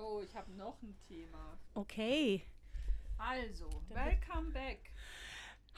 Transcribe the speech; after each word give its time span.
Oh, 0.00 0.20
ich 0.24 0.34
habe 0.36 0.50
noch 0.52 0.80
ein 0.82 0.96
Thema. 1.06 1.58
Okay. 1.74 2.42
Also, 3.18 3.68
welcome 3.88 4.50
back. 4.52 4.92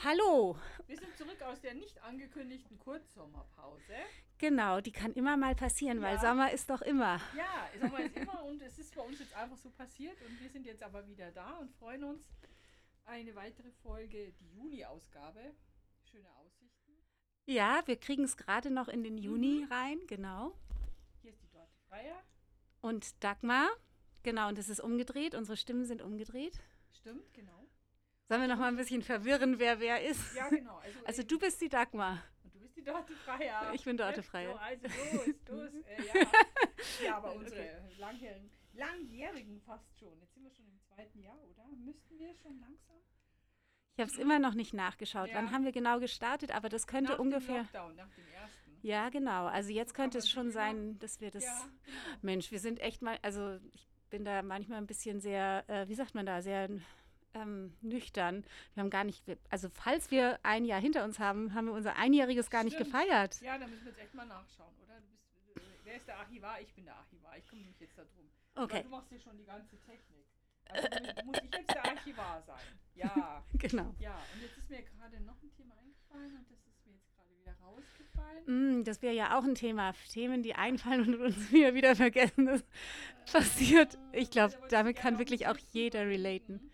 Hallo. 0.04 0.56
Wir 0.86 0.96
sind 0.98 1.16
zurück 1.16 1.40
aus 1.42 1.60
der 1.60 1.74
nicht 1.74 2.02
angekündigten 2.02 2.78
Kurzsommerpause. 2.78 3.94
Genau, 4.38 4.80
die 4.80 4.92
kann 4.92 5.12
immer 5.14 5.36
mal 5.36 5.54
passieren, 5.54 6.00
weil 6.00 6.14
Ja. 6.16 6.20
Sommer 6.20 6.52
ist 6.52 6.70
doch 6.70 6.82
immer. 6.82 7.20
Ja, 7.36 7.68
Sommer 7.80 8.00
ist 8.00 8.16
immer 8.16 8.44
und 8.44 8.62
es 8.62 8.78
ist 8.78 8.94
bei 8.94 9.02
uns 9.02 9.18
jetzt 9.18 9.34
einfach 9.34 9.56
so 9.58 9.70
passiert 9.70 10.16
und 10.22 10.40
wir 10.40 10.48
sind 10.50 10.66
jetzt 10.66 10.82
aber 10.82 11.06
wieder 11.06 11.30
da 11.32 11.58
und 11.58 11.70
freuen 11.72 12.04
uns. 12.04 12.30
Eine 13.04 13.34
weitere 13.34 13.70
Folge, 13.82 14.32
die 14.32 14.48
Juni-Ausgabe. 14.54 15.54
Schöne 16.10 16.28
Aussichten. 16.36 16.92
Ja, 17.46 17.82
wir 17.86 17.96
kriegen 17.96 18.24
es 18.24 18.36
gerade 18.36 18.70
noch 18.70 18.88
in 18.88 19.02
den 19.02 19.18
Juni 19.18 19.66
rein, 19.70 19.98
genau. 20.06 20.52
Hier 21.20 21.30
ist 21.32 21.42
die 21.42 21.50
Dorte 21.50 21.76
Freier. 21.88 22.22
Und 22.80 23.22
Dagmar, 23.22 23.68
genau, 24.22 24.48
und 24.48 24.58
es 24.58 24.68
ist 24.68 24.80
umgedreht, 24.80 25.34
unsere 25.34 25.56
Stimmen 25.56 25.84
sind 25.84 26.02
umgedreht. 26.02 26.58
Stimmt, 26.92 27.32
genau. 27.32 27.66
Sollen 28.28 28.42
wir 28.42 28.48
noch 28.48 28.58
mal 28.58 28.68
ein 28.68 28.76
bisschen 28.76 29.02
verwirren, 29.02 29.58
wer 29.58 29.80
wer 29.80 30.04
ist? 30.04 30.36
Ja, 30.36 30.48
genau. 30.48 30.78
Also, 30.78 30.98
Also 31.06 31.22
du 31.24 31.38
bist 31.38 31.60
die 31.60 31.68
Dagmar. 31.68 32.22
Und 32.44 32.54
du 32.54 32.60
bist 32.60 32.76
die 32.76 32.84
Dorte 32.84 33.12
Freier. 33.14 33.72
Ich 33.74 33.84
bin 33.84 33.96
Dorte 33.96 34.22
Freier. 34.22 34.52
So, 34.52 34.58
also 34.58 34.86
los, 34.86 35.26
los. 35.48 35.84
Äh, 35.84 36.02
ja. 36.06 36.26
ja, 37.04 37.16
aber 37.16 37.34
unsere 37.34 37.90
langjährigen, 37.98 38.50
langjährigen 38.74 39.60
fast 39.62 39.98
schon. 39.98 40.16
Jetzt 40.20 40.34
sind 40.34 40.44
wir 40.44 40.50
schon 40.52 40.66
im 40.66 40.78
zweiten 40.80 41.20
Jahr, 41.20 41.42
oder? 41.42 41.64
Müssten 41.76 42.18
wir 42.18 42.32
schon 42.34 42.60
langsam? 42.60 42.96
Ich 43.96 44.00
habe 44.00 44.10
es 44.12 44.18
immer 44.18 44.38
noch 44.38 44.54
nicht 44.54 44.74
nachgeschaut. 44.74 45.28
Ja. 45.30 45.34
Wann 45.34 45.50
haben 45.50 45.64
wir 45.64 45.72
genau 45.72 45.98
gestartet? 45.98 46.54
Aber 46.54 46.68
das 46.68 46.86
könnte 46.86 47.12
nach 47.12 47.18
ungefähr. 47.18 47.64
Dem 47.64 47.64
Lockdown, 47.64 47.96
nach 47.96 48.10
dem 48.14 48.28
ersten. 48.28 48.78
Ja, 48.82 49.08
genau. 49.10 49.46
Also 49.46 49.72
jetzt 49.72 49.92
könnte 49.94 50.18
es 50.18 50.30
schon 50.30 50.50
sein, 50.52 50.98
dass 51.00 51.20
wir 51.20 51.30
das. 51.30 51.44
Ja, 51.44 51.68
genau. 51.84 52.18
Mensch, 52.22 52.50
wir 52.52 52.60
sind 52.60 52.78
echt 52.80 53.02
mal, 53.02 53.18
also 53.22 53.58
ich 53.72 53.89
bin 54.10 54.24
da 54.24 54.42
manchmal 54.42 54.78
ein 54.78 54.86
bisschen 54.86 55.20
sehr, 55.20 55.64
äh, 55.68 55.88
wie 55.88 55.94
sagt 55.94 56.14
man 56.14 56.26
da, 56.26 56.42
sehr 56.42 56.68
ähm, 57.34 57.72
nüchtern. 57.80 58.44
Wir 58.74 58.82
haben 58.82 58.90
gar 58.90 59.04
nicht, 59.04 59.24
also 59.50 59.68
falls 59.70 60.10
wir 60.10 60.38
ein 60.42 60.64
Jahr 60.64 60.80
hinter 60.80 61.04
uns 61.04 61.18
haben, 61.18 61.54
haben 61.54 61.66
wir 61.66 61.72
unser 61.74 61.96
Einjähriges 61.96 62.50
gar 62.50 62.64
nicht 62.64 62.74
Stimmt. 62.74 62.90
gefeiert. 62.92 63.40
Ja, 63.40 63.56
da 63.58 63.66
müssen 63.66 63.84
wir 63.84 63.92
jetzt 63.92 64.00
echt 64.02 64.14
mal 64.14 64.26
nachschauen, 64.26 64.74
oder? 64.84 65.00
Du 65.00 65.06
bist, 65.54 65.66
äh, 65.66 65.70
wer 65.84 65.96
ist 65.96 66.08
der 66.08 66.18
Archivar? 66.18 66.60
Ich 66.60 66.72
bin 66.74 66.84
der 66.84 66.96
Archivar. 66.96 67.36
Ich 67.38 67.46
kümmere 67.46 67.68
mich 67.68 67.78
jetzt 67.80 67.96
darum. 67.96 68.30
Okay, 68.56 68.82
du 68.82 68.88
machst 68.88 69.08
hier 69.08 69.20
schon 69.20 69.38
die 69.38 69.44
ganze 69.44 69.78
Technik. 69.80 70.26
Also 70.68 70.88
mu- 70.90 71.24
muss 71.26 71.38
ich 71.42 71.52
jetzt 71.54 71.70
der 71.74 71.84
Archivar 71.84 72.42
sein? 72.46 72.78
Ja. 72.94 73.44
genau. 73.54 73.94
Ja, 73.98 74.18
und 74.34 74.42
jetzt 74.42 74.58
ist 74.58 74.68
mir 74.68 74.82
gerade 74.82 75.20
noch 75.20 75.40
ein 75.42 75.50
Thema 75.56 75.74
eingefallen 75.78 76.36
und 76.36 76.50
das 76.50 76.58
ist 76.66 76.84
mir 76.86 76.94
jetzt 76.94 77.08
gerade 77.14 77.30
wieder 77.38 77.49
rausgefallen. 77.62 78.80
Mm, 78.80 78.84
das 78.84 79.02
wäre 79.02 79.14
ja 79.14 79.38
auch 79.38 79.44
ein 79.44 79.54
Thema. 79.54 79.92
Themen, 80.12 80.42
die 80.42 80.54
einfallen 80.54 81.14
und 81.14 81.20
uns 81.20 81.36
wieder 81.52 81.94
vergessen. 81.96 82.46
Das 82.46 82.64
passiert. 83.32 83.98
Ich 84.12 84.30
glaube, 84.30 84.54
damit 84.70 84.96
kann 84.96 85.18
wirklich 85.18 85.46
auch 85.46 85.56
jeder 85.72 86.06
relaten. 86.06 86.70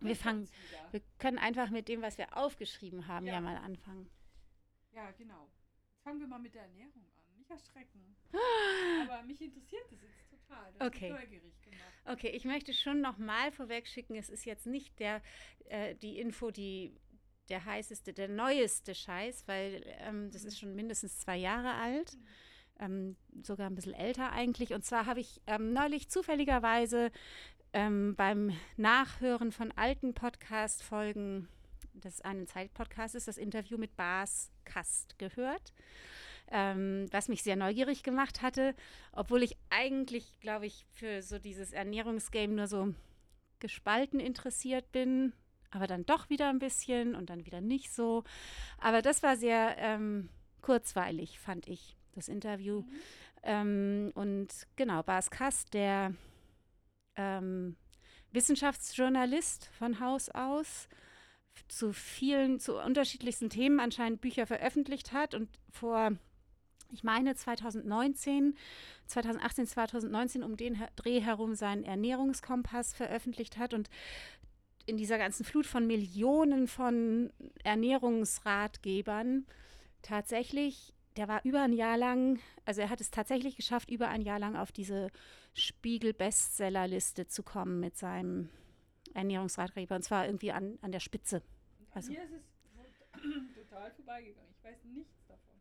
Wir 0.00 0.16
fangen-. 0.16 0.48
Wir 0.90 1.00
können 1.18 1.38
einfach 1.38 1.70
mit 1.70 1.88
dem, 1.88 2.02
was 2.02 2.18
wir 2.18 2.36
aufgeschrieben 2.36 3.06
haben, 3.08 3.26
ja, 3.26 3.34
Ja. 3.34 3.40
mal 3.40 3.56
anfangen. 3.56 4.10
Ja, 4.94 5.10
genau. 5.12 5.48
Jetzt 5.92 6.02
fangen 6.02 6.20
wir 6.20 6.26
mal 6.26 6.38
mit 6.38 6.54
der 6.54 6.62
Ernährung 6.62 6.92
an. 7.16 7.38
Nicht 7.38 7.50
erschrecken. 7.50 8.14
Aber 9.08 9.22
mich 9.22 9.40
interessiert 9.40 9.84
das 9.90 9.98
jetzt 10.02 10.30
total. 10.30 10.72
Das 10.78 10.86
Okay. 10.88 11.10
neugierig 11.10 11.60
gemacht. 11.62 11.80
Okay, 12.04 12.28
ich 12.28 12.44
möchte 12.44 12.74
schon 12.74 13.00
noch 13.00 13.16
mal 13.18 13.50
vorweg 13.52 13.88
schicken, 13.88 14.14
es 14.14 14.28
ist 14.28 14.44
jetzt 14.44 14.66
nicht 14.66 14.98
der, 15.00 15.22
äh, 15.66 15.94
die 15.96 16.18
Info, 16.18 16.50
die 16.50 16.94
der 17.48 17.64
heißeste, 17.64 18.12
der 18.12 18.28
neueste 18.28 18.94
Scheiß, 18.94 19.46
weil 19.46 19.82
ähm, 20.00 20.30
das 20.30 20.44
ist 20.44 20.58
schon 20.58 20.74
mindestens 20.74 21.18
zwei 21.20 21.36
Jahre 21.36 21.74
alt, 21.74 22.16
ähm, 22.80 23.16
sogar 23.42 23.68
ein 23.68 23.74
bisschen 23.74 23.94
älter 23.94 24.32
eigentlich. 24.32 24.72
Und 24.72 24.84
zwar 24.84 25.06
habe 25.06 25.20
ich 25.20 25.40
ähm, 25.46 25.72
neulich 25.72 26.08
zufälligerweise 26.08 27.10
ähm, 27.72 28.14
beim 28.16 28.52
Nachhören 28.76 29.52
von 29.52 29.72
alten 29.72 30.14
Podcast-Folgen 30.14 31.48
des 31.92 32.20
einen 32.22 32.46
Zeitpodcasts 32.46 33.24
das 33.24 33.38
Interview 33.38 33.78
mit 33.78 33.96
Bas 33.96 34.50
Kast 34.64 35.18
gehört, 35.18 35.72
ähm, 36.50 37.06
was 37.10 37.28
mich 37.28 37.42
sehr 37.42 37.56
neugierig 37.56 38.02
gemacht 38.02 38.42
hatte, 38.42 38.74
obwohl 39.12 39.42
ich 39.42 39.56
eigentlich, 39.70 40.38
glaube 40.40 40.66
ich, 40.66 40.86
für 40.92 41.22
so 41.22 41.38
dieses 41.38 41.72
Ernährungsgame 41.72 42.54
nur 42.54 42.66
so 42.66 42.94
gespalten 43.60 44.20
interessiert 44.20 44.90
bin, 44.92 45.32
aber 45.74 45.86
dann 45.86 46.06
doch 46.06 46.30
wieder 46.30 46.48
ein 46.48 46.58
bisschen 46.58 47.14
und 47.14 47.30
dann 47.30 47.46
wieder 47.46 47.60
nicht 47.60 47.92
so. 47.92 48.24
Aber 48.78 49.02
das 49.02 49.22
war 49.22 49.36
sehr 49.36 49.76
ähm, 49.78 50.28
kurzweilig, 50.62 51.38
fand 51.38 51.68
ich, 51.68 51.96
das 52.14 52.28
Interview. 52.28 52.84
Ähm, 53.42 54.12
und 54.14 54.48
genau, 54.76 55.02
Bas 55.02 55.30
Kast, 55.30 55.74
der 55.74 56.14
ähm, 57.16 57.76
Wissenschaftsjournalist 58.32 59.70
von 59.78 60.00
Haus 60.00 60.28
aus, 60.30 60.88
zu 61.68 61.92
vielen, 61.92 62.58
zu 62.58 62.80
unterschiedlichsten 62.80 63.48
Themen 63.48 63.78
anscheinend 63.80 64.20
Bücher 64.20 64.46
veröffentlicht 64.46 65.12
hat 65.12 65.34
und 65.34 65.48
vor, 65.70 66.12
ich 66.90 67.04
meine 67.04 67.34
2019, 67.36 68.56
2018, 69.06 69.66
2019 69.66 70.42
um 70.42 70.56
den 70.56 70.82
Dreh 70.96 71.20
herum 71.20 71.54
seinen 71.54 71.84
Ernährungskompass 71.84 72.92
veröffentlicht 72.94 73.56
hat 73.56 73.74
und 73.74 73.88
in 74.86 74.96
dieser 74.96 75.18
ganzen 75.18 75.44
Flut 75.44 75.66
von 75.66 75.86
Millionen 75.86 76.68
von 76.68 77.32
Ernährungsratgebern 77.62 79.46
tatsächlich, 80.02 80.94
der 81.16 81.28
war 81.28 81.44
über 81.44 81.62
ein 81.62 81.72
Jahr 81.72 81.96
lang, 81.96 82.38
also 82.64 82.80
er 82.80 82.90
hat 82.90 83.00
es 83.00 83.10
tatsächlich 83.10 83.56
geschafft, 83.56 83.90
über 83.90 84.08
ein 84.08 84.20
Jahr 84.20 84.38
lang 84.38 84.56
auf 84.56 84.72
diese 84.72 85.08
Spiegel-Bestsellerliste 85.54 87.26
zu 87.26 87.42
kommen 87.42 87.80
mit 87.80 87.96
seinem 87.96 88.50
Ernährungsratgeber 89.14 89.94
und 89.96 90.02
zwar 90.02 90.26
irgendwie 90.26 90.52
an, 90.52 90.78
an 90.82 90.92
der 90.92 91.00
Spitze. 91.00 91.42
Also- 91.92 92.12
mir 92.12 92.24
ist 92.24 92.32
es 92.32 92.42
total 93.54 93.90
vorbeigegangen. 93.92 94.50
Ich 94.58 94.64
weiß 94.64 94.84
nichts 94.84 95.26
davon. 95.28 95.54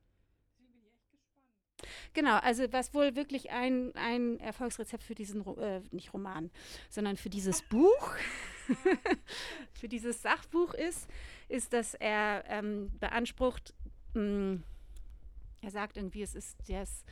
Deswegen 0.50 0.74
bin 0.74 0.82
ich 0.82 0.96
echt 0.96 1.12
gespannt. 1.12 2.14
Genau, 2.14 2.38
also 2.38 2.72
was 2.74 2.94
wohl 2.94 3.16
wirklich 3.16 3.52
ein, 3.52 3.96
ein 3.96 4.40
Erfolgsrezept 4.40 5.04
für 5.04 5.16
diesen, 5.16 5.46
äh, 5.58 5.82
nicht 5.92 6.14
Roman, 6.14 6.50
sondern 6.90 7.16
für 7.16 7.30
dieses 7.30 7.62
Buch, 7.62 8.16
für 9.74 9.88
dieses 9.88 10.22
Sachbuch 10.22 10.74
ist, 10.74 11.10
ist, 11.50 11.74
dass 11.74 11.94
er 11.94 12.44
ähm, 12.48 12.92
beansprucht, 13.00 13.74
mh, 14.14 14.60
er 15.62 15.72
sagt 15.72 15.98
irgendwie, 15.98 16.22
es 16.22 16.36
ist 16.36 16.58
das 16.68 17.06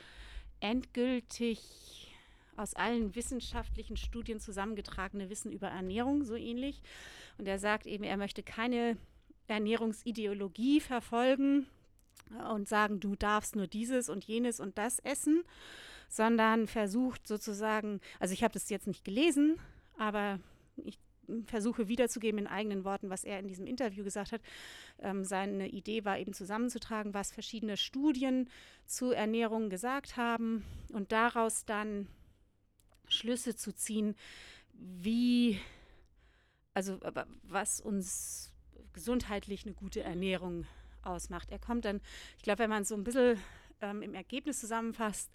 endgültig 0.60 2.14
aus 2.58 2.74
allen 2.74 3.16
wissenschaftlichen 3.16 3.98
Studien 3.98 4.40
zusammengetragene 4.40 5.30
Wissen 5.30 5.52
über 5.52 5.70
Ernährung, 5.70 6.24
so 6.24 6.36
ähnlich. 6.36 6.82
Und 7.38 7.48
er 7.48 7.60
sagt 7.60 7.88
eben, 7.88 8.04
er 8.04 8.18
möchte 8.18 8.44
keine 8.44 8.98
Ernährungsideologie 9.48 10.82
verfolgen, 10.82 11.66
und 12.54 12.68
sagen, 12.68 13.00
du 13.00 13.16
darfst 13.16 13.56
nur 13.56 13.68
dieses 13.68 14.10
und 14.10 14.24
jenes 14.24 14.60
und 14.60 14.78
das 14.78 15.00
essen, 15.00 15.44
sondern 16.10 16.68
versucht 16.68 17.28
sozusagen, 17.28 18.02
also 18.20 18.34
ich 18.34 18.44
habe 18.44 18.54
das 18.54 18.70
jetzt 18.70 18.88
nicht 18.88 19.04
gelesen, 19.04 19.58
aber 19.98 20.40
ich 20.78 20.98
versuche 21.46 21.88
wiederzugeben 21.88 22.40
in 22.40 22.48
eigenen 22.48 22.84
Worten, 22.84 23.10
was 23.10 23.24
er 23.24 23.40
in 23.40 23.48
diesem 23.48 23.66
Interview 23.66 24.04
gesagt 24.04 24.32
hat. 24.32 24.42
Ähm, 25.00 25.24
seine 25.24 25.68
Idee 25.68 26.06
war 26.06 26.20
eben 26.20 26.34
zusammenzutragen, 26.34 27.14
was 27.14 27.32
verschiedene 27.32 27.78
Studien 27.78 28.50
zu 28.86 29.12
Ernährung 29.12 29.70
gesagt 29.70 30.18
haben 30.18 30.64
und 30.92 31.12
daraus 31.12 31.66
dann 31.66 32.08
Schlüsse 33.08 33.56
zu 33.56 33.74
ziehen, 33.74 34.16
wie, 34.74 35.60
also 36.74 37.00
was 37.44 37.82
uns 37.82 38.52
gesundheitlich 38.94 39.66
eine 39.66 39.74
gute 39.74 40.02
Ernährung 40.02 40.66
ausmacht. 41.04 41.52
Er 41.52 41.60
kommt 41.60 41.86
dann, 41.86 42.02
ich 42.38 42.44
glaube, 42.44 42.60
wenn 42.60 42.70
man 42.70 42.84
es 42.84 42.90
so 42.90 42.96
ein 42.96 43.04
bisschen 43.04 43.38
ähm, 43.82 44.02
im 44.02 44.14
Ergebnis 44.14 44.60
zusammenfasst, 44.60 45.32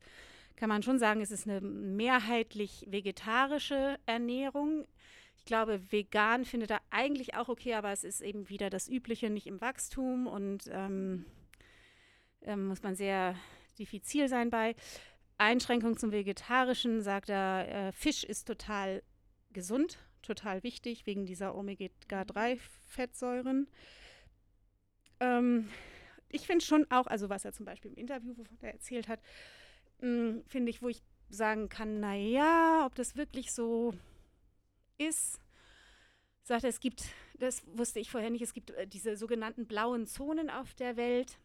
kann 0.57 0.69
man 0.69 0.83
schon 0.83 0.99
sagen, 0.99 1.21
es 1.21 1.31
ist 1.31 1.47
eine 1.47 1.61
mehrheitlich 1.61 2.87
vegetarische 2.89 3.99
Ernährung. 4.07 4.87
Glaube, 5.47 5.81
vegan 5.91 6.45
findet 6.45 6.71
er 6.71 6.83
eigentlich 6.91 7.35
auch 7.35 7.49
okay, 7.49 7.73
aber 7.75 7.91
es 7.93 8.05
ist 8.05 8.21
eben 8.21 8.49
wieder 8.49 8.69
das 8.69 8.89
Übliche, 8.89 9.31
nicht 9.31 9.47
im 9.47 9.61
Wachstum 9.61 10.27
und 10.27 10.69
ähm, 10.73 11.25
ähm, 12.43 12.67
muss 12.67 12.83
man 12.83 12.97
sehr 12.97 13.37
diffizil 13.79 14.29
sein 14.29 14.51
bei. 14.51 14.75
Einschränkung 15.39 15.97
zum 15.97 16.11
Vegetarischen 16.13 17.01
sagt 17.01 17.29
er, 17.29 17.69
äh, 17.69 17.93
Fisch 17.93 18.25
ist 18.25 18.49
total 18.49 19.05
gesund, 19.53 19.99
total 20.23 20.65
wichtig 20.65 21.07
wegen 21.07 21.27
dieser 21.27 21.55
Omega-3-Fettsäuren. 21.55 23.69
Ähm, 25.21 25.69
ich 26.29 26.45
finde 26.47 26.65
schon 26.65 26.91
auch, 26.91 27.07
also 27.07 27.29
was 27.29 27.45
er 27.45 27.53
zum 27.53 27.67
Beispiel 27.67 27.93
im 27.93 27.99
Interview, 27.99 28.35
er 28.61 28.73
erzählt 28.73 29.07
hat, 29.07 29.21
mh, 30.01 30.41
finde 30.47 30.71
ich, 30.71 30.83
wo 30.83 30.89
ich 30.89 31.05
sagen 31.29 31.69
kann, 31.69 32.01
naja, 32.01 32.85
ob 32.85 32.97
das 32.97 33.15
wirklich 33.17 33.53
so 33.53 33.95
ist, 34.99 35.41
sagt 36.43 36.65
er, 36.65 36.71
es 36.71 36.81
gibt, 36.81 37.05
das 37.39 37.63
wusste 37.67 38.01
ich 38.01 38.11
vorher 38.11 38.31
nicht, 38.31 38.43
es 38.43 38.53
gibt 38.53 38.71
äh, 38.71 38.87
diese 38.87 39.17
sogenannten 39.17 39.67
blauen 39.67 40.07
Zonen 40.07 40.51
auf 40.51 40.75
der 40.75 40.97
Welt, 40.97 41.39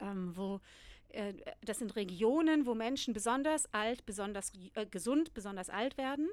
ähm, 0.00 0.36
wo 0.36 0.60
äh, 1.08 1.34
das 1.62 1.78
sind 1.78 1.96
Regionen, 1.96 2.66
wo 2.66 2.74
Menschen 2.74 3.14
besonders 3.14 3.72
alt, 3.72 4.04
besonders 4.06 4.52
äh, 4.74 4.86
gesund, 4.86 5.34
besonders 5.34 5.70
alt 5.70 5.96
werden. 5.96 6.28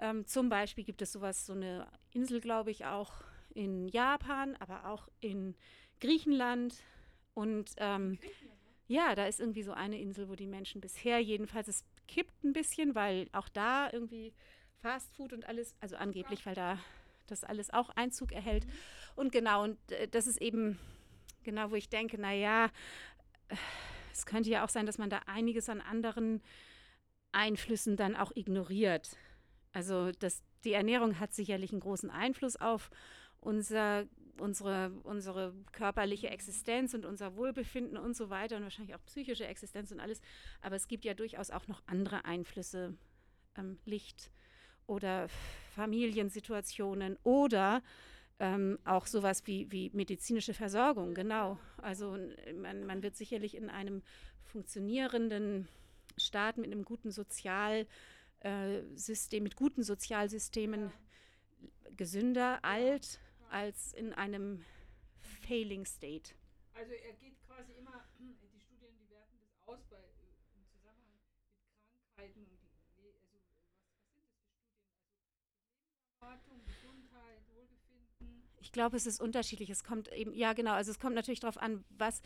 Ähm, 0.00 0.26
zum 0.26 0.48
Beispiel 0.48 0.84
gibt 0.84 1.02
es 1.02 1.12
sowas, 1.12 1.46
so 1.46 1.52
eine 1.52 1.86
Insel, 2.10 2.40
glaube 2.40 2.70
ich, 2.70 2.84
auch 2.84 3.12
in 3.54 3.88
Japan, 3.88 4.56
aber 4.56 4.86
auch 4.86 5.08
in 5.20 5.54
Griechenland. 6.00 6.82
Und 7.34 7.72
ähm, 7.78 8.18
ja, 8.86 9.14
da 9.14 9.26
ist 9.26 9.40
irgendwie 9.40 9.62
so 9.62 9.72
eine 9.72 10.00
Insel, 10.00 10.28
wo 10.28 10.34
die 10.34 10.46
Menschen 10.46 10.80
bisher 10.80 11.20
jedenfalls, 11.20 11.68
es 11.68 11.84
kippt 12.08 12.44
ein 12.44 12.52
bisschen, 12.52 12.94
weil 12.94 13.28
auch 13.32 13.48
da 13.48 13.90
irgendwie 13.92 14.34
Fast 14.84 15.14
Food 15.14 15.32
und 15.32 15.48
alles, 15.48 15.74
also 15.80 15.96
angeblich, 15.96 16.44
weil 16.44 16.54
da 16.54 16.78
das 17.26 17.42
alles 17.42 17.72
auch 17.72 17.88
Einzug 17.96 18.32
erhält. 18.32 18.66
Und 19.16 19.32
genau, 19.32 19.64
und 19.64 19.78
äh, 19.90 20.08
das 20.08 20.26
ist 20.26 20.42
eben 20.42 20.78
genau, 21.42 21.70
wo 21.70 21.74
ich 21.74 21.88
denke, 21.88 22.20
naja, 22.20 22.68
es 24.12 24.26
könnte 24.26 24.50
ja 24.50 24.62
auch 24.62 24.68
sein, 24.68 24.84
dass 24.84 24.98
man 24.98 25.08
da 25.08 25.20
einiges 25.24 25.70
an 25.70 25.80
anderen 25.80 26.42
Einflüssen 27.32 27.96
dann 27.96 28.14
auch 28.14 28.30
ignoriert. 28.34 29.16
Also 29.72 30.12
das, 30.12 30.42
die 30.64 30.74
Ernährung 30.74 31.18
hat 31.18 31.32
sicherlich 31.32 31.72
einen 31.72 31.80
großen 31.80 32.10
Einfluss 32.10 32.56
auf 32.56 32.90
unser, 33.40 34.04
unsere, 34.36 34.92
unsere 35.04 35.54
körperliche 35.72 36.28
Existenz 36.28 36.92
und 36.92 37.06
unser 37.06 37.36
Wohlbefinden 37.36 37.96
und 37.96 38.14
so 38.14 38.28
weiter 38.28 38.58
und 38.58 38.64
wahrscheinlich 38.64 38.94
auch 38.94 39.04
psychische 39.06 39.46
Existenz 39.46 39.90
und 39.92 40.00
alles. 40.00 40.20
Aber 40.60 40.76
es 40.76 40.88
gibt 40.88 41.06
ja 41.06 41.14
durchaus 41.14 41.50
auch 41.50 41.68
noch 41.68 41.82
andere 41.86 42.26
Einflüsse, 42.26 42.98
ähm, 43.56 43.78
Licht 43.86 44.30
oder 44.86 45.28
Familiensituationen 45.74 47.18
oder 47.22 47.82
ähm, 48.38 48.78
auch 48.84 49.06
sowas 49.06 49.46
wie, 49.46 49.70
wie 49.70 49.90
medizinische 49.92 50.54
Versorgung, 50.54 51.14
genau. 51.14 51.58
Also 51.78 52.18
man, 52.56 52.84
man 52.84 53.02
wird 53.02 53.16
sicherlich 53.16 53.54
in 53.56 53.70
einem 53.70 54.02
funktionierenden 54.42 55.68
Staat 56.16 56.58
mit 56.58 56.66
einem 56.66 56.84
guten 56.84 57.10
Sozialsystem, 57.10 57.88
äh, 58.42 59.42
mit 59.42 59.56
guten 59.56 59.82
Sozialsystemen 59.82 60.92
gesünder, 61.96 62.64
alt, 62.64 63.20
als 63.50 63.92
in 63.92 64.12
einem 64.12 64.64
failing 65.46 65.86
state. 65.86 66.34
Also 66.74 66.92
er 66.92 67.12
geht 67.14 67.40
quasi 67.46 67.72
immer, 67.72 68.04
die 68.18 68.60
Studien, 68.60 68.94
die 68.98 69.08
werten 69.10 69.38
das 69.38 69.68
aus 69.68 69.84
bei, 69.88 69.96
im 70.54 70.66
Zusammenhang 70.66 71.14
mit 71.14 71.22
Krankheiten 72.16 72.40
und 72.40 72.58
die, 72.62 72.70
also 72.98 73.10
was, 73.30 73.54
was 73.54 73.70
sind 73.70 73.78
das 73.78 73.86
für 73.86 74.02
Studien? 74.02 74.34
Also 74.90 75.78
Lebenserwartung, 75.84 76.64
Gesundheit, 76.66 77.42
Wohlbefinden. 77.54 78.42
Ich 78.58 78.63
glaube, 78.74 78.98
es 78.98 79.06
ist 79.06 79.22
unterschiedlich. 79.22 79.70
Es 79.70 79.82
kommt 79.82 80.12
eben, 80.12 80.34
ja 80.34 80.52
genau, 80.52 80.72
also 80.72 80.90
es 80.90 81.00
kommt 81.00 81.14
natürlich 81.14 81.40
darauf 81.40 81.56
an, 81.56 81.82
was, 81.96 82.20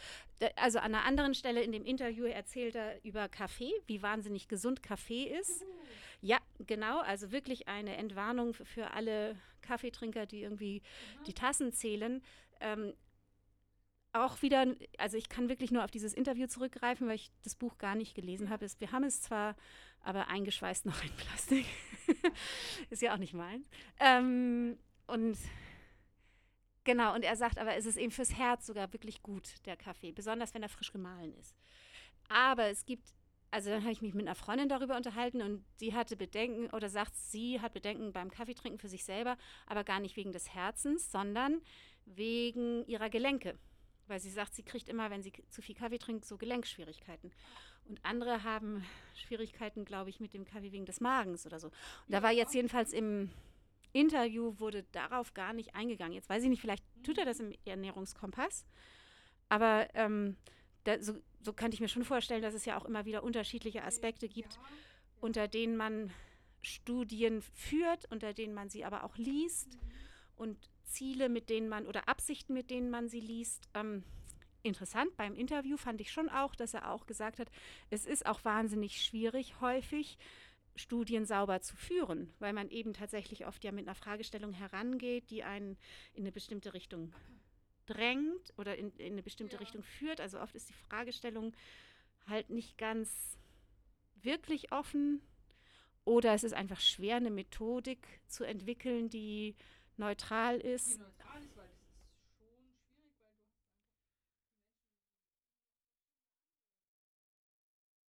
also 0.57 0.81
an 0.81 0.95
einer 0.95 1.05
anderen 1.05 1.35
Stelle 1.35 1.63
in 1.63 1.71
dem 1.71 1.85
Interview 1.85 2.25
erzählt 2.25 2.75
er 2.75 3.05
über 3.05 3.29
Kaffee, 3.29 3.73
wie 3.87 4.03
wahnsinnig 4.03 4.49
gesund 4.49 4.83
Kaffee 4.83 5.25
ist. 5.25 5.61
Juhu. 5.61 5.71
Ja, 6.21 6.39
genau, 6.67 6.99
also 7.01 7.31
wirklich 7.31 7.69
eine 7.69 7.97
Entwarnung 7.97 8.55
für 8.55 8.91
alle 8.91 9.37
Kaffeetrinker, 9.63 10.27
die 10.27 10.43
irgendwie 10.43 10.83
mhm. 11.21 11.25
die 11.25 11.35
Tassen 11.35 11.73
zählen. 11.73 12.23
Ähm, 12.61 12.95
auch 14.13 14.43
wieder, 14.43 14.67
also 14.97 15.17
ich 15.17 15.29
kann 15.29 15.49
wirklich 15.49 15.71
nur 15.71 15.85
auf 15.85 15.91
dieses 15.91 16.15
Interview 16.15 16.47
zurückgreifen, 16.47 17.07
weil 17.07 17.17
ich 17.17 17.31
das 17.45 17.55
Buch 17.55 17.79
gar 17.79 17.95
nicht 17.95 18.15
gelesen 18.15 18.51
habe. 18.51 18.67
Wir 18.79 18.91
haben 18.91 19.05
es 19.05 19.23
zwar, 19.23 19.55
aber 20.01 20.29
eingeschweißt 20.29 20.87
noch 20.87 21.05
in 21.05 21.11
Plastik. 21.11 21.67
ist 22.91 23.03
ja 23.03 23.15
auch 23.15 23.19
nicht 23.19 23.35
meins. 23.35 23.69
Ähm, 24.01 24.79
und 25.07 25.37
genau, 26.89 27.15
und 27.15 27.23
er 27.23 27.37
sagt 27.37 27.59
aber, 27.59 27.77
es 27.77 27.85
ist 27.85 27.99
eben 27.99 28.11
fürs 28.11 28.35
Herz 28.35 28.67
sogar 28.67 28.91
wirklich 28.95 29.23
gut, 29.23 29.65
der 29.67 29.77
Kaffee, 29.77 30.11
besonders 30.11 30.55
wenn 30.55 30.63
er 30.63 30.71
frisch 30.71 30.91
gemahlen 30.91 31.35
ist. 31.35 31.55
Aber 32.29 32.69
es 32.69 32.87
gibt 32.87 33.13
also 33.51 33.71
dann 33.71 33.81
habe 33.81 33.93
ich 33.93 34.03
mich 34.03 34.13
mit 34.13 34.27
einer 34.27 34.35
Freundin 34.35 34.69
darüber 34.69 34.97
unterhalten 34.97 35.41
und 35.41 35.65
sie 35.77 35.95
hatte 35.95 36.17
Bedenken 36.17 36.69
oder 36.71 36.91
sagt, 36.91 37.17
sie 37.17 37.61
hat 37.63 37.73
Bedenken 37.73 38.13
beim 38.13 38.31
Kaffeetrinken 38.31 38.79
für 38.79 38.89
sich 38.89 39.05
selber, 39.05 39.39
aber 39.67 39.85
gar 39.85 40.01
nicht 40.01 40.17
wegen 40.17 40.33
des 40.33 40.55
Herzens, 40.55 41.11
sondern 41.11 41.63
wegen 42.05 42.87
ihrer 42.87 43.09
Gelenke. 43.09 43.59
Weil 44.07 44.21
sie 44.21 44.31
sagt, 44.31 44.55
sie 44.55 44.63
kriegt 44.63 44.91
immer, 44.91 45.11
wenn 45.11 45.23
sie 45.23 45.33
zu 45.49 45.63
viel 45.63 45.75
Kaffee 45.75 45.99
trinkt, 45.99 46.27
so 46.27 46.37
Gelenkschwierigkeiten. 46.37 47.33
Und 47.89 48.05
andere 48.05 48.45
haben 48.45 48.85
Schwierigkeiten, 49.15 49.87
glaube 49.87 50.11
ich, 50.11 50.21
mit 50.21 50.35
dem 50.35 50.45
Kaffee 50.45 50.73
wegen 50.73 50.85
des 50.85 51.01
Magens 51.01 51.47
oder 51.47 51.59
so. 51.59 51.69
Und 51.69 52.13
da 52.13 52.23
war 52.23 52.33
jetzt 52.33 52.55
jedenfalls 52.55 52.93
im 52.93 53.31
Interview, 53.93 54.59
wurde 54.59 54.85
darauf 54.93 55.35
gar 55.35 55.53
nicht 55.53 55.75
eingegangen. 55.75 56.15
Jetzt 56.15 56.29
weiß 56.29 56.43
ich 56.43 56.49
nicht, 56.49 56.61
vielleicht 56.61 56.85
tut 57.03 57.19
er 57.19 57.25
das 57.25 57.41
im 57.41 57.53
Ernährungskompass. 57.65 58.65
Aber 59.49 59.89
ähm, 59.95 60.37
da, 60.85 61.01
so, 61.01 61.15
so 61.41 61.53
könnte 61.53 61.75
ich 61.75 61.81
mir 61.81 61.89
schon 61.89 62.05
vorstellen, 62.05 62.43
dass 62.43 62.55
es 62.55 62.65
ja 62.65 62.79
auch 62.79 62.85
immer 62.85 63.05
wieder 63.05 63.23
unterschiedliche 63.23 63.85
Aspekte 63.85 64.29
gibt, 64.29 64.59
unter 65.21 65.49
denen 65.49 65.77
man 65.77 66.11
Studien 66.63 67.43
führt, 67.43 68.11
unter 68.11 68.35
denen 68.35 68.55
man 68.55 68.69
sie 68.69 68.85
aber 68.85 69.05
auch 69.05 69.17
liest 69.17 69.79
und 70.37 70.59
Ziele, 70.85 71.29
mit 71.29 71.51
denen 71.51 71.69
man 71.69 71.87
oder 71.87 72.09
Absichten, 72.09 72.55
mit 72.55 72.71
denen 72.71 72.91
man 72.91 73.09
sie 73.09 73.21
liest. 73.21 73.69
Ähm, 73.75 74.05
interessant 74.63 75.17
beim 75.17 75.35
Interview 75.35 75.77
fand 75.77 76.01
ich 76.01 76.11
schon 76.11 76.29
auch, 76.29 76.55
dass 76.55 76.75
er 76.75 76.91
auch 76.91 77.07
gesagt 77.07 77.39
hat, 77.39 77.51
es 77.91 78.07
ist 78.07 78.27
auch 78.27 78.45
wahnsinnig 78.45 79.03
schwierig 79.03 79.61
häufig, 79.61 80.19
Studien 80.79 81.27
sauber 81.27 81.61
zu 81.61 81.77
führen, 81.77 82.33
weil 82.39 82.53
man 82.53 82.71
eben 82.71 82.93
tatsächlich 82.93 83.47
oft 83.47 83.63
ja 83.65 83.73
mit 83.73 83.87
einer 83.87 83.95
Fragestellung 83.95 84.53
herangeht, 84.53 85.31
die 85.31 85.43
einen 85.45 85.77
in 86.15 86.23
eine 86.23 86.33
bestimmte 86.33 86.75
Richtung 86.75 87.13
drängt 87.87 88.53
oder 88.57 88.77
in, 88.77 88.93
in 88.97 89.13
eine 89.13 89.23
bestimmte 89.23 89.57
ja. 89.57 89.61
Richtung 89.61 89.83
führt. 89.83 90.21
Also 90.21 90.41
oft 90.41 90.55
ist 90.55 90.69
die 90.69 90.75
Fragestellung 90.75 91.55
halt 92.27 92.51
nicht 92.51 92.79
ganz 92.79 93.39
wirklich 94.23 94.73
offen 94.73 95.23
oder 96.05 96.35
es 96.35 96.45
ist 96.45 96.55
einfach 96.55 96.81
schwer, 96.81 97.17
eine 97.17 97.31
Methodik 97.31 98.07
zu 98.27 98.45
entwickeln, 98.45 99.09
die 99.09 99.57
neutral 99.97 100.59
ist. 100.59 100.95
Die 100.95 100.99
neutral 100.99 101.43
ist, 101.43 101.57
weil 101.57 101.69
das 101.69 101.81
ist 101.83 102.39
schon 102.39 102.75
schwierig, 102.95 103.15
weil 103.21 103.33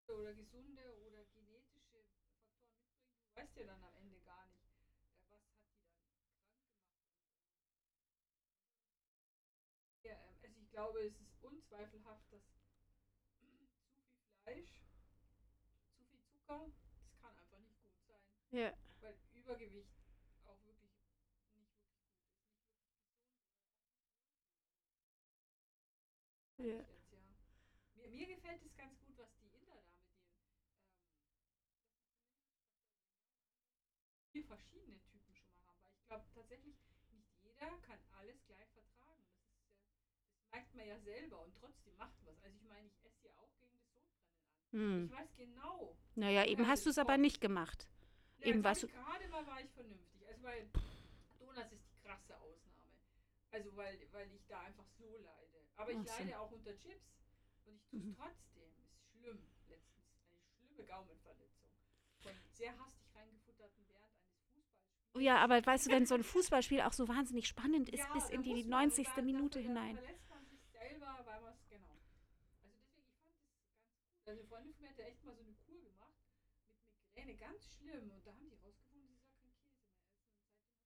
du 0.07 0.21
oder 0.21 0.33
gesunde 0.33 0.81
oder 1.07 1.25
genetische 1.33 1.89
Faktoren 1.91 2.07
mitbringen. 2.13 2.85
Du 3.27 3.41
weißt 3.41 3.57
ja 3.57 3.65
dann 3.65 3.83
am 3.83 3.95
Ende 4.01 4.19
gar 4.21 4.45
nicht, 4.45 4.69
glaube, 10.79 11.01
es 11.01 11.19
ist 11.19 11.35
unzweifelhaft, 11.41 12.31
dass 12.31 12.41
zu 12.41 13.35
viel 13.41 13.67
Fleisch, 14.43 14.81
zu 15.97 16.05
viel 16.05 16.23
Zucker, 16.23 16.71
das 17.01 17.17
kann 17.19 17.37
einfach 17.37 17.59
nicht 17.59 17.83
gut 17.83 17.99
sein. 18.07 18.23
Ja. 18.51 18.73
Weil 19.01 19.19
Übergewicht 19.33 19.91
auch 20.45 20.63
wirklich 20.63 20.93
nicht 20.93 21.11
wirklich 21.11 21.43
gut 21.51 21.67
ist, 21.67 21.83
nicht 21.83 21.99
wirklich 21.99 22.31
gesund. 26.55 26.69
Ja. 26.69 26.79
Jetzt, 26.79 27.11
ja. 27.11 27.19
Mir, 27.95 28.07
mir 28.07 28.27
gefällt 28.27 28.63
es 28.63 28.73
ganz 28.77 28.97
gut, 29.01 29.17
was 29.17 29.35
die 29.35 29.49
Inder 29.49 29.75
da 29.75 29.81
mit 29.81 30.15
den, 30.15 30.47
ähm, 31.43 31.83
vier 34.31 34.45
verschiedene 34.45 35.03
Typen 35.03 35.35
schon 35.35 35.51
mal 35.51 35.59
haben, 35.67 35.83
weil 35.83 35.91
ich 35.91 36.07
glaube 36.07 36.25
tatsächlich, 36.33 36.77
nicht 37.11 37.35
jeder 37.43 37.77
kann 37.81 37.99
alles 38.13 38.41
gleich 38.45 38.69
vertragen 38.71 38.99
merkt 40.51 40.75
man 40.75 40.87
ja 40.87 40.98
selber 41.09 41.41
und 41.41 41.53
trotzdem 41.59 41.95
macht 41.97 42.17
was. 42.25 42.41
Also 42.43 42.55
ich 42.55 42.67
meine, 42.67 42.87
ich 42.87 43.05
esse 43.05 43.27
ja 43.27 43.33
auch 43.37 43.51
gegen 43.57 43.73
das 43.73 43.91
Sodbrennen 43.91 44.35
an. 44.37 44.49
Hm. 44.71 45.05
Ich 45.05 45.11
weiß 45.11 45.35
genau. 45.37 45.97
Naja, 46.15 46.45
eben 46.45 46.67
hast 46.67 46.85
du 46.85 46.89
es 46.89 46.97
aber 46.97 47.17
nicht 47.17 47.41
gemacht. 47.41 47.89
Ja, 48.39 48.47
eben 48.47 48.63
was 48.63 48.81
gerade 48.81 49.27
mal 49.29 49.45
war 49.47 49.59
ich 49.61 49.71
vernünftig. 49.71 50.27
Also 50.27 50.43
weil 50.43 50.69
Donuts 51.39 51.71
ist 51.73 51.85
die 51.89 52.01
krasse 52.05 52.37
Ausnahme. 52.37 52.93
Also 53.51 53.75
weil, 53.75 53.97
weil 54.11 54.31
ich 54.33 54.45
da 54.47 54.61
einfach 54.61 54.85
so 54.97 55.17
leide. 55.17 55.59
Aber 55.77 55.91
ich 55.91 55.97
Ach 55.97 56.19
leide 56.19 56.39
auch 56.39 56.51
unter 56.51 56.77
Chips 56.77 57.09
und 57.65 57.75
ich 57.75 57.85
tue 57.87 57.99
es 57.99 58.05
mhm. 58.05 58.15
trotzdem. 58.15 58.69
Ist 58.77 59.09
schlimm. 59.11 59.39
Letztens 59.67 60.05
eine 60.21 60.41
schlimme 60.53 60.85
Gaumenverletzung. 60.85 61.69
Von 62.21 62.33
sehr 62.53 62.77
hastig 62.77 63.07
reingefutterten 63.15 63.83
während 63.87 64.03
eines 64.03 64.37
Fußballspiels. 64.53 65.25
Ja, 65.25 65.37
aber 65.37 65.65
weißt 65.65 65.87
du, 65.87 65.91
wenn 65.91 66.05
so 66.05 66.15
ein 66.15 66.23
Fußballspiel 66.23 66.81
auch 66.81 66.93
so 66.93 67.07
wahnsinnig 67.07 67.47
spannend 67.47 67.89
ist, 67.89 68.05
ja, 68.05 68.13
bis 68.13 68.29
in 68.29 68.43
die 68.43 68.63
90. 68.63 69.07
Man, 69.15 69.25
Minute 69.25 69.59
hinein. 69.59 69.97
Verletzt 69.97 70.29
selber, 70.79 71.19
weil 71.25 71.41
man 71.41 71.53
es, 71.53 71.67
genau. 71.69 71.87
Also 71.87 72.77
deswegen, 72.77 73.09
ich 73.09 73.19
fand 73.23 73.35
es 73.35 73.45
ganz 73.45 74.09
gut. 74.15 74.18
Also 74.29 74.41
eine 74.41 74.47
Freundin 74.47 74.73
von 74.75 74.83
mir 74.83 74.89
hat 74.89 74.99
ja 74.99 75.05
echt 75.05 75.23
mal 75.23 75.33
so 75.33 75.41
eine 75.41 75.55
Kur 75.65 75.81
gemacht 75.81 76.13
mit 76.21 77.25
Migräne, 77.25 77.35
ganz 77.35 77.65
schlimm. 77.65 78.11
Und 78.11 78.27
da 78.27 78.31
haben 78.31 78.47
die 78.47 78.53
rausgefunden, 78.57 79.09
sie 79.09 79.17
soll 79.17 79.33
keinen 79.41 79.57
Käse 79.57 79.81
mehr 79.81 79.97
essen. 79.97 80.85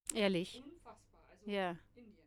Und 0.00 0.08
seitdem 0.08 0.22
Ehrlich? 0.22 0.64
Unfassbar. 0.64 1.28
Also 1.28 1.50
ja. 1.50 1.76
Indien. 1.94 2.24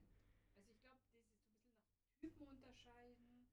Also 0.54 0.70
ich 0.70 0.80
glaube, 0.82 1.02
das 1.02 1.02
ist 1.02 1.14
so 1.14 1.18
ein 1.18 1.26
bisschen 1.34 1.50
nach 1.50 2.14
Typen 2.22 2.48
unterscheiden. 2.48 3.48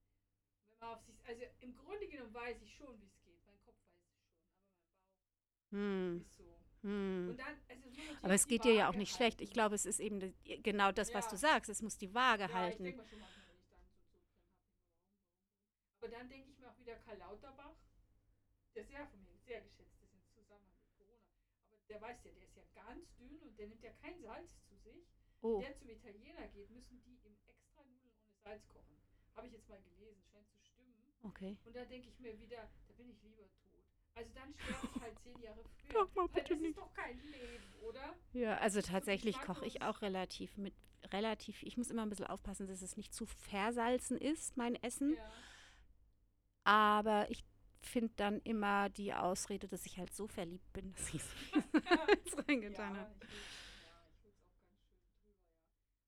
Wenn 0.69 0.79
man 0.81 0.89
auf 0.91 1.01
sich, 1.07 1.17
also 1.25 1.43
im 1.61 1.77
Grunde 1.79 2.09
genommen 2.09 2.35
weiß 2.35 2.61
ich 2.61 2.75
schon, 2.75 3.01
wie 3.01 3.07
es 3.07 3.23
geht. 3.25 3.41
Mein 3.47 3.59
Kopf 3.65 3.81
weiß 3.89 4.05
es 4.05 4.13
schon, 4.13 4.37
aber 4.37 4.53
mein 4.53 5.01
Bauch 5.01 5.73
hm. 5.73 6.21
ist 6.21 6.37
so. 6.37 6.61
Hm. 6.83 7.37
Dann, 7.39 7.57
also 7.71 8.19
Aber 8.21 8.35
es 8.35 8.47
geht 8.47 8.65
dir 8.65 8.75
ja 8.75 8.91
auch 8.91 8.97
nicht 8.97 9.13
halten. 9.13 9.17
schlecht. 9.17 9.41
Ich 9.41 9.55
glaube, 9.55 9.77
es 9.77 9.87
ist 9.87 9.99
eben 9.99 10.35
genau 10.45 10.93
das, 10.93 11.15
was 11.15 11.25
ja. 11.25 11.31
du 11.31 11.37
sagst. 11.39 11.71
Es 11.71 11.81
muss 11.81 11.97
die 11.97 12.13
Waage 12.13 12.43
ja, 12.43 12.53
halten. 12.53 13.01
Aber 16.05 16.13
dann 16.13 16.29
denke 16.29 16.51
ich 16.51 16.59
mir 16.59 16.69
auch 16.69 16.79
wieder 16.79 16.97
Karl 16.97 17.17
Lauterbach, 17.17 17.81
der 18.75 18.85
sehr 18.85 19.07
von 19.07 19.23
mir 19.23 19.39
sehr 19.39 19.63
geschätzt 19.63 20.03
ist 20.03 20.13
im 20.13 20.21
Zusammenhang 20.37 20.77
mit 20.77 20.93
Corona. 20.99 21.33
Aber 21.71 21.79
der 21.89 21.99
weiß 21.99 22.25
ja, 22.25 22.31
der 22.33 22.45
ist 22.45 22.57
ja 22.57 22.63
ganz 22.75 23.17
dünn 23.17 23.39
und 23.39 23.59
der 23.59 23.69
nimmt 23.69 23.83
ja 23.83 23.91
kein 24.03 24.21
Salz 24.21 24.53
zu 24.69 24.77
sich. 24.77 25.09
Oh. 25.41 25.55
Wenn 25.55 25.61
der 25.63 25.75
zum 25.79 25.89
Italiener 25.89 26.47
geht, 26.49 26.69
müssen 26.69 27.01
die 27.01 27.17
ihm 27.25 27.41
extra 27.41 27.85
Nudeln 27.85 28.13
ohne 28.21 28.37
Salz 28.43 28.69
kochen. 28.69 29.01
Habe 29.35 29.47
ich 29.47 29.55
jetzt 29.55 29.67
mal 29.67 29.81
gelesen, 29.81 30.23
scheint 30.31 30.47
zu 30.51 30.61
stimmen. 30.61 30.93
Okay. 31.23 31.57
Und 31.65 31.75
da 31.75 31.87
denke 31.87 32.09
ich 32.11 32.21
mir 32.21 32.39
wieder, 32.39 32.69
da 32.87 32.93
bin 32.93 33.09
ich 33.09 33.23
lieber 33.23 33.49
tot. 33.65 33.83
Also 34.15 34.31
dann 34.35 34.53
sterbe 34.53 34.87
ich 34.95 35.01
halt 35.01 35.19
zehn 35.21 35.41
Jahre 35.41 35.65
früher. 35.65 35.93
Doch, 35.95 36.15
mal 36.15 36.29
bitte 36.29 36.55
das 36.55 36.65
ist 36.65 36.77
doch 36.77 36.93
kein 36.93 37.19
Leben, 37.19 37.65
oder? 37.81 38.15
Ja, 38.35 38.59
also 38.59 38.83
tatsächlich 38.83 39.41
koche 39.41 39.65
ich 39.65 39.81
auch 39.81 40.03
relativ 40.03 40.59
mit 40.59 40.75
relativ, 41.13 41.63
ich 41.63 41.79
muss 41.79 41.91
immer 41.91 42.03
ein 42.03 42.11
bisschen 42.11 42.27
aufpassen, 42.27 42.67
dass 42.67 42.83
es 42.83 42.99
nicht 42.99 43.15
zu 43.15 43.25
versalzen 43.25 44.19
ist, 44.19 44.59
mein 44.59 44.75
Essen. 44.75 45.15
Ja. 45.15 45.33
Aber 46.65 47.31
ich 47.31 47.45
finde 47.83 48.13
dann 48.17 48.41
immer 48.41 48.89
die 48.89 49.13
Ausrede, 49.13 49.69
dass 49.69 49.87
ich 49.87 49.99
halt 49.99 50.15
so 50.15 50.27
verliebt 50.27 50.73
bin, 50.73 50.93
dass 50.93 51.09
ich 51.15 51.23
es 52.25 52.49
reingetan 52.49 52.97
habe. 52.97 53.15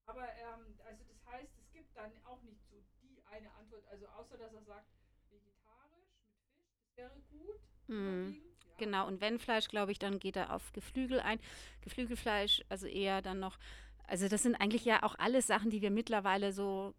Aber 0.06 0.22
ähm, 0.22 0.78
also 0.86 1.04
das 1.04 1.32
heißt, 1.32 1.50
es 1.58 1.72
gibt 1.72 1.96
dann 1.96 2.12
auch 2.24 2.40
nicht 2.42 2.60
so 2.70 2.76
die 3.02 3.22
eine 3.30 3.52
Antwort, 3.54 3.84
also 3.90 4.06
außer 4.06 4.38
dass 4.38 4.52
er 4.54 4.62
sagt, 4.62 4.86
vegetarisch 5.30 6.08
mit 6.22 6.40
Fisch, 6.48 6.70
das 6.78 6.96
wäre 6.96 7.20
gut. 7.30 7.60
Mm. 7.88 8.30
Ja. 8.30 8.46
Genau, 8.78 9.06
und 9.06 9.20
wenn 9.20 9.38
Fleisch, 9.38 9.68
glaube 9.68 9.92
ich, 9.92 9.98
dann 9.98 10.18
geht 10.18 10.36
er 10.36 10.52
auf 10.54 10.72
Geflügel 10.72 11.20
ein. 11.20 11.40
Geflügelfleisch, 11.80 12.62
also 12.68 12.86
eher 12.86 13.22
dann 13.22 13.40
noch, 13.40 13.58
also 14.06 14.28
das 14.28 14.42
sind 14.42 14.54
eigentlich 14.54 14.84
ja 14.84 15.02
auch 15.02 15.14
alles 15.18 15.46
Sachen, 15.46 15.70
die 15.70 15.80
wir 15.80 15.90
mittlerweile 15.90 16.52
so 16.52 16.94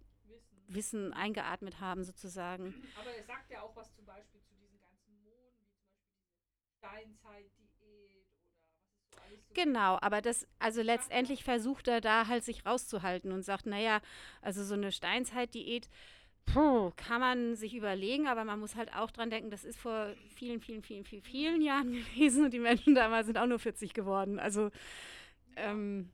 Wissen, 0.67 1.13
eingeatmet 1.13 1.79
haben, 1.79 2.03
sozusagen. 2.03 2.73
Aber 2.99 3.11
er 3.11 3.23
sagt 3.23 3.51
ja 3.51 3.61
auch 3.61 3.75
was 3.75 3.93
zum 3.95 4.05
Beispiel 4.05 4.41
zu 4.41 4.55
diesen 4.55 4.79
ganzen 4.79 5.23
Moden, 5.23 5.55
wie 5.59 5.67
zum 5.79 5.89
Beispiel 5.89 6.27
diese 6.43 6.67
Steinzeit-Diät 6.77 8.27
oder 9.11 9.23
was 9.23 9.31
ist 9.31 9.47
so 9.47 9.53
Genau, 9.53 9.97
aber 10.01 10.21
das, 10.21 10.47
also 10.59 10.81
letztendlich 10.81 11.43
versucht 11.43 11.87
er 11.87 12.01
da 12.01 12.27
halt 12.27 12.43
sich 12.43 12.65
rauszuhalten 12.65 13.31
und 13.31 13.43
sagt, 13.43 13.65
naja, 13.65 14.01
also 14.41 14.63
so 14.63 14.73
eine 14.73 14.91
Steinzeit-Diät, 14.91 15.89
Puh, 16.47 16.91
kann 16.95 17.19
man 17.19 17.55
sich 17.55 17.75
überlegen, 17.75 18.27
aber 18.27 18.45
man 18.45 18.59
muss 18.59 18.75
halt 18.75 18.95
auch 18.95 19.11
dran 19.11 19.29
denken, 19.29 19.51
das 19.51 19.65
ist 19.65 19.77
vor 19.77 20.13
vielen, 20.33 20.61
vielen, 20.61 20.81
vielen, 20.81 21.03
vielen, 21.03 21.21
vielen 21.21 21.61
Jahren 21.61 21.91
gewesen 22.15 22.45
und 22.45 22.53
die 22.53 22.59
Menschen 22.59 22.95
damals 22.95 23.27
sind 23.27 23.37
auch 23.37 23.45
nur 23.47 23.59
40 23.59 23.93
geworden. 23.93 24.39
Also 24.39 24.71
ähm, 25.57 26.09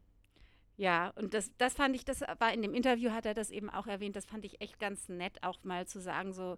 ja, 0.76 1.10
und 1.16 1.34
das, 1.34 1.52
das 1.58 1.76
fand 1.76 1.96
ich, 1.96 2.04
das 2.04 2.22
war 2.22 2.54
in 2.54 2.62
dem 2.62 2.74
Interview, 2.74 3.12
hat 3.12 3.26
er 3.26 3.34
das 3.34 3.52
eben 3.52 3.70
auch 3.70 3.88
erwähnt, 3.88 4.16
das 4.16 4.26
fand 4.26 4.44
ich 4.44 4.60
echt 4.62 4.80
ganz 4.80 5.08
nett, 5.08 5.44
auch 5.44 5.64
mal 5.64 5.88
zu 5.88 6.02
sagen, 6.02 6.34
so, 6.34 6.56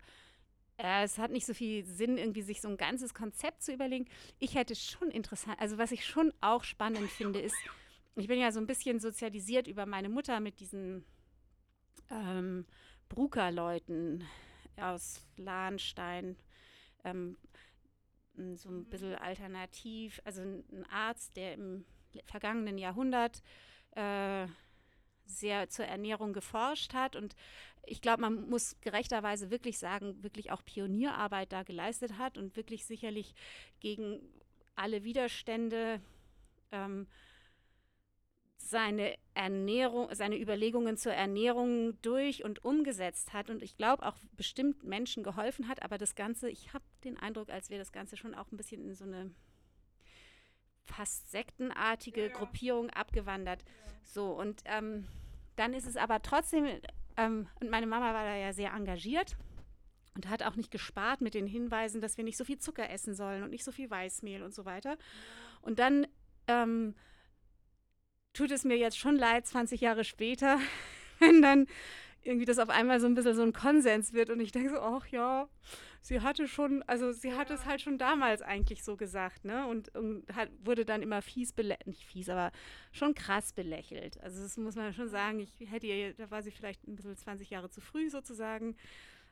äh, 0.78 1.04
es 1.04 1.18
hat 1.18 1.32
nicht 1.32 1.46
so 1.46 1.54
viel 1.54 1.86
Sinn, 1.86 2.18
irgendwie 2.18 2.42
sich 2.42 2.62
so 2.62 2.70
ein 2.70 2.78
ganzes 2.78 3.14
Konzept 3.14 3.64
zu 3.64 3.74
überlegen. 3.74 4.08
Ich 4.40 4.56
hätte 4.56 4.76
schon 4.76 5.12
interessant, 5.12 5.60
also 5.60 5.78
was 5.78 5.92
ich 5.92 6.06
schon 6.06 6.34
auch 6.42 6.64
spannend 6.64 7.10
finde, 7.12 7.40
ist, 7.40 7.56
ich 8.16 8.28
bin 8.28 8.40
ja 8.40 8.52
so 8.52 8.60
ein 8.60 8.68
bisschen 8.68 9.00
sozialisiert 9.00 9.68
über 9.68 9.86
meine 9.86 10.10
Mutter 10.10 10.40
mit 10.40 10.62
diesen 10.62 11.04
ähm, 12.10 12.66
Bruker-Leuten 13.10 14.24
aus 14.78 15.22
Lahnstein, 15.36 16.38
ähm, 17.04 17.38
so 18.56 18.70
ein 18.70 18.86
bisschen 18.86 19.16
alternativ, 19.16 20.22
also 20.24 20.42
ein 20.42 20.86
Arzt, 20.90 21.36
der 21.36 21.54
im 21.54 21.86
vergangenen 22.26 22.78
Jahrhundert 22.78 23.42
äh, 23.96 24.48
sehr 25.26 25.70
zur 25.70 25.86
Ernährung 25.86 26.34
geforscht 26.34 26.94
hat. 26.94 27.16
Und 27.16 27.36
ich 27.86 28.02
glaube, 28.02 28.22
man 28.22 28.50
muss 28.50 28.76
gerechterweise 28.82 29.52
wirklich 29.52 29.78
sagen, 29.78 30.24
wirklich 30.24 30.52
auch 30.52 30.64
Pionierarbeit 30.64 31.52
da 31.52 31.64
geleistet 31.64 32.18
hat 32.18 32.38
und 32.38 32.56
wirklich 32.56 32.86
sicherlich 32.86 33.34
gegen 33.80 34.22
alle 34.76 35.04
Widerstände 35.04 36.02
ähm, 36.72 37.08
seine 38.58 39.16
Ernährung, 39.36 40.14
seine 40.14 40.40
Überlegungen 40.40 40.98
zur 40.98 41.14
Ernährung 41.14 42.02
durch 42.02 42.44
und 42.44 42.66
umgesetzt 42.66 43.32
hat. 43.34 43.50
Und 43.50 43.62
ich 43.62 43.78
glaube 43.78 44.06
auch 44.06 44.18
bestimmt 44.34 44.84
Menschen 44.84 45.24
geholfen 45.24 45.68
hat, 45.68 45.84
aber 45.84 45.98
das 45.98 46.16
Ganze, 46.16 46.50
ich 46.50 46.74
habe 46.74 46.84
den 47.04 47.18
Eindruck, 47.18 47.50
als 47.50 47.70
wäre 47.70 47.80
das 47.80 47.92
Ganze 47.92 48.18
schon 48.18 48.34
auch 48.34 48.52
ein 48.52 48.58
bisschen 48.58 48.82
in 48.82 48.96
so 48.96 49.06
eine 49.06 49.32
fast 50.86 51.32
sektenartige. 51.32 52.30
Gruppierung 52.30 52.90
abgewandert. 52.90 53.64
So, 54.04 54.32
und 54.32 54.62
ähm, 54.66 55.08
dann 55.56 55.74
ist 55.74 55.88
es 55.88 55.98
aber 55.98 56.22
trotzdem, 56.22 56.68
ähm, 57.18 57.48
und 57.60 57.70
meine 57.70 57.88
Mama 57.88 58.14
war 58.14 58.24
da 58.24 58.36
ja 58.36 58.54
sehr 58.54 58.74
engagiert 58.74 59.36
und 60.16 60.30
hat 60.30 60.44
auch 60.44 60.56
nicht 60.56 60.72
gespart 60.72 61.22
mit 61.22 61.34
den 61.34 61.48
Hinweisen, 61.48 62.02
dass 62.02 62.18
wir 62.18 62.24
nicht 62.24 62.38
so 62.38 62.46
viel 62.46 62.58
Zucker 62.58 62.90
essen 62.90 63.16
sollen 63.16 63.44
und 63.44 63.50
nicht 63.50 63.64
so 63.64 63.72
viel 63.72 63.90
Weißmehl 63.90 64.44
und 64.44 64.54
so 64.54 64.66
weiter. 64.66 64.98
Und 65.62 65.80
dann 65.80 66.08
ähm, 66.48 66.96
tut 68.34 68.52
es 68.52 68.64
mir 68.64 68.78
jetzt 68.78 68.98
schon 68.98 69.16
leid, 69.16 69.46
20 69.46 69.82
Jahre 69.82 70.04
später, 70.04 70.60
wenn 71.20 71.42
dann 71.42 71.68
irgendwie 72.26 72.46
das 72.46 72.60
auf 72.60 72.70
einmal 72.70 73.00
so 73.00 73.08
ein 73.08 73.16
bisschen 73.16 73.36
so 73.36 73.44
ein 73.44 73.54
Konsens 73.54 74.14
wird 74.14 74.30
und 74.30 74.40
ich 74.40 74.52
denke 74.52 74.70
so, 74.70 74.80
ach 74.80 75.08
ja, 75.08 75.48
sie 76.02 76.22
hatte 76.22 76.48
schon, 76.48 76.84
also 76.84 77.12
sie 77.12 77.34
hat 77.34 77.52
es 77.52 77.66
halt 77.66 77.82
schon 77.82 77.98
damals 77.98 78.42
eigentlich 78.42 78.84
so 78.84 78.98
gesagt, 78.98 79.46
ne? 79.46 79.68
Und, 79.68 79.96
und 79.96 80.26
hat, 80.36 80.50
wurde 80.64 80.86
dann 80.86 81.02
immer 81.02 81.22
fies 81.22 81.54
belächelt, 81.54 81.88
nicht 81.88 82.04
fies, 82.04 82.30
aber 82.30 82.52
schon 82.92 83.14
krass 83.16 83.54
belächelt. 83.54 84.20
Also 84.22 84.42
das 84.42 84.58
muss 84.58 84.76
man 84.76 84.94
schon 84.94 85.10
sagen, 85.10 85.40
ich 85.40 85.52
hätte 85.70 85.88
ihr, 85.88 86.14
da 86.14 86.30
war 86.32 86.42
sie 86.42 86.52
vielleicht 86.52 86.88
ein 86.88 86.96
bisschen 86.96 87.16
20 87.16 87.50
Jahre 87.50 87.70
zu 87.70 87.82
früh 87.82 88.10
sozusagen. 88.10 88.76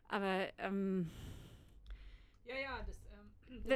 Aber 0.08 0.48
ähm, 0.60 1.10
ja, 2.46 2.56
ja, 2.56 2.84
das 2.86 3.00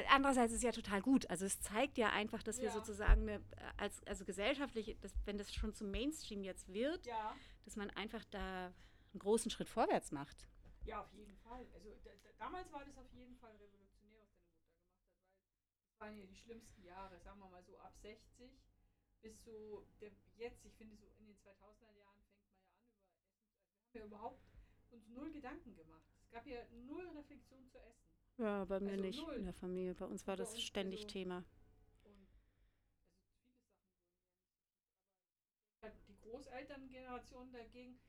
Andererseits 0.09 0.51
ist 0.51 0.57
es 0.57 0.63
ja 0.63 0.71
total 0.71 1.01
gut. 1.01 1.29
Also 1.29 1.45
es 1.45 1.61
zeigt 1.61 1.97
ja 1.97 2.09
einfach, 2.09 2.41
dass 2.43 2.61
wir 2.61 2.71
sozusagen 2.71 3.21
eine, 3.21 3.41
als 3.77 4.01
also 4.07 4.25
gesellschaftlich, 4.25 4.97
dass, 5.01 5.13
wenn 5.25 5.37
das 5.37 5.53
schon 5.53 5.73
zum 5.73 5.91
Mainstream 5.91 6.43
jetzt 6.43 6.73
wird, 6.73 7.05
ja. 7.05 7.35
dass 7.65 7.75
man 7.75 7.89
einfach 7.91 8.23
da 8.31 8.73
einen 9.13 9.19
großen 9.19 9.51
Schritt 9.51 9.69
vorwärts 9.69 10.11
macht. 10.11 10.47
Ja, 10.85 11.01
auf 11.01 11.13
jeden 11.13 11.35
Fall. 11.37 11.65
Also 11.73 11.95
damals 12.37 12.71
war 12.71 12.85
das 12.85 12.97
auf 12.97 13.11
jeden 13.11 13.35
Fall 13.37 13.55
revolutionär, 13.55 14.25
was 14.29 14.39
deine 14.45 14.61
Mutter 14.65 14.87
gemacht 14.87 15.17
hat, 15.19 15.35
weil 15.35 15.85
das 15.85 15.99
waren 15.99 16.17
ja 16.17 16.25
die 16.25 16.35
schlimmsten 16.35 16.83
Jahre, 16.83 17.19
sagen 17.19 17.39
wir 17.39 17.49
mal 17.49 17.63
so 17.63 17.77
ab 17.79 17.95
60 18.01 18.51
bis 19.21 19.43
so 19.43 19.85
der, 19.99 20.11
jetzt, 20.35 20.63
ich 20.65 20.75
finde 20.75 20.95
so 20.95 21.07
in 21.17 21.25
den 21.25 21.37
2000er 21.37 21.97
Jahren 21.97 22.21
fängt 22.23 22.47
man 22.47 22.61
ja 22.61 22.69
an 22.69 22.83
über 22.85 23.01
Essen, 23.01 23.27
wir 23.91 24.01
haben 24.01 24.09
ja 24.11 24.17
überhaupt 24.17 24.41
uns 24.91 25.07
null 25.09 25.31
Gedanken 25.31 25.75
gemacht. 25.75 26.05
Es 26.21 26.31
gab 26.31 26.45
ja 26.45 26.59
null 26.85 27.07
Reflexion 27.09 27.67
zu 27.67 27.79
Essen. 27.79 28.07
Ja, 28.37 28.65
bei 28.65 28.79
mir 28.79 28.91
also 28.91 29.03
nicht 29.03 29.25
null. 29.25 29.35
in 29.35 29.45
der 29.45 29.53
Familie. 29.53 29.95
Bei 29.95 30.05
uns 30.05 30.27
war 30.27 30.35
bei 30.35 30.43
das 30.43 30.53
uns 30.53 30.61
ständig 30.61 31.01
also 31.01 31.13
Thema. 31.13 31.43
Also 35.81 35.99
die 36.07 36.17
Großelterngeneration 36.17 37.51
dagegen, 37.51 37.99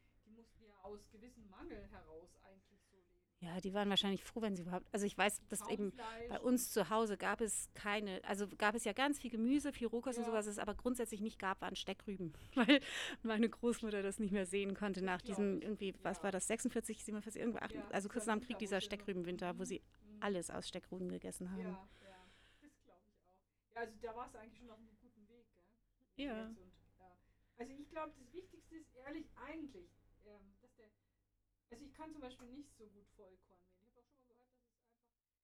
aus 0.82 1.08
gewissem 1.10 1.48
Mangel 1.50 1.88
heraus 1.90 2.30
eigentlich 2.44 2.80
so 2.90 2.96
leben. 2.96 3.08
Ja, 3.40 3.60
die 3.60 3.72
waren 3.72 3.88
wahrscheinlich 3.88 4.24
froh, 4.24 4.42
wenn 4.42 4.56
sie 4.56 4.62
überhaupt. 4.62 4.86
Also 4.92 5.06
ich 5.06 5.16
weiß, 5.16 5.40
dass 5.48 5.68
eben 5.68 5.92
bei 6.28 6.40
uns 6.40 6.72
zu 6.72 6.90
Hause 6.90 7.16
gab 7.16 7.40
es 7.40 7.68
keine, 7.74 8.20
also 8.24 8.48
gab 8.48 8.74
es 8.74 8.84
ja 8.84 8.92
ganz 8.92 9.20
viel 9.20 9.30
Gemüse, 9.30 9.72
viel 9.72 9.86
Rohkost 9.86 10.18
ja. 10.18 10.24
und 10.24 10.30
sowas, 10.30 10.46
es 10.46 10.58
aber 10.58 10.74
grundsätzlich 10.74 11.20
nicht 11.20 11.38
gab, 11.38 11.60
waren 11.60 11.76
Steckrüben, 11.76 12.32
weil 12.54 12.80
meine 13.22 13.48
Großmutter 13.48 14.02
das 14.02 14.18
nicht 14.18 14.32
mehr 14.32 14.46
sehen 14.46 14.74
konnte 14.74 15.02
nach 15.02 15.22
diesem 15.22 15.60
irgendwie, 15.60 15.90
ja. 15.90 15.98
was 16.02 16.22
war 16.24 16.32
das, 16.32 16.48
46, 16.48 17.04
47, 17.04 17.40
irgendwo, 17.40 17.58
ja, 17.58 17.82
also 17.90 18.08
kurz 18.08 18.26
nach 18.26 18.34
dem 18.34 18.42
Krieg, 18.42 18.58
dieser 18.58 18.80
Steckrübenwinter, 18.80 19.56
wo 19.58 19.64
sie 19.64 19.82
alles 20.20 20.50
aus 20.50 20.66
Steckrüben 20.66 21.08
gegessen 21.08 21.50
haben. 21.52 21.60
Ja, 21.60 21.68
ja, 21.68 22.26
das 22.60 22.82
glaube 22.82 23.02
ich 23.06 23.22
auch. 23.24 23.74
Ja, 23.74 23.80
also 23.80 23.94
da 24.02 24.16
war 24.16 24.26
es 24.26 24.34
eigentlich 24.34 24.58
schon 24.58 24.70
auf 24.70 24.78
einem 24.78 24.96
guten 25.00 25.28
Weg, 25.28 25.46
gell? 25.54 26.26
Ja. 26.26 26.46
Und, 26.46 26.58
ja. 26.98 27.16
Also 27.58 27.72
ich 27.72 27.88
glaube, 27.88 28.12
das 28.18 28.32
Wichtigste 28.32 28.76
ist 28.76 28.90
ehrlich 29.06 29.30
eigentlich, 29.36 29.90
also 31.70 31.84
ich 31.84 31.94
kann 31.94 32.12
zum 32.12 32.20
Beispiel 32.20 32.46
nicht 32.48 32.74
so 32.76 32.86
gut 32.88 33.06
Vollkornmehl. 33.16 33.74
Ich 33.74 33.86
habe 33.86 34.00
auch 34.00 34.08
schon 34.10 34.26
mal 34.26 34.40
gehört, 34.40 34.48
dass 34.52 34.60
es 34.60 34.64
einfach, 34.64 34.94
also 34.96 35.38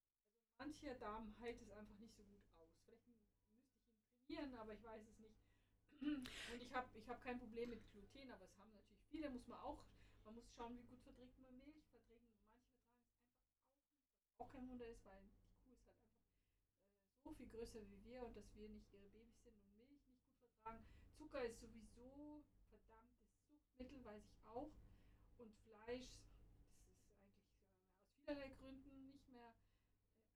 manche 0.59 0.95
Damen 0.97 1.33
hält 1.41 1.61
es 1.61 1.71
einfach 1.71 1.99
nicht 1.99 2.15
so 2.17 2.25
gut 2.25 2.45
aus. 2.59 2.71
Vielleicht 2.85 3.07
müsste 3.07 3.29
ich 3.31 3.41
ihn 3.51 3.63
trainieren, 4.27 4.55
aber 4.55 4.75
ich 4.75 4.83
weiß 4.83 5.03
es 5.07 5.19
nicht. 5.19 5.39
Und 6.01 6.63
ich 6.63 6.73
habe 6.75 6.89
ich 6.99 7.09
hab 7.09 7.23
kein 7.23 7.39
Problem 7.39 7.71
mit 7.71 7.91
Gluten, 7.93 8.31
aber 8.31 8.45
es 8.45 8.57
haben 8.59 8.73
natürlich 8.73 9.05
viele, 9.11 9.31
muss 9.31 9.47
man 9.47 9.61
auch, 9.61 9.85
man 10.25 10.35
muss 10.35 10.51
schauen, 10.57 10.77
wie 10.77 10.85
gut 10.85 11.01
verträgt 11.03 11.39
man 11.39 11.57
Milch, 11.59 11.85
auch 14.39 14.51
kein 14.51 14.69
Wunder 14.69 14.87
ist, 14.87 15.05
weil 15.05 15.23
die 15.23 15.49
Kuh 15.63 15.71
ist 15.73 15.87
halt 15.87 15.99
einfach 16.01 16.27
äh, 16.41 17.23
so 17.23 17.33
viel 17.33 17.49
größer 17.49 17.81
wie 17.89 18.05
wir 18.05 18.25
und 18.25 18.37
dass 18.37 18.55
wir 18.55 18.69
nicht 18.69 18.91
ihre 18.93 19.09
Babys 19.09 19.43
sind 19.43 19.57
und 19.63 19.77
Milch 19.77 20.09
nicht 20.09 20.25
gut 20.27 20.37
vertragen. 20.39 20.85
Zucker 21.17 21.45
ist 21.45 21.61
sowieso 21.61 22.43
verdammtes 22.69 23.47
Suchtmittel, 23.49 24.05
weiß 24.05 24.23
ich 24.27 24.47
auch. 24.47 24.71
Fleisch, 25.85 26.09
das 26.09 26.99
ist 26.99 27.13
eigentlich 27.13 27.45
äh, 27.53 27.69
aus 28.01 28.17
vielerlei 28.25 28.49
Gründen 28.59 29.11
nicht 29.11 29.29
mehr. 29.29 29.55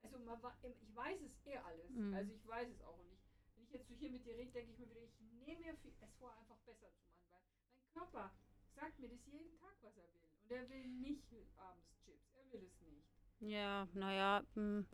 Also 0.03 0.19
man, 0.19 0.39
ich 0.63 0.95
weiß 0.95 1.21
es 1.23 1.47
eh 1.47 1.57
alles. 1.57 1.91
Mhm. 1.91 2.15
Also 2.15 2.33
ich 2.33 2.47
weiß 2.47 2.69
es 2.69 2.81
auch. 2.83 2.99
Und 2.99 3.13
ich, 3.13 3.21
wenn 3.55 3.65
ich 3.65 3.73
jetzt 3.73 3.89
so 3.89 3.95
hier 3.95 4.11
mit 4.11 4.25
dir 4.25 4.37
rede, 4.37 4.53
denke 4.53 4.73
ich 4.73 4.79
mir 4.79 4.91
wieder, 4.91 5.03
ich 5.03 5.21
nehme 5.21 5.61
mir 5.61 5.73
es 5.73 6.13
vor, 6.19 6.37
einfach 6.37 6.59
besser 6.67 6.93
zu 6.93 7.05
machen, 7.07 7.27
weil 7.31 7.41
mein 7.75 7.93
Körper 7.93 8.33
sagt 8.75 8.99
mir 8.99 9.09
das 9.09 9.25
jeden 9.27 9.59
Tag, 9.59 9.75
was 9.81 9.97
er 9.97 10.05
will. 10.05 10.29
Und 10.43 10.53
er 10.53 10.69
will 10.69 10.87
nicht 10.87 11.33
abends 11.57 11.89
Chips. 12.05 12.35
Er 12.35 12.53
will 12.53 12.65
es 12.65 12.81
nicht. 12.81 13.07
Ja, 13.41 13.89
naja. 13.95 14.45
Hm. 14.55 14.87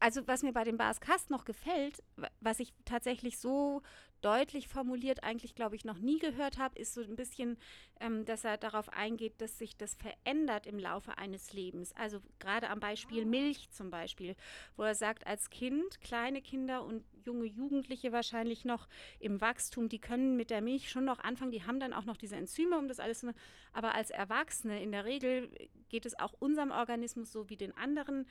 Also 0.00 0.26
was 0.26 0.42
mir 0.42 0.52
bei 0.52 0.64
dem 0.64 0.76
Bas 0.76 1.00
Kast 1.00 1.30
noch 1.30 1.44
gefällt, 1.44 2.02
was 2.40 2.60
ich 2.60 2.72
tatsächlich 2.84 3.38
so 3.38 3.82
deutlich 4.20 4.68
formuliert 4.68 5.22
eigentlich, 5.22 5.54
glaube 5.54 5.76
ich, 5.76 5.84
noch 5.84 5.98
nie 5.98 6.18
gehört 6.18 6.58
habe, 6.58 6.78
ist 6.78 6.94
so 6.94 7.02
ein 7.02 7.16
bisschen, 7.16 7.56
ähm, 8.00 8.24
dass 8.24 8.44
er 8.44 8.56
darauf 8.56 8.88
eingeht, 8.90 9.40
dass 9.40 9.58
sich 9.58 9.76
das 9.76 9.94
verändert 9.94 10.66
im 10.66 10.78
Laufe 10.78 11.18
eines 11.18 11.52
Lebens. 11.52 11.94
Also 11.94 12.20
gerade 12.38 12.68
am 12.70 12.80
Beispiel 12.80 13.22
ah. 13.22 13.26
Milch 13.26 13.70
zum 13.70 13.90
Beispiel, 13.90 14.34
wo 14.76 14.82
er 14.82 14.94
sagt, 14.94 15.26
als 15.26 15.50
Kind, 15.50 16.00
kleine 16.00 16.42
Kinder 16.42 16.84
und 16.84 17.04
junge 17.24 17.46
Jugendliche 17.46 18.12
wahrscheinlich 18.12 18.64
noch 18.64 18.88
im 19.20 19.40
Wachstum, 19.40 19.88
die 19.88 20.00
können 20.00 20.36
mit 20.36 20.50
der 20.50 20.62
Milch 20.62 20.90
schon 20.90 21.04
noch 21.04 21.20
anfangen, 21.20 21.52
die 21.52 21.64
haben 21.64 21.80
dann 21.80 21.92
auch 21.92 22.04
noch 22.04 22.16
diese 22.16 22.36
Enzyme, 22.36 22.78
um 22.78 22.88
das 22.88 23.00
alles 23.00 23.20
zu 23.20 23.26
machen. 23.26 23.38
Aber 23.72 23.94
als 23.94 24.10
Erwachsene 24.10 24.82
in 24.82 24.92
der 24.92 25.04
Regel 25.04 25.50
geht 25.88 26.06
es 26.06 26.18
auch 26.18 26.32
unserem 26.38 26.70
Organismus 26.70 27.30
so 27.30 27.48
wie 27.50 27.56
den 27.56 27.76
anderen 27.76 28.26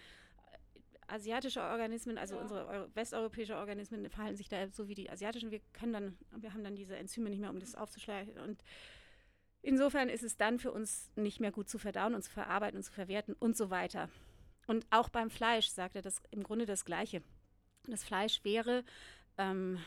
asiatische 1.08 1.62
Organismen, 1.62 2.18
also 2.18 2.36
ja. 2.36 2.42
unsere 2.42 2.90
westeuropäische 2.94 3.58
Organismen 3.58 4.10
verhalten 4.10 4.38
sich 4.38 4.50
da 4.50 4.68
so 4.70 4.88
wie 4.88 4.96
die 4.96 5.10
asiatischen. 5.10 5.52
Wir 5.52 5.62
können 5.74 5.94
dann, 5.94 6.18
wir 6.36 6.54
haben 6.54 6.64
dann 6.64 6.76
diese 6.76 6.98
Enzyme 6.98 7.30
nicht 7.30 7.40
mehr, 7.40 7.50
um 7.50 7.60
das 7.60 7.76
aufzuschleichen. 7.76 8.38
Und 8.38 8.62
insofern 9.62 10.10
ist 10.10 10.24
es 10.24 10.38
dann 10.38 10.60
für 10.60 10.72
uns 10.72 11.10
nicht 11.16 11.40
mehr 11.40 11.52
gut 11.52 11.70
zu 11.70 11.78
verdauen 11.78 12.14
und 12.14 12.24
zu 12.24 12.32
verarbeiten 12.32 12.78
und 12.78 12.84
zu 12.84 12.92
verwerten 12.92 13.36
und 13.40 13.56
so 13.56 13.70
weiter. 13.70 14.10
Und 14.68 14.86
auch 14.90 15.10
beim 15.10 15.30
Fleisch 15.30 15.70
sagt 15.70 15.96
er 15.96 16.02
das 16.02 16.22
im 16.32 16.44
Grunde 16.44 16.66
das 16.66 16.84
Gleiche. 16.84 17.22
Das 17.88 18.04
Fleisch 18.04 18.44
wäre 18.44 18.84
ähm, 19.38 19.80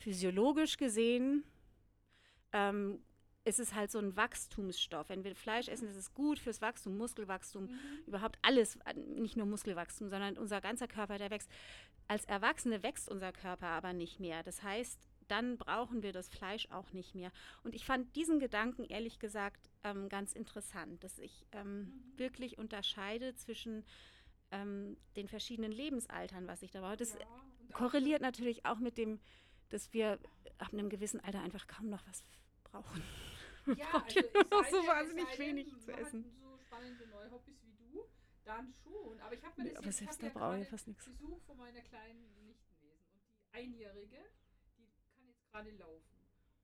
physiologisch 0.00 0.76
gesehen 0.76 1.44
ähm, 2.52 3.00
ist 3.46 3.60
es 3.60 3.74
halt 3.74 3.90
so 3.92 3.98
ein 3.98 4.16
Wachstumsstoff. 4.16 5.08
Wenn 5.08 5.22
wir 5.22 5.36
Fleisch 5.36 5.68
essen, 5.68 5.88
ist 5.88 5.96
es 5.96 6.12
gut 6.14 6.38
fürs 6.38 6.60
Wachstum, 6.60 6.98
Muskelwachstum, 6.98 7.66
mhm. 7.66 7.78
überhaupt 8.06 8.38
alles, 8.42 8.78
nicht 9.16 9.36
nur 9.36 9.46
Muskelwachstum, 9.46 10.08
sondern 10.08 10.36
unser 10.36 10.60
ganzer 10.60 10.88
Körper, 10.88 11.16
der 11.16 11.30
wächst. 11.30 11.50
Als 12.08 12.24
Erwachsene 12.24 12.82
wächst 12.82 13.08
unser 13.08 13.32
Körper 13.32 13.68
aber 13.68 13.92
nicht 13.92 14.18
mehr. 14.18 14.42
Das 14.42 14.62
heißt, 14.62 14.98
dann 15.28 15.58
brauchen 15.58 16.02
wir 16.02 16.12
das 16.12 16.28
Fleisch 16.28 16.68
auch 16.70 16.92
nicht 16.92 17.14
mehr. 17.14 17.30
Und 17.62 17.74
ich 17.74 17.84
fand 17.84 18.14
diesen 18.16 18.40
Gedanken 18.40 18.84
ehrlich 18.84 19.18
gesagt 19.18 19.70
ähm, 19.84 20.08
ganz 20.08 20.32
interessant, 20.32 21.02
dass 21.04 21.18
ich 21.18 21.46
ähm, 21.52 21.78
mhm. 21.78 22.18
wirklich 22.18 22.58
unterscheide 22.58 23.34
zwischen 23.36 23.84
ähm, 24.50 24.96
den 25.14 25.28
verschiedenen 25.28 25.72
Lebensaltern, 25.72 26.48
was 26.48 26.62
ich 26.62 26.72
da 26.72 26.80
brauche. 26.80 26.96
Das 26.96 27.14
ja, 27.14 27.26
korreliert 27.72 28.22
natürlich 28.22 28.66
auch 28.66 28.78
mit 28.78 28.98
dem, 28.98 29.20
dass 29.68 29.92
wir 29.92 30.18
ab 30.58 30.72
einem 30.72 30.88
gewissen 30.88 31.20
Alter 31.20 31.42
einfach 31.42 31.66
kaum 31.68 31.88
noch 31.88 32.06
was 32.08 32.24
brauchen. 32.64 33.02
Ja, 33.74 33.92
also 34.04 34.20
noch 34.50 34.64
so 34.68 34.86
wahnsinnig 34.86 35.38
wenig 35.38 35.80
zu 35.80 35.92
essen. 35.92 36.24
so 36.40 36.56
spannende 36.58 37.06
neue 37.08 37.30
Hobbys 37.30 37.62
wie 37.64 37.74
du, 37.74 38.06
dann 38.44 38.72
schon. 38.72 39.20
Aber 39.20 39.34
ich 39.34 39.44
habe 39.44 39.62
mir 39.62 39.72
das 39.72 39.80
nee, 39.80 39.86
jetzt, 39.86 39.98
selbst 39.98 40.22
da 40.22 40.28
brauche 40.28 40.60
ich 40.60 40.68
fast 40.68 40.86
nichts. 40.86 41.04
Besuch 41.04 41.42
von 41.42 41.56
meiner 41.56 41.82
kleinen 41.82 42.44
Nichtenwesen. 42.44 43.10
Und 43.12 43.22
die 43.26 43.42
Einjährige, 43.52 44.24
die 44.76 44.88
kann 45.12 45.26
jetzt 45.26 45.44
gerade 45.50 45.70
laufen. 45.72 46.18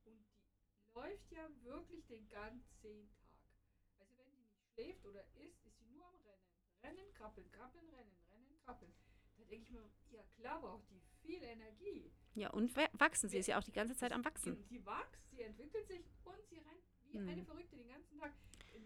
Und 0.04 0.14
die 0.14 0.94
läuft 0.94 1.32
ja 1.32 1.48
wirklich 1.62 2.06
den 2.06 2.28
ganzen 2.28 3.10
Tag. 3.10 3.98
Also 3.98 4.16
wenn 4.16 4.30
die 4.30 4.38
nicht 4.38 4.62
schläft 4.72 5.04
oder 5.06 5.24
isst, 5.34 5.64
ist 5.66 5.78
sie 5.78 5.86
nur 5.86 6.06
am 6.06 6.20
Rennen. 6.20 6.52
Rennen, 6.82 7.12
krabbeln, 7.14 7.50
krabbeln, 7.50 7.88
rennen, 7.90 8.16
rennen, 8.30 8.58
krabbeln. 8.64 8.92
Da 9.38 9.44
denke 9.44 9.64
ich 9.64 9.70
mir, 9.70 9.90
ja 10.10 10.22
klar 10.36 10.60
braucht 10.60 10.88
die 10.90 11.00
viel 11.22 11.42
Energie. 11.42 12.12
Ja, 12.34 12.50
und 12.50 12.74
wachsen. 12.76 13.28
Sie 13.28 13.38
ist 13.38 13.46
ja 13.46 13.58
auch 13.58 13.64
die 13.64 13.72
ganze 13.72 13.96
Zeit 13.96 14.12
am 14.12 14.24
Wachsen. 14.24 14.64
Sie 14.68 14.84
wächst, 14.84 15.30
sie 15.30 15.42
entwickelt 15.42 15.86
sich 15.86 16.04
und 16.24 16.48
sie 16.48 16.58
rennt 16.58 16.91
wie 17.12 17.18
mhm. 17.18 17.28
eine 17.28 17.44
Verrückte 17.44 17.76
den 17.76 17.88
ganzen 17.88 18.18
Tag. 18.18 18.32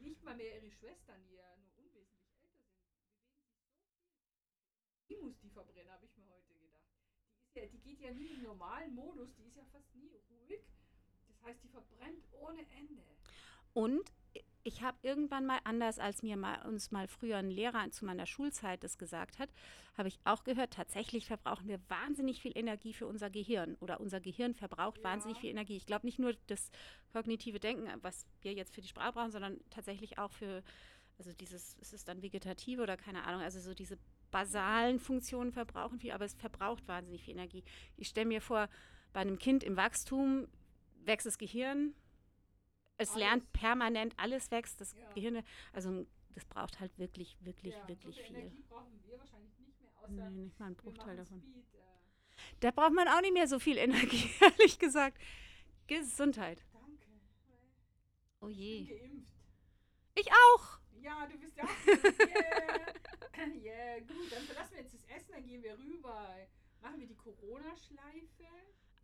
Nicht 0.02 0.22
mal 0.24 0.36
mehr 0.36 0.56
ihre 0.56 0.70
Schwestern, 0.70 1.24
die 1.26 1.34
ja 1.34 1.56
nur 1.58 1.72
unwesentlich 1.78 2.32
älter 2.34 2.58
sind, 2.58 2.84
bewegen 2.84 2.98
sich 2.98 3.22
so 3.22 4.06
viel. 4.10 4.46
Die 5.08 5.16
muss 5.16 5.38
die 5.38 5.50
verbrennen, 5.50 5.92
habe 5.92 6.04
ich 6.04 6.16
mir 6.16 6.28
heute 6.28 6.54
gedacht. 6.54 6.90
Die, 7.38 7.46
ist 7.46 7.56
ja, 7.56 7.66
die 7.66 7.80
geht 7.80 8.00
ja 8.00 8.10
nie 8.12 8.32
im 8.34 8.42
normalen 8.42 8.94
Modus, 8.94 9.34
die 9.34 9.44
ist 9.44 9.56
ja 9.56 9.64
fast 9.66 9.94
nie 9.94 10.12
ruhig. 10.30 10.60
Das 11.28 11.42
heißt, 11.42 11.62
die 11.62 11.68
verbrennt 11.68 12.26
ohne 12.32 12.68
Ende. 12.70 13.04
Und 13.74 14.10
ich 14.66 14.82
habe 14.82 14.98
irgendwann 15.02 15.46
mal, 15.46 15.60
anders 15.62 16.00
als 16.00 16.24
mir 16.24 16.36
mal, 16.36 16.60
uns 16.66 16.90
mal 16.90 17.06
früher 17.06 17.36
ein 17.36 17.50
Lehrer 17.50 17.88
zu 17.92 18.04
meiner 18.04 18.26
Schulzeit 18.26 18.82
das 18.82 18.98
gesagt 18.98 19.38
hat, 19.38 19.48
habe 19.96 20.08
ich 20.08 20.18
auch 20.24 20.42
gehört, 20.42 20.72
tatsächlich 20.72 21.26
verbrauchen 21.26 21.68
wir 21.68 21.78
wahnsinnig 21.88 22.42
viel 22.42 22.50
Energie 22.58 22.92
für 22.92 23.06
unser 23.06 23.30
Gehirn 23.30 23.76
oder 23.76 24.00
unser 24.00 24.20
Gehirn 24.20 24.54
verbraucht 24.54 24.98
ja. 24.98 25.04
wahnsinnig 25.04 25.38
viel 25.38 25.50
Energie. 25.50 25.76
Ich 25.76 25.86
glaube 25.86 26.04
nicht 26.04 26.18
nur 26.18 26.34
das 26.48 26.70
kognitive 27.12 27.60
Denken, 27.60 27.88
was 28.02 28.26
wir 28.42 28.54
jetzt 28.54 28.74
für 28.74 28.80
die 28.80 28.88
Sprache 28.88 29.12
brauchen, 29.12 29.30
sondern 29.30 29.60
tatsächlich 29.70 30.18
auch 30.18 30.32
für, 30.32 30.64
also 31.16 31.32
dieses, 31.32 31.74
ist 31.74 31.94
es 31.94 32.04
dann 32.04 32.22
vegetative 32.22 32.82
oder 32.82 32.96
keine 32.96 33.22
Ahnung, 33.22 33.42
also 33.42 33.60
so 33.60 33.72
diese 33.72 33.98
basalen 34.32 34.98
Funktionen 34.98 35.52
verbrauchen 35.52 36.00
viel, 36.00 36.10
aber 36.10 36.24
es 36.24 36.34
verbraucht 36.34 36.88
wahnsinnig 36.88 37.22
viel 37.22 37.34
Energie. 37.34 37.62
Ich 37.96 38.08
stelle 38.08 38.26
mir 38.26 38.40
vor, 38.40 38.68
bei 39.12 39.20
einem 39.20 39.38
Kind 39.38 39.62
im 39.62 39.76
Wachstum 39.76 40.48
wächst 41.04 41.26
das 41.26 41.38
Gehirn, 41.38 41.94
es 42.98 43.10
alles. 43.10 43.20
lernt 43.20 43.52
permanent, 43.52 44.14
alles 44.16 44.50
wächst, 44.50 44.80
das 44.80 44.94
ja. 44.94 45.12
Gehirn, 45.14 45.42
also 45.72 46.06
das 46.34 46.44
braucht 46.44 46.80
halt 46.80 46.96
wirklich, 46.98 47.36
wirklich, 47.40 47.74
ja, 47.74 47.88
wirklich 47.88 48.16
so 48.16 48.22
viel. 48.22 48.36
Energie 48.36 48.62
brauchen 48.68 49.00
wir 49.04 49.18
wahrscheinlich 49.18 49.58
nicht 49.58 49.80
mehr, 49.80 49.90
außer 49.96 50.30
nee, 50.30 50.44
nicht 50.44 50.58
mal 50.58 50.66
ein 50.66 50.76
Bruchteil 50.76 51.16
davon. 51.16 51.40
Speed, 51.40 51.74
äh. 51.74 51.76
Da 52.60 52.70
braucht 52.70 52.92
man 52.92 53.08
auch 53.08 53.20
nicht 53.20 53.32
mehr 53.32 53.48
so 53.48 53.58
viel 53.58 53.78
Energie, 53.78 54.30
ehrlich 54.40 54.78
gesagt. 54.78 55.18
Gesundheit. 55.86 56.64
Danke. 56.72 57.06
Oh 58.40 58.48
je. 58.48 58.80
Ich 58.80 58.88
bin 58.88 58.98
geimpft. 58.98 59.32
Ich 60.14 60.30
auch. 60.32 60.78
Ja, 61.00 61.26
du 61.26 61.38
bist 61.38 61.56
ja 61.56 61.64
auch. 61.64 61.68
Yeah. 63.36 63.46
yeah, 63.62 64.00
gut. 64.00 64.32
Dann 64.32 64.42
verlassen 64.44 64.74
wir 64.74 64.82
jetzt 64.82 64.94
das 64.94 65.04
Essen, 65.16 65.32
dann 65.32 65.44
gehen 65.44 65.62
wir 65.62 65.78
rüber. 65.78 66.36
Machen 66.80 67.00
wir 67.00 67.06
die 67.06 67.14
Corona-Schleife. 67.16 68.46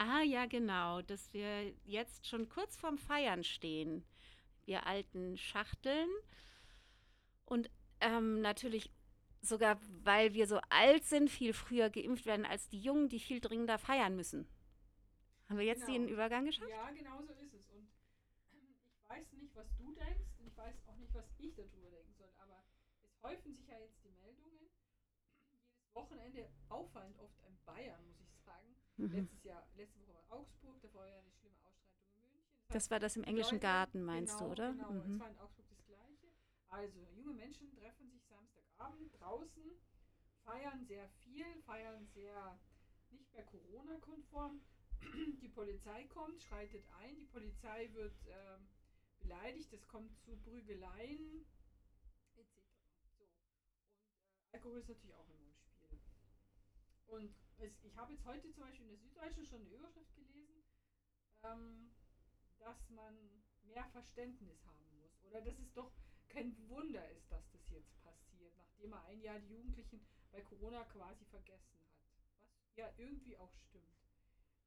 Ah 0.04 0.22
ja, 0.22 0.46
genau, 0.46 1.00
dass 1.02 1.32
wir 1.32 1.72
jetzt 1.84 2.26
schon 2.26 2.48
kurz 2.48 2.76
vorm 2.76 2.98
Feiern 2.98 3.44
stehen. 3.44 4.04
Wir 4.64 4.84
alten 4.84 5.38
Schachteln. 5.38 6.08
Und 7.44 7.70
ähm, 8.00 8.40
natürlich 8.40 8.90
sogar, 9.42 9.78
weil 10.02 10.34
wir 10.34 10.48
so 10.48 10.58
alt 10.70 11.04
sind, 11.04 11.30
viel 11.30 11.52
früher 11.52 11.88
geimpft 11.88 12.26
werden 12.26 12.44
als 12.44 12.68
die 12.68 12.80
Jungen, 12.80 13.10
die 13.10 13.20
viel 13.20 13.38
dringender 13.40 13.78
feiern 13.78 14.16
müssen. 14.16 14.48
Haben 15.48 15.58
wir 15.58 15.66
jetzt 15.66 15.86
genau. 15.86 15.98
den 15.98 16.08
Übergang 16.08 16.46
geschafft? 16.46 16.68
Ja, 16.68 16.90
genau 16.90 17.22
so 17.22 17.32
ist 17.34 17.54
es. 17.54 17.68
Und 17.70 17.88
ich 18.50 19.08
weiß 19.08 19.32
nicht, 19.34 19.54
was 19.54 19.68
du 19.76 19.94
denkst 19.94 20.30
und 20.40 20.48
ich 20.48 20.56
weiß 20.56 20.74
auch 20.88 20.96
nicht, 20.96 21.14
was 21.14 21.26
ich 21.38 21.54
darüber 21.54 21.90
denken 21.90 22.14
soll. 22.18 22.32
Aber 22.38 22.64
es 23.04 23.22
häufen 23.22 23.54
sich 23.54 23.68
ja 23.68 23.78
jetzt 23.78 24.02
die 24.02 24.10
Meldungen. 24.10 24.68
Jedes 25.48 25.94
Wochenende 25.94 26.48
auffallend 26.68 27.16
oft 27.20 27.40
in 27.46 27.56
Bayern. 27.64 28.11
Mhm. 29.02 29.16
Letztes 29.16 29.44
Jahr, 29.44 29.66
letzte 29.76 30.00
Woche 30.00 30.14
war 30.14 30.38
Augsburg, 30.38 30.80
da 30.80 30.94
war 30.94 31.08
ja 31.08 31.18
eine 31.18 31.32
schlimme 31.32 31.56
Ausschreitung 31.64 32.14
in 32.14 32.30
München. 32.30 32.52
Das, 32.68 32.74
das 32.74 32.90
war 32.90 33.00
das 33.00 33.16
im 33.16 33.24
englischen 33.24 33.56
Leute, 33.56 33.66
Garten, 33.66 34.02
meinst 34.02 34.38
genau, 34.38 34.46
du, 34.46 34.52
oder? 34.52 34.72
Genau, 34.72 34.90
mhm. 34.92 35.14
es 35.14 35.20
war 35.20 35.30
in 35.30 35.38
Augsburg 35.38 35.66
das 35.70 35.84
Gleiche. 35.86 36.28
Also, 36.68 37.00
junge 37.16 37.32
Menschen 37.32 37.70
treffen 37.70 38.08
sich 38.10 38.24
Samstagabend 38.26 39.20
draußen, 39.20 39.64
feiern 40.44 40.84
sehr 40.86 41.08
viel, 41.08 41.44
feiern 41.66 42.06
sehr 42.14 42.58
nicht 43.10 43.32
mehr 43.32 43.44
Corona-konform. 43.44 44.60
Die 45.42 45.48
Polizei 45.48 46.04
kommt, 46.04 46.40
schreitet 46.40 46.84
ein, 47.00 47.16
die 47.16 47.26
Polizei 47.26 47.90
wird 47.92 48.14
ähm, 48.28 48.68
beleidigt, 49.18 49.72
es 49.72 49.86
kommt 49.88 50.16
zu 50.20 50.36
Prügeleien 50.36 51.44
etc. 52.36 52.62
So. 53.18 53.24
Und 53.24 53.32
äh, 53.50 54.52
Alkohol 54.52 54.78
ist 54.78 54.88
natürlich 54.88 55.16
auch 55.16 55.28
immer 55.28 55.42
im 55.42 55.56
Spiel. 55.56 56.00
Und 57.08 57.34
ich 57.62 57.96
habe 57.96 58.12
jetzt 58.12 58.24
heute 58.24 58.50
zum 58.50 58.62
Beispiel 58.62 58.86
in 58.86 58.90
der 58.90 58.98
Süddeutschen 58.98 59.46
schon 59.46 59.60
eine 59.60 59.70
Überschrift 59.70 60.14
gelesen, 60.16 60.64
ähm, 61.44 61.92
dass 62.58 62.90
man 62.90 63.14
mehr 63.62 63.86
Verständnis 63.86 64.64
haben 64.66 64.98
muss. 64.98 65.22
Oder 65.22 65.40
dass 65.40 65.58
es 65.58 65.72
doch 65.72 65.92
kein 66.28 66.56
Wunder 66.68 67.08
ist, 67.10 67.30
dass 67.30 67.48
das 67.52 67.70
jetzt 67.70 68.02
passiert, 68.02 68.56
nachdem 68.56 68.92
er 68.92 69.04
ein 69.04 69.20
Jahr 69.20 69.38
die 69.38 69.54
Jugendlichen 69.54 70.04
bei 70.30 70.40
Corona 70.40 70.84
quasi 70.84 71.24
vergessen 71.26 71.78
hat. 71.78 71.94
Was 72.64 72.76
ja 72.76 72.92
irgendwie 72.96 73.36
auch 73.36 73.54
stimmt. 73.54 74.02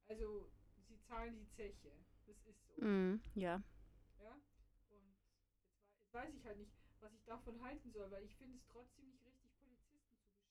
Also 0.06 0.50
sie 0.88 0.98
zahlen 1.02 1.36
die 1.36 1.50
Zeche. 1.50 1.92
Das 2.26 2.36
ist 2.44 2.66
so. 2.66 2.84
Mm, 2.84 3.20
ja. 3.34 3.62
Ja. 4.18 4.40
Und 4.90 5.06
jetzt, 5.08 6.12
weiß 6.12 6.34
ich 6.34 6.44
halt 6.44 6.58
nicht, 6.58 6.72
was 7.00 7.12
ich 7.12 7.24
davon 7.24 7.60
halten 7.62 7.90
soll, 7.92 8.10
weil 8.10 8.24
ich 8.24 8.34
finde 8.36 8.56
es 8.56 8.66
trotzdem 8.66 9.08
nicht 9.08 9.24
richtig, 9.24 9.52
Polizisten 9.58 10.00
zu 10.02 10.16
beschimpfen. 10.16 10.46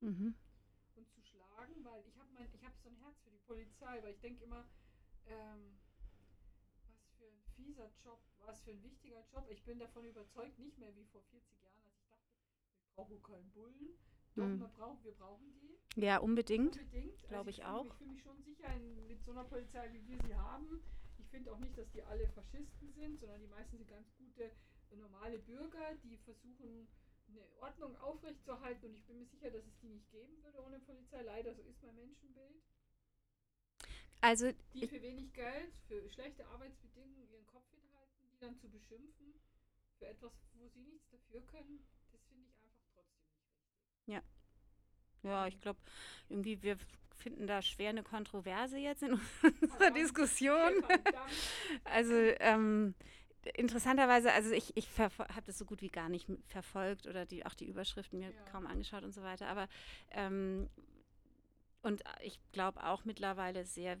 Mhm 0.00 0.47
schlagen, 1.58 1.84
weil 1.84 2.04
ich 2.06 2.16
habe 2.18 2.28
habe 2.64 2.76
so 2.82 2.88
ein 2.88 2.96
Herz 2.96 3.18
für 3.22 3.30
die 3.30 3.38
Polizei, 3.38 4.02
weil 4.02 4.12
ich 4.12 4.20
denke 4.20 4.44
immer, 4.44 4.64
ähm, 5.26 5.78
was 6.86 7.10
für 7.16 7.24
ein 7.24 7.42
fieser 7.56 7.90
Job, 8.04 8.20
was 8.44 8.62
für 8.62 8.70
ein 8.70 8.82
wichtiger 8.82 9.24
Job. 9.32 9.46
Ich 9.50 9.64
bin 9.64 9.78
davon 9.78 10.04
überzeugt, 10.06 10.58
nicht 10.58 10.78
mehr 10.78 10.94
wie 10.96 11.04
vor 11.06 11.22
40 11.30 11.60
Jahren, 11.62 11.82
als 11.84 11.96
ich 11.98 12.08
dachte, 12.08 12.28
wir 12.36 12.94
brauchen 12.94 13.22
keinen 13.22 13.50
Bullen. 13.50 13.98
Doch, 14.36 14.44
mhm. 14.44 14.60
wir, 14.60 14.68
brauchen, 14.68 15.04
wir 15.04 15.12
brauchen 15.12 15.52
die. 15.60 16.00
Ja, 16.00 16.18
unbedingt. 16.18 16.76
Unbedingt. 16.76 17.18
Glaube 17.24 17.36
also 17.36 17.50
ich, 17.50 17.58
ich 17.58 17.64
auch. 17.64 17.86
ich 17.86 17.92
fühle 17.94 18.10
mich 18.10 18.22
schon 18.22 18.42
sicher 18.42 18.72
in, 18.74 19.06
mit 19.06 19.24
so 19.24 19.32
einer 19.32 19.44
Polizei, 19.44 19.90
wie 19.92 20.06
wir 20.06 20.18
sie 20.26 20.34
haben. 20.34 20.80
Ich 21.18 21.26
finde 21.28 21.52
auch 21.52 21.58
nicht, 21.58 21.76
dass 21.76 21.90
die 21.90 22.02
alle 22.02 22.28
Faschisten 22.28 22.92
sind, 22.92 23.18
sondern 23.18 23.40
die 23.40 23.48
meisten 23.48 23.76
sind 23.76 23.88
ganz 23.88 24.06
gute, 24.16 24.50
normale 24.96 25.38
Bürger, 25.38 25.94
die 26.04 26.16
versuchen, 26.18 26.88
eine 27.28 27.46
Ordnung 27.60 27.96
aufrechtzuerhalten 27.96 28.86
und 28.86 28.94
ich 28.94 29.04
bin 29.04 29.18
mir 29.18 29.26
sicher, 29.26 29.50
dass 29.50 29.64
es 29.66 29.78
die 29.80 29.88
nicht 29.88 30.10
geben 30.10 30.42
würde 30.42 30.62
ohne 30.62 30.78
Polizei. 30.80 31.22
Leider, 31.22 31.54
so 31.54 31.62
ist 31.62 31.82
mein 31.82 31.94
Menschenbild. 31.96 32.62
Also 34.20 34.50
die 34.74 34.86
für 34.86 35.00
wenig 35.00 35.32
Geld, 35.32 35.72
für 35.86 36.08
schlechte 36.10 36.46
Arbeitsbedingungen 36.48 37.28
ihren 37.30 37.46
Kopf 37.46 37.70
hinhalten, 37.70 38.28
die 38.32 38.38
dann 38.38 38.58
zu 38.58 38.68
beschimpfen 38.68 39.34
für 39.98 40.06
etwas, 40.06 40.32
wo 40.54 40.68
sie 40.68 40.80
nichts 40.80 41.08
dafür 41.10 41.40
können, 41.46 41.84
das 42.10 42.20
finde 42.26 42.44
ich 42.48 42.54
einfach 42.62 42.80
trotzdem 42.90 43.18
nicht 43.22 43.32
richtig. 43.32 43.54
Ja. 44.06 44.22
Ja, 45.22 45.46
ich 45.46 45.60
glaube, 45.60 45.80
irgendwie 46.28 46.62
wir 46.62 46.78
finden 47.18 47.46
da 47.46 47.62
schwer 47.62 47.90
eine 47.90 48.02
Kontroverse 48.02 48.78
jetzt 48.78 49.02
in 49.02 49.20
unserer 49.60 49.90
Diskussion. 49.90 50.72
also 51.84 52.14
ähm, 52.14 52.94
interessanterweise, 53.54 54.32
also 54.32 54.50
ich, 54.50 54.76
ich 54.76 54.88
habe 54.98 55.42
das 55.46 55.58
so 55.58 55.64
gut 55.64 55.82
wie 55.82 55.88
gar 55.88 56.08
nicht 56.08 56.28
verfolgt 56.46 57.06
oder 57.06 57.26
die, 57.26 57.46
auch 57.46 57.54
die 57.54 57.66
Überschriften 57.66 58.18
mir 58.18 58.30
ja. 58.30 58.42
kaum 58.50 58.66
angeschaut 58.66 59.04
und 59.04 59.12
so 59.12 59.22
weiter. 59.22 59.48
Aber 59.48 59.68
ähm, 60.10 60.68
und 61.82 62.02
ich 62.22 62.38
glaube 62.52 62.84
auch 62.84 63.04
mittlerweile 63.04 63.64
sehr, 63.64 63.98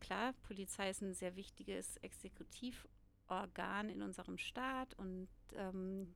klar, 0.00 0.34
Polizei 0.42 0.90
ist 0.90 1.02
ein 1.02 1.14
sehr 1.14 1.36
wichtiges 1.36 1.96
Exekutivorgan 1.98 3.88
in 3.88 4.02
unserem 4.02 4.38
Staat 4.38 4.94
und 4.94 5.28
ähm, 5.54 6.14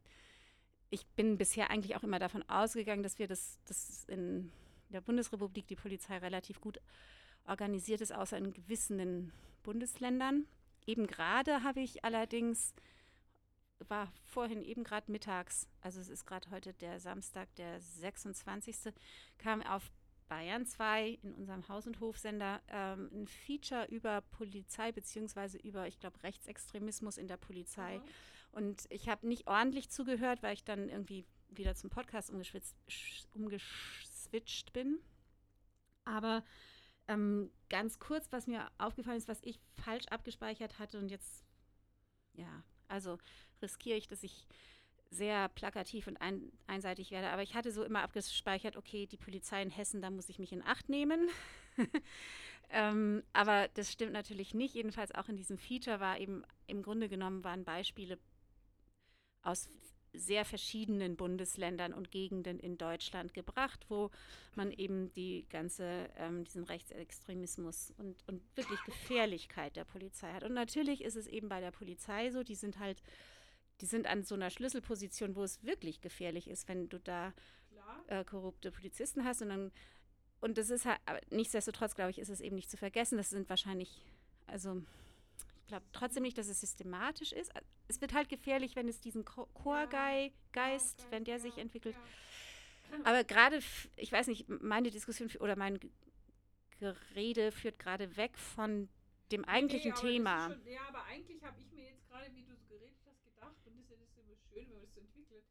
ich 0.90 1.06
bin 1.08 1.36
bisher 1.38 1.70
eigentlich 1.70 1.96
auch 1.96 2.02
immer 2.02 2.18
davon 2.18 2.42
ausgegangen, 2.48 3.02
dass 3.02 3.18
wir 3.18 3.26
das, 3.26 3.58
das 3.64 4.04
in 4.04 4.52
der 4.90 5.00
Bundesrepublik 5.00 5.66
die 5.66 5.76
Polizei 5.76 6.18
relativ 6.18 6.60
gut 6.60 6.80
organisiert 7.46 8.00
ist, 8.00 8.12
außer 8.12 8.38
in 8.38 8.52
gewissen 8.52 9.32
Bundesländern. 9.62 10.46
Eben 10.86 11.06
gerade 11.06 11.62
habe 11.62 11.80
ich 11.80 12.04
allerdings, 12.04 12.74
war 13.88 14.12
vorhin 14.24 14.62
eben 14.62 14.84
gerade 14.84 15.10
mittags, 15.10 15.68
also 15.80 16.00
es 16.00 16.08
ist 16.08 16.24
gerade 16.24 16.50
heute 16.50 16.72
der 16.74 17.00
Samstag, 17.00 17.54
der 17.56 17.80
26., 17.80 18.94
kam 19.38 19.62
auf 19.62 19.90
Bayern 20.28 20.66
2 20.66 21.18
in 21.22 21.34
unserem 21.34 21.68
Haus- 21.68 21.86
und 21.86 22.00
Hofsender 22.00 22.60
ähm, 22.68 23.08
ein 23.12 23.28
Feature 23.28 23.86
über 23.86 24.20
Polizei 24.20 24.92
beziehungsweise 24.92 25.58
über, 25.58 25.86
ich 25.86 26.00
glaube, 26.00 26.22
Rechtsextremismus 26.22 27.16
in 27.16 27.28
der 27.28 27.36
Polizei. 27.36 27.98
Mhm. 27.98 28.02
Und 28.52 28.84
ich 28.90 29.08
habe 29.08 29.26
nicht 29.26 29.46
ordentlich 29.46 29.90
zugehört, 29.90 30.42
weil 30.42 30.54
ich 30.54 30.64
dann 30.64 30.88
irgendwie 30.88 31.26
wieder 31.48 31.74
zum 31.74 31.90
Podcast 31.90 32.30
umgeswitcht 32.30 32.72
bin. 34.72 34.98
Aber 36.04 36.44
ähm, 37.08 37.50
ganz 37.68 37.98
kurz, 37.98 38.30
was 38.32 38.46
mir 38.46 38.68
aufgefallen 38.78 39.18
ist, 39.18 39.28
was 39.28 39.42
ich 39.42 39.60
falsch 39.74 40.06
abgespeichert 40.08 40.78
hatte 40.78 40.98
und 40.98 41.08
jetzt, 41.08 41.44
ja, 42.34 42.62
also 42.88 43.18
riskiere 43.62 43.96
ich, 43.96 44.08
dass 44.08 44.22
ich 44.22 44.46
sehr 45.10 45.48
plakativ 45.50 46.06
und 46.06 46.20
ein, 46.20 46.52
einseitig 46.66 47.10
werde. 47.10 47.30
Aber 47.30 47.42
ich 47.42 47.54
hatte 47.54 47.70
so 47.70 47.84
immer 47.84 48.02
abgespeichert, 48.02 48.76
okay, 48.76 49.06
die 49.06 49.16
Polizei 49.16 49.62
in 49.62 49.70
Hessen, 49.70 50.02
da 50.02 50.10
muss 50.10 50.28
ich 50.28 50.38
mich 50.38 50.52
in 50.52 50.64
Acht 50.64 50.88
nehmen. 50.88 51.28
ähm, 52.70 53.22
aber 53.32 53.68
das 53.74 53.92
stimmt 53.92 54.12
natürlich 54.12 54.54
nicht. 54.54 54.74
Jedenfalls 54.74 55.14
auch 55.14 55.28
in 55.28 55.36
diesem 55.36 55.58
Feature 55.58 56.00
war 56.00 56.18
eben 56.18 56.44
im 56.66 56.82
Grunde 56.82 57.08
genommen 57.08 57.44
waren 57.44 57.64
Beispiele 57.64 58.18
aus 59.42 59.70
sehr 60.18 60.44
verschiedenen 60.44 61.16
Bundesländern 61.16 61.92
und 61.92 62.10
Gegenden 62.10 62.58
in 62.58 62.78
Deutschland 62.78 63.34
gebracht, 63.34 63.86
wo 63.88 64.10
man 64.54 64.70
eben 64.70 65.12
die 65.12 65.46
ganze, 65.48 66.08
ähm, 66.16 66.44
diesen 66.44 66.64
Rechtsextremismus 66.64 67.92
und, 67.98 68.16
und 68.26 68.42
wirklich 68.56 68.82
Gefährlichkeit 68.84 69.76
der 69.76 69.84
Polizei 69.84 70.32
hat. 70.32 70.44
Und 70.44 70.54
natürlich 70.54 71.02
ist 71.02 71.16
es 71.16 71.26
eben 71.26 71.48
bei 71.48 71.60
der 71.60 71.70
Polizei 71.70 72.30
so, 72.30 72.42
die 72.42 72.54
sind 72.54 72.78
halt, 72.78 73.02
die 73.80 73.86
sind 73.86 74.06
an 74.06 74.24
so 74.24 74.34
einer 74.34 74.50
Schlüsselposition, 74.50 75.36
wo 75.36 75.42
es 75.42 75.62
wirklich 75.62 76.00
gefährlich 76.00 76.48
ist, 76.48 76.68
wenn 76.68 76.88
du 76.88 76.98
da 76.98 77.32
äh, 78.08 78.24
korrupte 78.24 78.70
Polizisten 78.70 79.24
hast 79.24 79.42
und 79.42 79.48
dann 79.48 79.72
und 80.40 80.58
das 80.58 80.70
ist 80.70 80.84
halt, 80.84 81.00
nichtsdestotrotz, 81.30 81.94
glaube 81.94 82.10
ich, 82.10 82.18
ist 82.18 82.28
es 82.28 82.40
eben 82.40 82.56
nicht 82.56 82.70
zu 82.70 82.76
vergessen. 82.76 83.16
Das 83.16 83.30
sind 83.30 83.48
wahrscheinlich, 83.48 84.04
also 84.46 84.82
glaube 85.66 85.86
trotzdem 85.92 86.22
nicht, 86.22 86.38
dass 86.38 86.48
es 86.48 86.60
systematisch 86.60 87.32
ist. 87.32 87.52
Es 87.88 88.00
wird 88.00 88.14
halt 88.14 88.28
gefährlich, 88.28 88.76
wenn 88.76 88.88
es 88.88 89.00
diesen 89.00 89.24
Chorgeist, 89.24 90.34
ja, 90.54 91.10
wenn 91.10 91.24
der 91.24 91.40
sich 91.40 91.58
entwickelt. 91.58 91.96
Ja. 91.96 92.98
Aber 93.04 93.24
gerade, 93.24 93.60
ich 93.96 94.12
weiß 94.12 94.26
nicht, 94.28 94.48
meine 94.48 94.90
Diskussion 94.90 95.30
oder 95.40 95.56
mein 95.56 95.80
Gerede 96.78 97.52
führt 97.52 97.78
gerade 97.78 98.16
weg 98.16 98.38
von 98.38 98.88
dem 99.32 99.44
eigentlichen 99.44 99.92
nee, 99.92 100.00
Thema. 100.00 100.50
Schon, 100.50 100.66
ja, 100.66 100.82
aber 100.88 101.04
eigentlich 101.04 101.42
habe 101.42 101.60
ich 101.60 101.70
mir 101.72 101.84
jetzt 101.84 102.06
gerade, 102.08 102.32
wie 102.34 102.42
du 102.42 102.54
so 102.54 102.64
geredet 102.68 102.98
hast, 103.06 103.24
gedacht, 103.24 103.56
und 103.64 103.66
das 103.66 103.74
ist 103.74 103.90
ja 103.90 103.96
immer 103.96 104.06
schön, 104.06 104.68
wenn 104.68 104.72
man 104.72 104.82
das 104.82 104.96
entwickelt, 104.96 105.44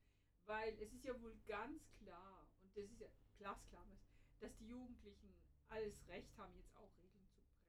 weil 0.45 0.73
es 0.79 0.93
ist 0.93 1.03
ja 1.03 1.21
wohl 1.21 1.35
ganz 1.47 1.83
klar, 1.99 2.47
und 2.61 2.75
das 2.77 2.85
ist 2.85 2.99
ja 2.99 3.07
glasklar, 3.37 3.99
dass 4.39 4.55
die 4.57 4.67
Jugendlichen 4.67 5.35
alles 5.69 6.07
Recht 6.07 6.37
haben, 6.37 6.55
jetzt 6.55 6.75
auch 6.77 6.91
Regeln 7.01 7.27
zu 7.27 7.41
brechen. 7.43 7.65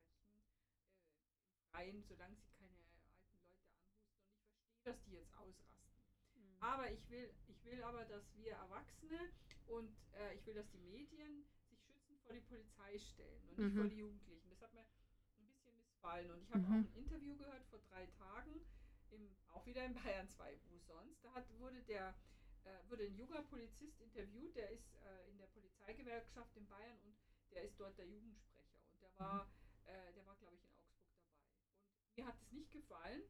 Freien, 1.76 2.02
solange 2.08 2.34
sie 2.36 2.48
keine 2.56 2.72
alten 2.80 3.36
Leute 3.36 3.52
anhusten. 3.52 4.08
Und 4.08 4.16
ich 4.16 4.64
verstehe, 4.64 4.84
dass 4.84 5.02
die 5.04 5.12
jetzt 5.12 5.36
ausrasten. 5.36 6.00
Mhm. 6.36 6.62
Aber 6.62 6.90
ich 6.90 7.10
will, 7.10 7.28
ich 7.48 7.64
will 7.66 7.82
aber, 7.82 8.04
dass 8.06 8.24
wir 8.36 8.52
Erwachsene 8.52 9.20
und 9.66 9.92
äh, 10.14 10.34
ich 10.36 10.46
will, 10.46 10.54
dass 10.54 10.70
die 10.70 10.78
Medien 10.78 11.44
sich 11.68 11.78
schützend 11.84 12.18
vor 12.22 12.32
die 12.32 12.40
Polizei 12.40 12.98
stellen 12.98 13.48
und 13.50 13.58
mhm. 13.58 13.64
nicht 13.64 13.74
vor 13.76 13.84
mhm. 13.84 13.90
die 13.90 13.96
Jugendlichen. 13.96 14.48
Das 14.48 14.60
hat 14.62 14.72
mir 14.72 14.80
ein 14.80 15.46
bisschen 15.46 15.76
missfallen. 15.76 16.30
Und 16.30 16.42
ich 16.42 16.48
habe 16.48 16.60
mhm. 16.60 16.66
auch 16.66 16.76
ein 16.76 16.92
Interview 16.94 17.36
gehört 17.36 17.64
vor 17.66 17.78
drei 17.90 18.06
Tagen, 18.06 18.64
im, 19.10 19.36
auch 19.52 19.66
wieder 19.66 19.84
in 19.84 19.92
Bayern 19.94 20.28
2, 20.30 20.58
wo 20.70 20.78
sonst. 20.78 21.22
Da 21.22 21.34
hat, 21.34 21.44
wurde 21.58 21.82
der 21.82 22.14
äh, 22.64 22.90
wurde 22.90 23.04
ein 23.04 23.16
junger 23.16 23.42
Polizist 23.42 24.00
interviewt, 24.00 24.56
der 24.56 24.70
ist 24.70 24.94
äh, 25.04 25.30
in 25.30 25.36
der 25.36 25.46
Polizeigewerkschaft 25.46 26.56
in 26.56 26.66
Bayern 26.68 26.98
und 27.04 27.14
der 27.52 27.62
ist 27.62 27.78
dort 27.78 27.96
der 27.98 28.06
Jugendsprecher 28.06 28.80
und 28.90 29.02
der 29.02 29.10
war, 29.18 29.44
mhm. 29.44 29.50
äh, 29.86 30.12
der 30.14 30.26
war 30.26 30.34
glaube 30.36 30.56
ich 30.56 30.64
in 30.64 30.72
Augsburg 30.72 31.12
dabei. 31.20 31.36
Und 32.02 32.06
mir 32.16 32.26
hat 32.26 32.40
es 32.40 32.52
nicht 32.52 32.72
gefallen, 32.72 33.22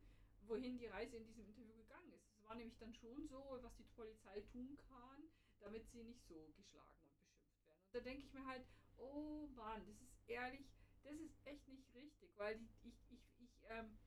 wohin 0.47 0.79
die 0.79 0.87
Reise 0.87 1.17
in 1.17 1.27
diesem 1.27 1.45
Interview 1.45 1.75
gegangen 1.75 2.13
ist. 2.13 2.27
Es 2.31 2.43
war 2.45 2.55
nämlich 2.55 2.79
dann 2.79 2.95
schon 2.95 3.27
so, 3.29 3.59
was 3.63 3.75
die 3.77 3.85
Polizei 3.97 4.41
tun 4.53 4.79
kann, 4.89 5.23
damit 5.61 5.89
sie 5.91 6.05
nicht 6.05 6.25
so 6.27 6.53
geschlagen 6.57 6.97
und 7.03 7.15
beschimpft 7.17 7.65
werden. 7.65 7.85
Und 7.87 7.95
da 7.95 8.01
denke 8.01 8.23
ich 8.23 8.33
mir 8.33 8.47
halt, 8.47 8.65
oh 8.99 9.49
Mann, 9.55 9.85
das 9.87 10.01
ist 10.01 10.17
ehrlich, 10.29 10.67
das 11.03 11.15
ist 11.19 11.35
echt 11.45 11.67
nicht 11.69 11.93
richtig, 11.95 12.31
weil 12.37 12.59
die, 12.59 12.69
ich, 12.83 12.95
ich, 13.11 13.21
ich, 13.39 13.51
ähm, 13.69 13.99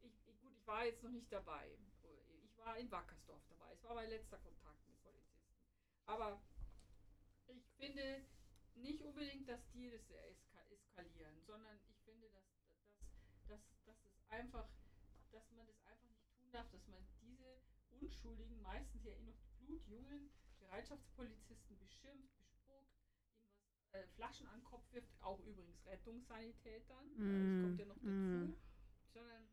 ich, 0.00 0.12
ich, 0.26 0.40
gut, 0.40 0.52
ich 0.56 0.66
war 0.66 0.84
jetzt 0.84 1.02
noch 1.02 1.10
nicht 1.10 1.32
dabei. 1.32 1.76
Ich 2.44 2.56
war 2.58 2.76
in 2.76 2.90
Wackersdorf 2.90 3.42
dabei. 3.48 3.72
Es 3.72 3.82
war 3.84 3.94
mein 3.94 4.10
letzter 4.10 4.38
Kontakt 4.38 4.78
aber 6.08 6.40
ich 7.48 7.62
finde 7.76 8.24
nicht 8.76 9.02
unbedingt, 9.02 9.48
dass 9.48 9.60
die 9.72 9.90
das 9.90 10.00
eskalieren, 10.70 11.38
sondern 11.46 11.78
einfach, 14.30 14.68
dass 15.32 15.50
man 15.52 15.66
das 15.66 15.80
einfach 15.86 16.08
nicht 16.08 16.28
tun 16.36 16.50
darf, 16.52 16.68
dass 16.70 16.86
man 16.88 17.02
diese 17.20 17.60
unschuldigen, 18.00 18.60
meistens 18.62 19.04
ja 19.04 19.12
eh 19.12 19.22
noch 19.22 19.38
blutjungen 19.58 20.30
Bereitschaftspolizisten 20.60 21.78
beschimpft, 21.78 22.36
bespuckt, 22.38 22.94
ihnen 23.00 23.24
was, 23.92 24.00
äh, 24.00 24.06
Flaschen 24.14 24.46
an 24.48 24.60
den 24.60 24.64
Kopf 24.64 24.84
wirft, 24.92 25.10
auch 25.20 25.40
übrigens 25.40 25.84
Rettungssanitätern, 25.86 27.06
mm. 27.16 27.52
das 27.52 27.62
kommt 27.62 27.78
ja 27.78 27.86
noch 27.86 27.96
dazu, 27.96 28.08
mm. 28.08 28.56
sondern 29.12 29.48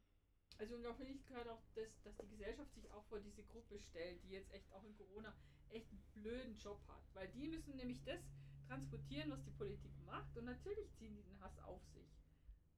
also 0.58 0.76
und 0.76 0.84
da 0.84 0.94
finde 0.94 1.12
ich 1.12 1.26
gehört 1.26 1.50
auch, 1.50 1.62
dass, 1.76 2.02
dass 2.04 2.16
die 2.18 2.30
Gesellschaft 2.30 2.74
sich 2.74 2.90
auch 2.92 3.04
vor 3.06 3.20
diese 3.20 3.44
Gruppe 3.44 3.80
stellt, 3.80 4.24
die 4.24 4.30
jetzt 4.30 4.52
echt 4.54 4.72
auch 4.72 4.84
in 4.86 4.96
Corona 4.96 5.36
echt 5.70 5.90
einen 5.92 6.04
blöden 6.14 6.58
Job 6.58 6.80
hat. 6.88 7.04
Weil 7.14 7.28
die 7.30 7.48
müssen 7.48 7.76
nämlich 7.76 8.02
das 8.04 8.22
transportieren, 8.68 9.32
was 9.32 9.44
die 9.44 9.52
Politik 9.52 9.92
macht. 10.06 10.36
Und 10.38 10.46
natürlich 10.46 10.92
ziehen 10.94 11.16
die 11.16 11.24
den 11.24 11.40
Hass 11.42 11.60
auf 11.60 11.82
sich. 11.94 12.08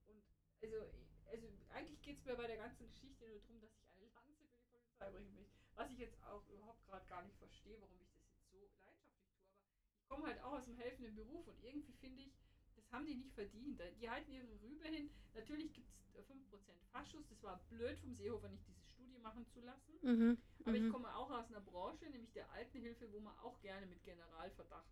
Und 0.07 0.23
also, 0.61 0.91
also 1.31 1.47
eigentlich 1.73 2.01
geht 2.01 2.17
es 2.17 2.25
mir 2.25 2.35
bei 2.35 2.47
der 2.47 2.57
ganzen 2.57 2.87
Geschichte 2.87 3.25
nur 3.25 3.39
darum, 3.39 3.59
dass 3.61 3.71
ich 3.75 3.91
eine 3.97 4.09
Lanze 4.13 4.33
für 4.35 4.47
die 4.47 4.63
Polizei 4.71 5.09
bringen 5.11 5.33
möchte. 5.35 5.57
Was 5.75 5.91
ich 5.91 5.99
jetzt 5.99 6.21
auch 6.23 6.47
überhaupt 6.49 6.85
gerade 6.85 7.05
gar 7.07 7.23
nicht 7.23 7.37
verstehe, 7.37 7.79
warum 7.79 7.95
ich 8.01 8.09
das 8.09 8.25
jetzt 8.31 8.49
so 8.49 8.57
leidenschaftlich 8.57 9.13
tue. 9.29 9.39
Aber 9.39 9.95
ich 9.95 10.07
komme 10.07 10.27
halt 10.27 10.41
auch 10.41 10.53
aus 10.53 10.65
dem 10.65 10.77
helfenden 10.77 11.15
Beruf 11.15 11.47
und 11.47 11.63
irgendwie 11.63 11.93
finde 11.93 12.23
ich, 12.23 12.33
das 12.75 12.91
haben 12.91 13.05
die 13.05 13.15
nicht 13.15 13.33
verdient. 13.33 13.81
Die 14.01 14.09
halten 14.09 14.31
ihre 14.31 14.61
Rübe 14.61 14.87
hin. 14.87 15.09
Natürlich 15.33 15.73
gibt 15.73 15.89
es 15.89 15.97
5% 16.25 16.77
Faschus. 16.91 17.27
Das 17.29 17.43
war 17.43 17.59
blöd 17.69 17.97
vom 17.99 18.15
Seehofer, 18.15 18.49
nicht 18.49 18.67
diese 18.67 18.81
Studie 18.93 19.17
machen 19.19 19.45
zu 19.47 19.61
lassen. 19.61 19.93
Mhm. 20.01 20.37
Aber 20.61 20.71
mhm. 20.71 20.85
ich 20.87 20.91
komme 20.91 21.15
auch 21.15 21.29
aus 21.31 21.47
einer 21.49 21.61
Branche, 21.61 22.05
nämlich 22.09 22.31
der 22.33 22.49
Altenhilfe, 22.51 23.11
wo 23.11 23.19
man 23.19 23.37
auch 23.39 23.59
gerne 23.59 23.85
mit 23.85 24.03
Generalverdacht 24.03 24.89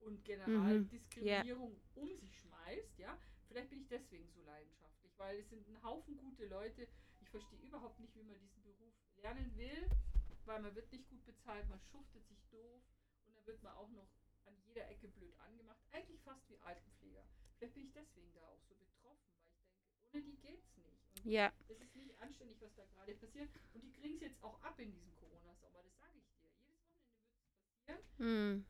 und 0.00 0.24
Generaldiskriminierung 0.24 1.70
mhm. 1.70 1.76
yeah. 1.76 2.02
um 2.02 2.16
sich 2.16 2.38
schmeißt. 2.40 2.98
Ja? 2.98 3.18
Vielleicht 3.48 3.70
bin 3.70 3.80
ich 3.80 3.88
deswegen 3.88 4.28
so 4.30 4.42
leidenschaftlich, 4.42 4.83
weil 5.18 5.38
es 5.38 5.48
sind 5.50 5.66
ein 5.68 5.82
Haufen 5.82 6.16
gute 6.18 6.46
Leute. 6.46 6.88
Ich 7.20 7.30
verstehe 7.30 7.60
überhaupt 7.60 7.98
nicht, 8.00 8.14
wie 8.14 8.22
man 8.22 8.38
diesen 8.38 8.62
Beruf 8.62 8.94
lernen 9.16 9.56
will, 9.56 9.88
weil 10.44 10.60
man 10.60 10.74
wird 10.74 10.90
nicht 10.92 11.08
gut 11.08 11.24
bezahlt, 11.24 11.68
man 11.68 11.80
schuftet 11.80 12.26
sich 12.28 12.44
doof 12.50 12.82
und 13.26 13.36
dann 13.36 13.46
wird 13.46 13.62
man 13.62 13.72
auch 13.74 13.90
noch 13.90 14.08
an 14.46 14.54
jeder 14.66 14.88
Ecke 14.90 15.08
blöd 15.08 15.34
angemacht. 15.40 15.80
Eigentlich 15.92 16.20
fast 16.22 16.48
wie 16.50 16.58
Altenpfleger. 16.58 17.24
Vielleicht 17.56 17.74
bin 17.74 17.84
ich 17.84 17.92
deswegen 17.92 18.32
da 18.34 18.46
auch 18.48 18.60
so 18.68 18.74
betroffen, 18.74 19.30
weil 19.32 19.46
ich 19.46 19.54
denke, 19.54 20.08
ohne 20.12 20.22
die 20.22 20.36
geht's 20.36 20.76
nicht. 20.76 21.24
Und 21.24 21.30
ja. 21.30 21.52
Es 21.68 21.80
ist 21.80 21.96
nicht 21.96 22.18
anständig, 22.20 22.60
was 22.60 22.74
da 22.74 22.84
gerade 22.84 23.14
passiert. 23.14 23.48
Und 23.72 23.82
die 23.82 23.92
kriegen 23.92 24.16
es 24.16 24.22
jetzt 24.22 24.42
auch 24.42 24.60
ab 24.62 24.78
in 24.78 24.92
diesem 24.92 25.14
Corona-Sommer, 25.16 25.82
das 25.82 25.96
sage 25.96 26.18
ich 26.18 26.28
dir. 26.36 26.48
Jedes 26.50 26.76
Wochenende 26.76 27.16
wird 27.86 28.00
es 28.00 28.18
Mm. 28.18 28.64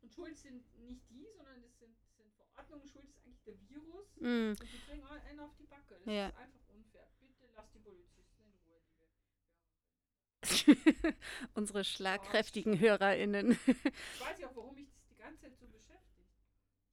Und 0.00 0.12
schuld 0.12 0.36
sind 0.38 0.64
nicht 0.78 1.08
die, 1.10 1.26
sondern 1.36 1.60
das 1.60 1.78
sind, 1.78 1.96
Verordnungen. 2.58 2.88
Schuld 2.88 3.04
ist 3.08 3.18
eigentlich 3.24 3.42
der 3.44 3.54
Virus. 3.68 4.16
Mm. 4.20 4.50
Und 4.50 4.62
die 4.62 4.78
kriegen 4.78 5.04
einen 5.04 5.40
auf 5.40 5.54
die 5.58 5.66
Backe. 5.66 5.98
Das 6.04 6.06
ja. 6.06 6.28
ist 6.28 6.36
einfach 6.36 6.60
unfair. 6.74 7.08
Bitte 7.20 7.48
lass 7.54 7.70
die 7.70 7.78
Polizisten 7.78 8.42
in 8.42 8.52
Ruhe, 8.64 8.80
liebe. 11.02 11.16
Unsere 11.54 11.84
schlagkräftigen 11.84 12.74
oh, 12.74 12.78
HörerInnen. 12.78 13.52
ich 13.66 14.20
weiß 14.20 14.38
ja 14.40 14.48
auch, 14.48 14.56
warum 14.56 14.74
mich 14.74 14.88
das 14.90 15.06
die 15.08 15.16
ganze 15.16 15.42
Zeit 15.42 15.56
so 15.58 15.66
beschäftigt. 15.66 16.28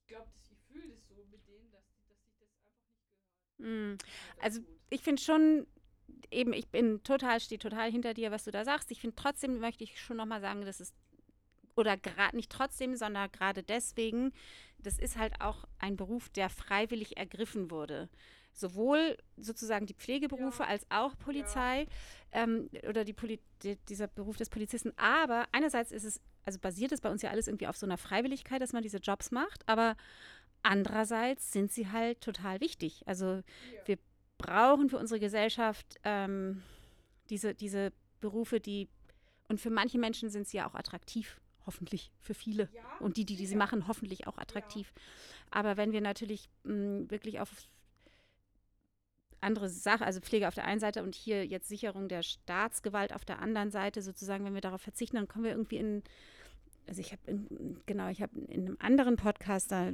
Ich 0.01 0.07
glaube, 0.07 0.29
ich 0.49 0.57
fühle 0.71 0.89
das 0.89 1.07
so 1.07 1.15
mit 1.31 1.47
denen, 1.47 1.71
dass, 1.71 1.83
dass 2.07 2.21
sich 2.23 2.35
das 2.37 2.51
einfach 2.61 2.81
nicht 2.81 3.07
gehört. 3.57 3.97
Mm. 3.97 3.97
Also, 4.41 4.61
ich 4.89 5.01
finde 5.01 5.21
schon, 5.21 5.67
eben, 6.31 6.53
ich 6.53 6.67
bin 6.67 7.01
total, 7.03 7.39
stehe 7.39 7.59
total 7.59 7.91
hinter 7.91 8.13
dir, 8.13 8.31
was 8.31 8.43
du 8.43 8.51
da 8.51 8.63
sagst. 8.63 8.91
Ich 8.91 9.01
finde 9.01 9.15
trotzdem, 9.15 9.59
möchte 9.59 9.83
ich 9.83 9.99
schon 9.99 10.17
nochmal 10.17 10.41
sagen, 10.41 10.63
dass 10.63 10.79
es, 10.79 10.93
oder 11.75 11.97
gerade 11.97 12.35
nicht 12.35 12.51
trotzdem, 12.51 12.95
sondern 12.95 13.31
gerade 13.31 13.63
deswegen, 13.63 14.31
das 14.85 14.99
ist 14.99 15.17
halt 15.17 15.41
auch 15.41 15.65
ein 15.79 15.95
Beruf, 15.95 16.29
der 16.29 16.49
freiwillig 16.49 17.17
ergriffen 17.17 17.71
wurde. 17.71 18.09
Sowohl 18.53 19.17
sozusagen 19.35 19.85
die 19.85 19.93
Pflegeberufe 19.93 20.63
ja. 20.63 20.69
als 20.69 20.85
auch 20.89 21.17
Polizei 21.17 21.87
ja. 22.33 22.43
ähm, 22.43 22.69
oder 22.87 23.03
die 23.03 23.13
Poli 23.13 23.39
die, 23.63 23.77
dieser 23.89 24.07
Beruf 24.07 24.37
des 24.37 24.49
Polizisten. 24.49 24.93
Aber 24.97 25.45
einerseits 25.51 25.91
ist 25.91 26.03
es, 26.03 26.21
also 26.45 26.59
basiert 26.59 26.91
es 26.91 27.01
bei 27.01 27.09
uns 27.09 27.21
ja 27.21 27.31
alles 27.31 27.47
irgendwie 27.47 27.67
auf 27.67 27.77
so 27.77 27.85
einer 27.85 27.97
Freiwilligkeit, 27.97 28.61
dass 28.61 28.73
man 28.73 28.83
diese 28.83 28.99
Jobs 28.99 29.31
macht, 29.31 29.67
aber 29.67 29.97
andererseits 30.63 31.51
sind 31.51 31.71
sie 31.71 31.91
halt 31.91 32.21
total 32.21 32.61
wichtig. 32.61 33.03
Also 33.05 33.25
ja. 33.25 33.43
wir 33.85 33.97
brauchen 34.37 34.89
für 34.89 34.97
unsere 34.97 35.19
Gesellschaft 35.19 35.97
ähm, 36.03 36.61
diese, 37.29 37.55
diese 37.55 37.91
Berufe, 38.21 38.59
die, 38.59 38.87
und 39.47 39.59
für 39.59 39.69
manche 39.69 39.97
Menschen 39.97 40.29
sind 40.29 40.47
sie 40.47 40.57
ja 40.57 40.69
auch 40.69 40.75
attraktiv, 40.75 41.41
hoffentlich 41.65 42.11
für 42.19 42.33
viele. 42.33 42.69
Ja, 42.73 42.83
und 42.99 43.17
die, 43.17 43.25
die, 43.25 43.35
die 43.35 43.47
sie 43.47 43.55
machen, 43.55 43.87
hoffentlich 43.87 44.27
auch 44.27 44.37
attraktiv. 44.37 44.91
Ja. 44.95 45.01
Aber 45.51 45.77
wenn 45.77 45.91
wir 45.91 46.01
natürlich 46.01 46.49
mh, 46.63 47.09
wirklich 47.09 47.39
auf 47.39 47.49
andere 49.41 49.69
Sache, 49.69 50.05
also 50.05 50.19
Pflege 50.21 50.47
auf 50.47 50.55
der 50.55 50.65
einen 50.65 50.79
Seite 50.79 51.03
und 51.03 51.15
hier 51.15 51.45
jetzt 51.45 51.67
Sicherung 51.67 52.07
der 52.07 52.23
Staatsgewalt 52.23 53.13
auf 53.13 53.25
der 53.25 53.39
anderen 53.39 53.71
Seite 53.71 54.01
sozusagen, 54.01 54.43
wenn 54.43 54.55
wir 54.55 54.61
darauf 54.61 54.81
verzichten, 54.81 55.17
dann 55.17 55.27
kommen 55.27 55.43
wir 55.43 55.51
irgendwie 55.51 55.77
in, 55.77 56.03
also 56.87 56.99
ich 56.99 57.11
habe, 57.11 57.21
genau, 57.85 58.09
ich 58.09 58.21
habe 58.21 58.39
in 58.39 58.65
einem 58.65 58.77
anderen 58.79 59.15
Podcast 59.17 59.71
da, 59.71 59.91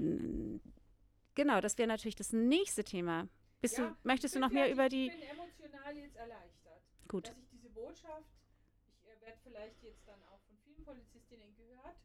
genau, 1.35 1.61
das 1.61 1.77
wäre 1.77 1.87
natürlich 1.87 2.15
das 2.15 2.31
nächste 2.31 2.83
Thema, 2.83 3.27
bist 3.61 3.77
du, 3.77 3.95
möchtest 4.03 4.35
du 4.35 4.39
noch 4.39 4.49
mehr 4.49 4.71
über 4.71 4.89
die. 4.89 5.07
Ich 5.07 5.13
bin 5.13 5.21
emotional 5.21 5.95
jetzt 5.95 6.15
erleichtert. 6.15 6.81
Gut. 7.07 7.27
Dass 7.27 7.37
ich 7.37 7.49
diese 7.51 7.69
Botschaft, 7.69 8.25
ich 8.87 9.05
äh, 9.05 9.21
werde 9.21 9.37
vielleicht 9.43 9.83
jetzt 9.83 10.07
dann 10.07 10.19
auch 10.23 10.39
von 10.47 10.57
vielen 10.65 10.83
Polizistinnen 10.83 11.53
gehört. 11.55 11.97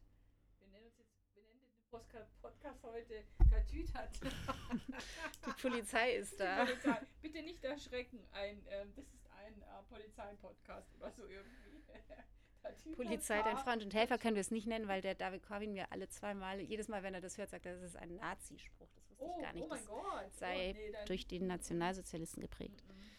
Wir 0.59 0.67
nennen 0.67 0.85
uns 0.85 0.97
jetzt, 0.99 1.15
wir 1.33 1.41
nennen 1.43 1.59
den 1.61 1.73
Podcast 1.89 2.83
heute 2.83 3.23
Tatütat. 3.49 4.09
die 4.21 5.61
Polizei 5.61 6.15
ist 6.15 6.39
da. 6.39 6.65
Polizei. 6.65 7.01
Bitte 7.21 7.41
nicht 7.43 7.63
erschrecken. 7.63 8.19
Ein, 8.33 8.61
ähm, 8.69 8.91
das 8.95 9.05
ist 9.05 9.27
ein 9.31 9.61
äh, 9.61 9.83
Polizeipodcast 9.89 10.95
oder 10.95 11.11
so 11.11 11.25
irgendwie. 11.25 12.93
Polizei, 12.95 13.41
dein 13.41 13.57
Freund 13.57 13.83
und 13.83 13.93
Helfer 13.93 14.17
können 14.17 14.35
wir 14.35 14.41
es 14.41 14.51
nicht 14.51 14.67
nennen, 14.67 14.89
weil 14.89 15.01
der 15.01 15.15
David 15.15 15.43
Corwin 15.43 15.71
mir 15.71 15.89
alle 15.91 16.09
zweimal, 16.09 16.59
jedes 16.59 16.89
Mal, 16.89 17.01
wenn 17.03 17.13
er 17.13 17.21
das 17.21 17.37
hört, 17.37 17.49
sagt, 17.49 17.65
das 17.65 17.81
ist 17.81 17.95
ein 17.95 18.15
Nazi-Spruch. 18.15 18.89
Das 18.93 19.09
wusste 19.09 19.23
oh, 19.23 19.35
ich 19.37 19.43
gar 19.43 19.53
nicht. 19.53 19.65
Oh 19.65 19.69
das 19.69 19.87
Gott. 19.87 20.35
sei 20.35 20.71
oh, 20.71 20.73
nee, 20.73 21.05
durch 21.05 21.27
die 21.27 21.39
Nationalsozialisten 21.39 22.41
geprägt. 22.41 22.83
Mhm. 22.85 23.09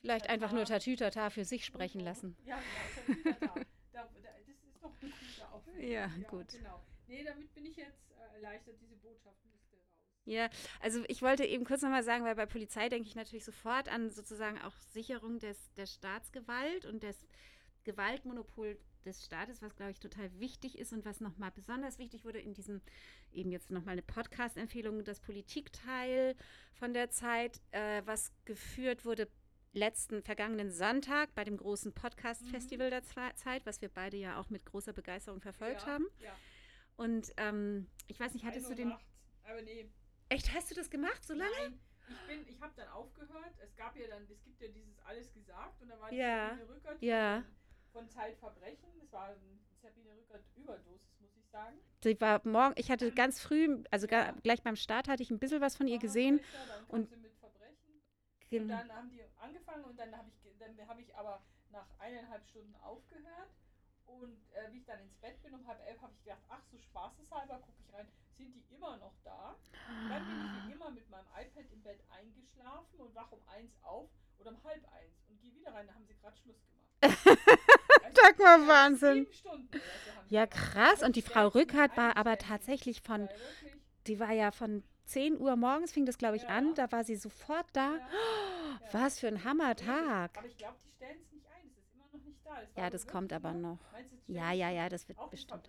Vielleicht 0.00 0.30
einfach 0.30 0.52
nur 0.52 0.64
Tatütata 0.64 1.28
für 1.28 1.44
sich 1.44 1.66
sprechen 1.66 2.00
lassen. 2.00 2.36
Ja, 2.46 2.56
ja 2.56 2.62
Tatütata. 3.06 3.54
da, 3.92 4.02
das 4.02 4.48
ist 4.48 4.82
doch 4.82 4.92
ein 5.02 5.12
guter 5.12 5.52
Aufwand. 5.52 5.82
Ja, 5.82 5.88
ja, 5.88 6.28
gut. 6.28 6.48
Genau. 6.48 6.80
Nee, 7.06 7.24
damit 7.24 7.52
bin 7.54 7.66
ich 7.66 7.76
jetzt 7.76 8.10
äh, 8.10 8.34
erleichtert, 8.36 8.76
diese 8.80 8.96
Botschaft 8.96 9.44
müsste 9.46 9.76
raus. 9.76 9.82
Ja, 10.24 10.48
also 10.80 11.04
ich 11.08 11.22
wollte 11.22 11.44
eben 11.44 11.64
kurz 11.64 11.82
nochmal 11.82 12.02
sagen, 12.02 12.24
weil 12.24 12.34
bei 12.34 12.46
Polizei 12.46 12.88
denke 12.88 13.08
ich 13.08 13.14
natürlich 13.14 13.44
sofort 13.44 13.88
an 13.88 14.10
sozusagen 14.10 14.60
auch 14.62 14.76
Sicherung 14.92 15.38
des, 15.38 15.72
der 15.74 15.86
Staatsgewalt 15.86 16.86
und 16.86 17.02
des 17.02 17.26
Gewaltmonopol 17.84 18.78
des 19.04 19.24
Staates, 19.24 19.60
was, 19.62 19.76
glaube 19.76 19.92
ich, 19.92 20.00
total 20.00 20.30
wichtig 20.40 20.78
ist 20.78 20.92
und 20.92 21.04
was 21.04 21.20
nochmal 21.20 21.50
besonders 21.50 21.98
wichtig 21.98 22.24
wurde 22.24 22.40
in 22.40 22.54
diesem, 22.54 22.80
eben 23.32 23.52
jetzt 23.52 23.70
nochmal 23.70 23.92
eine 23.92 24.02
Podcast-Empfehlung, 24.02 25.04
das 25.04 25.20
Politikteil 25.20 26.34
von 26.72 26.94
der 26.94 27.10
Zeit, 27.10 27.60
äh, 27.70 28.02
was 28.06 28.32
geführt 28.44 29.04
wurde 29.04 29.28
letzten 29.74 30.22
vergangenen 30.22 30.70
Sonntag 30.70 31.34
bei 31.34 31.44
dem 31.44 31.56
großen 31.56 31.92
Podcast-Festival 31.92 32.86
mhm. 32.86 32.90
der 32.90 33.34
Zeit, 33.34 33.66
was 33.66 33.82
wir 33.82 33.88
beide 33.88 34.16
ja 34.16 34.40
auch 34.40 34.48
mit 34.48 34.64
großer 34.64 34.92
Begeisterung 34.92 35.40
verfolgt 35.40 35.82
ja, 35.82 35.86
haben. 35.88 36.06
Ja. 36.20 36.34
Und 36.96 37.32
ähm, 37.36 37.86
ich 38.06 38.18
weiß 38.20 38.34
nicht, 38.34 38.44
hattest 38.44 38.70
du 38.70 38.74
den. 38.74 38.88
Nacht, 38.88 39.04
aber 39.44 39.62
nee. 39.62 39.90
Echt, 40.28 40.54
hast 40.54 40.70
du 40.70 40.74
das 40.74 40.90
gemacht 40.90 41.24
so 41.24 41.34
lange? 41.34 41.50
Nein. 41.60 41.80
Ich 42.08 42.26
bin, 42.26 42.48
ich 42.48 42.60
habe 42.60 42.72
dann 42.76 42.88
aufgehört. 42.88 43.54
Es 43.62 43.74
gab 43.76 43.96
ja 43.96 44.06
dann, 44.08 44.24
es 44.30 44.42
gibt 44.44 44.60
ja 44.60 44.68
dieses 44.68 44.98
alles 45.00 45.32
gesagt 45.32 45.80
und 45.80 45.88
da 45.88 45.98
war 46.00 46.12
ja. 46.12 46.54
die 46.54 46.62
Rückert. 46.62 47.02
Ja 47.02 47.44
von 47.94 48.08
Zeitverbrechen. 48.10 48.90
Es 49.02 49.10
war 49.12 49.28
ein 49.28 49.60
Sabine 49.80 50.10
Rückert 50.16 50.44
Überdosis, 50.56 51.20
muss 51.20 51.34
ich 51.36 51.48
sagen. 51.48 51.78
Sie 52.02 52.20
war 52.20 52.46
morgen, 52.46 52.74
ich 52.76 52.90
hatte 52.90 53.10
ganz 53.12 53.40
früh, 53.40 53.82
also 53.90 54.06
ja. 54.08 54.32
gleich 54.42 54.62
beim 54.62 54.76
Start 54.76 55.08
hatte 55.08 55.22
ich 55.22 55.30
ein 55.30 55.38
bisschen 55.38 55.60
was 55.60 55.76
von 55.76 55.86
ihr 55.86 55.98
gesehen. 55.98 56.40
Dann 56.68 56.84
und 56.88 57.08
sie 57.08 57.16
mit 57.16 57.34
Verbrechen. 57.36 58.02
Und 58.50 58.68
dann 58.68 58.92
haben 58.92 59.10
die 59.10 59.22
angefangen 59.40 59.84
und 59.84 59.98
dann 59.98 60.14
habe 60.14 60.28
ich, 60.28 60.58
dann 60.58 60.88
habe 60.88 61.00
ich 61.00 61.16
aber 61.16 61.42
nach 61.70 61.86
eineinhalb 61.98 62.44
Stunden 62.44 62.74
aufgehört. 62.76 63.50
Und 64.06 64.38
äh, 64.52 64.72
wie 64.72 64.78
ich 64.78 64.84
dann 64.86 65.00
ins 65.00 65.14
Bett 65.16 65.42
bin 65.42 65.54
um 65.54 65.66
halb 65.66 65.80
elf, 65.86 66.00
habe 66.00 66.12
ich 66.12 66.22
gedacht, 66.24 66.42
ach 66.48 66.62
so 66.70 66.78
spaßeshalber, 66.78 67.58
gucke 67.58 67.78
ich 67.80 67.94
rein, 67.94 68.06
sind 68.36 68.54
die 68.54 68.64
immer 68.74 68.96
noch 68.98 69.14
da? 69.24 69.56
Und 70.02 70.10
dann 70.10 70.26
bin 70.26 70.36
ich 70.44 70.68
wie 70.68 70.72
immer 70.72 70.90
mit 70.90 71.08
meinem 71.10 71.26
iPad 71.36 71.64
im 71.72 71.82
Bett 71.82 72.00
eingeschlafen 72.10 73.00
und 73.00 73.14
wach 73.14 73.32
um 73.32 73.40
eins 73.48 73.72
auf 73.82 74.08
oder 74.38 74.50
um 74.50 74.64
halb 74.64 74.84
eins 74.92 75.14
und 75.28 75.40
gehe 75.40 75.54
wieder 75.54 75.72
rein, 75.72 75.86
da 75.86 75.94
haben 75.94 76.06
sie 76.06 76.14
gerade 76.14 76.36
Schluss 76.36 76.56
gemacht. 76.66 76.84
Sag 78.14 78.38
mal 78.38 78.66
Wahnsinn. 78.68 79.26
Ja, 80.28 80.46
krass. 80.46 81.02
Und 81.02 81.16
die 81.16 81.22
Frau 81.22 81.48
Rückert 81.48 81.96
war 81.96 82.16
aber 82.16 82.38
tatsächlich 82.38 83.02
von, 83.02 83.28
die 84.06 84.20
war 84.20 84.32
ja 84.32 84.50
von 84.52 84.82
10 85.06 85.38
Uhr 85.38 85.56
morgens, 85.56 85.92
fing 85.92 86.06
das, 86.06 86.18
glaube 86.18 86.36
ich, 86.36 86.48
an. 86.48 86.74
Da 86.74 86.90
war 86.92 87.04
sie 87.04 87.16
sofort 87.16 87.66
da. 87.72 87.92
Oh, 87.94 88.86
was 88.92 89.20
für 89.20 89.28
ein 89.28 89.44
Hammertag. 89.44 90.36
Aber 90.38 90.46
ich 90.46 90.56
glaube, 90.56 90.76
die 90.84 90.90
stellen 90.90 91.18
es 91.20 91.32
nicht 91.32 91.46
ein. 91.46 91.68
Es 91.70 91.78
ist 91.78 91.92
immer 91.94 92.06
noch 92.12 92.24
nicht 92.24 92.38
da. 92.44 92.53
Ja, 92.76 92.90
das 92.90 93.06
kommt 93.06 93.32
aber 93.32 93.52
noch. 93.52 93.78
Ja, 94.26 94.52
ja, 94.52 94.70
ja, 94.70 94.88
das 94.88 95.08
wird 95.08 95.18
bestimmt. 95.30 95.68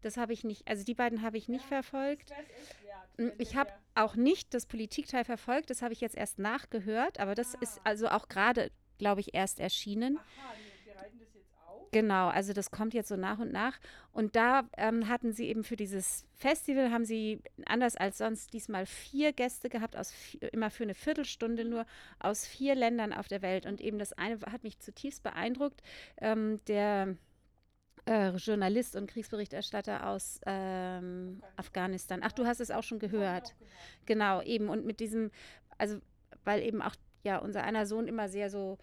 Das 0.00 0.16
habe 0.16 0.32
ich 0.32 0.44
nicht, 0.44 0.68
also 0.68 0.84
die 0.84 0.94
beiden 0.94 1.22
habe 1.22 1.38
ich 1.38 1.48
nicht 1.48 1.64
verfolgt. 1.64 2.32
Hm, 3.16 3.32
ich 3.38 3.56
habe 3.56 3.72
auch 3.96 4.14
nicht 4.14 4.54
das 4.54 4.66
Politikteil 4.66 5.24
verfolgt, 5.24 5.70
das 5.70 5.82
habe 5.82 5.92
ich 5.92 6.00
jetzt 6.00 6.16
erst 6.16 6.38
nachgehört, 6.38 7.18
aber 7.18 7.34
das 7.34 7.54
ist 7.54 7.78
ah. 7.78 7.82
also 7.84 8.08
auch 8.08 8.28
gerade 8.28 8.70
glaube 8.98 9.20
ich, 9.20 9.34
erst 9.34 9.60
erschienen. 9.60 10.18
Aha, 10.18 10.52
wir 10.84 10.96
reiten 10.96 11.18
das 11.18 11.32
jetzt 11.34 11.54
auf. 11.66 11.77
Genau, 11.90 12.28
also 12.28 12.52
das 12.52 12.70
kommt 12.70 12.92
jetzt 12.92 13.08
so 13.08 13.16
nach 13.16 13.38
und 13.38 13.52
nach. 13.52 13.78
Und 14.12 14.36
da 14.36 14.68
ähm, 14.76 15.08
hatten 15.08 15.32
sie 15.32 15.46
eben 15.48 15.64
für 15.64 15.76
dieses 15.76 16.26
Festival, 16.34 16.90
haben 16.90 17.04
sie 17.04 17.40
anders 17.66 17.96
als 17.96 18.18
sonst 18.18 18.52
diesmal 18.52 18.84
vier 18.84 19.32
Gäste 19.32 19.68
gehabt, 19.68 19.96
aus 19.96 20.12
immer 20.52 20.70
für 20.70 20.84
eine 20.84 20.94
Viertelstunde 20.94 21.64
nur, 21.64 21.86
aus 22.18 22.46
vier 22.46 22.74
Ländern 22.74 23.12
auf 23.12 23.28
der 23.28 23.42
Welt. 23.42 23.64
Und 23.64 23.80
eben 23.80 23.98
das 23.98 24.12
eine 24.12 24.38
hat 24.52 24.64
mich 24.64 24.78
zutiefst 24.80 25.22
beeindruckt. 25.22 25.82
Ähm, 26.18 26.58
der 26.66 27.16
äh, 28.06 28.30
Journalist 28.36 28.96
und 28.96 29.10
Kriegsberichterstatter 29.10 30.06
aus 30.08 30.40
ähm, 30.46 31.42
Afghanistan. 31.56 32.20
Ach, 32.22 32.32
du 32.32 32.46
hast 32.46 32.60
es 32.60 32.70
auch 32.70 32.82
schon 32.82 32.98
gehört. 32.98 33.54
Genau, 34.06 34.42
eben. 34.42 34.68
Und 34.68 34.84
mit 34.84 35.00
diesem, 35.00 35.30
also 35.78 36.00
weil 36.44 36.62
eben 36.62 36.82
auch 36.82 36.94
ja 37.22 37.38
unser 37.38 37.64
einer 37.64 37.86
Sohn 37.86 38.08
immer 38.08 38.28
sehr 38.28 38.50
so 38.50 38.78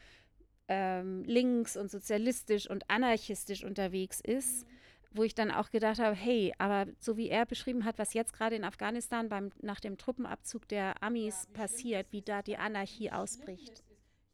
ähm, 0.68 1.24
links 1.24 1.78
und 1.78 1.92
sozialistisch 1.92 2.70
und 2.70 2.90
anarchistisch 2.90 3.64
unterwegs 3.64 4.20
ist, 4.22 4.66
mhm. 4.66 4.72
wo 5.12 5.24
ich 5.24 5.36
dann 5.36 5.52
auch 5.52 5.70
gedacht 5.70 6.00
habe, 6.00 6.16
hey, 6.16 6.54
aber 6.58 6.88
so 7.00 7.18
wie 7.18 7.30
er 7.30 7.46
beschrieben 7.46 7.86
hat, 7.86 8.00
was 8.00 8.14
jetzt 8.14 8.34
gerade 8.34 8.56
in 8.56 8.64
Afghanistan 8.64 9.30
beim, 9.30 9.52
nach 9.62 9.80
dem 9.80 9.98
Truppenabzug 9.98 10.68
der 10.68 11.02
Amis 11.04 11.48
ja, 11.48 11.62
passiert, 11.62 12.12
wie 12.12 12.22
da 12.22 12.42
die 12.42 12.58
Anarchie 12.58 13.12
ausbricht. 13.12 13.84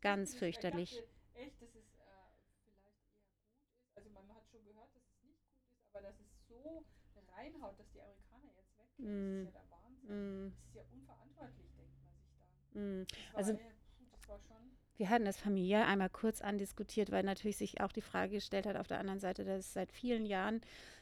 Ganz 0.02 0.34
fürchterlich. 0.34 1.04
Echt, 1.34 1.62
dass 1.62 1.70
es 1.70 1.76
äh, 1.76 2.10
vielleicht 2.42 2.74
eher 2.74 2.94
gut 2.98 3.22
ist. 3.22 3.96
Also 3.96 4.10
man 4.10 4.28
hat 4.30 4.48
schon 4.50 4.64
gehört, 4.64 4.90
dass 4.96 5.04
es 5.04 5.22
nicht 5.24 5.38
gut 5.46 5.70
ist, 5.70 5.96
aber 5.96 6.02
dass 6.02 6.16
es 6.20 6.48
so 6.48 6.86
reinhaut, 7.36 7.78
dass 7.78 7.92
die 7.92 8.02
Amerikaner 8.02 8.52
jetzt 8.58 8.74
weggehen, 8.78 9.44
mm. 9.44 9.46
das 9.46 9.54
ist 9.54 9.54
ja 9.54 9.62
der 9.62 9.70
Wahnsinn. 9.70 10.48
Mm. 10.48 10.54
Das 10.54 10.68
ist 10.68 10.76
ja 10.76 10.84
unverantwortlich, 10.92 11.68
denkt 11.78 11.94
man 12.02 12.14
sich 12.16 12.26
da. 12.34 12.80
Mm. 12.80 13.06
Also 13.36 13.60
wir 15.02 15.10
hatten 15.10 15.26
das 15.26 15.38
familiär 15.38 15.88
einmal 15.88 16.12
kurz 16.12 16.42
andiskutiert, 16.42 17.10
weil 17.10 17.24
natürlich 17.24 17.58
sich 17.58 17.82
auch 17.82 17.92
die 17.92 18.04
Frage 18.04 18.34
gestellt 18.34 18.68
hat, 18.68 18.76
auf 18.76 18.86
der 18.86 19.00
anderen 19.00 19.20
Seite, 19.20 19.44
dass 19.44 19.74
seit 19.74 19.92
vielen 19.92 20.28
Jahren 20.28 20.62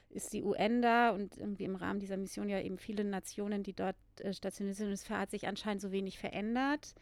ist 0.10 0.32
die 0.32 0.42
UN 0.42 0.82
da 0.82 1.10
und 1.10 1.36
irgendwie 1.36 1.66
im 1.66 1.76
Rahmen 1.76 2.00
dieser 2.00 2.16
Mission 2.16 2.48
ja 2.48 2.62
eben 2.62 2.78
viele 2.78 3.04
Nationen, 3.04 3.62
die 3.62 3.74
dort 3.74 3.98
äh, 4.22 4.34
stationiert 4.34 4.78
sind. 4.78 4.90
Es 4.90 5.10
hat 5.10 5.32
sich 5.32 5.50
anscheinend 5.50 5.82
so 5.82 5.92
wenig 5.92 6.18
verändert. 6.18 6.96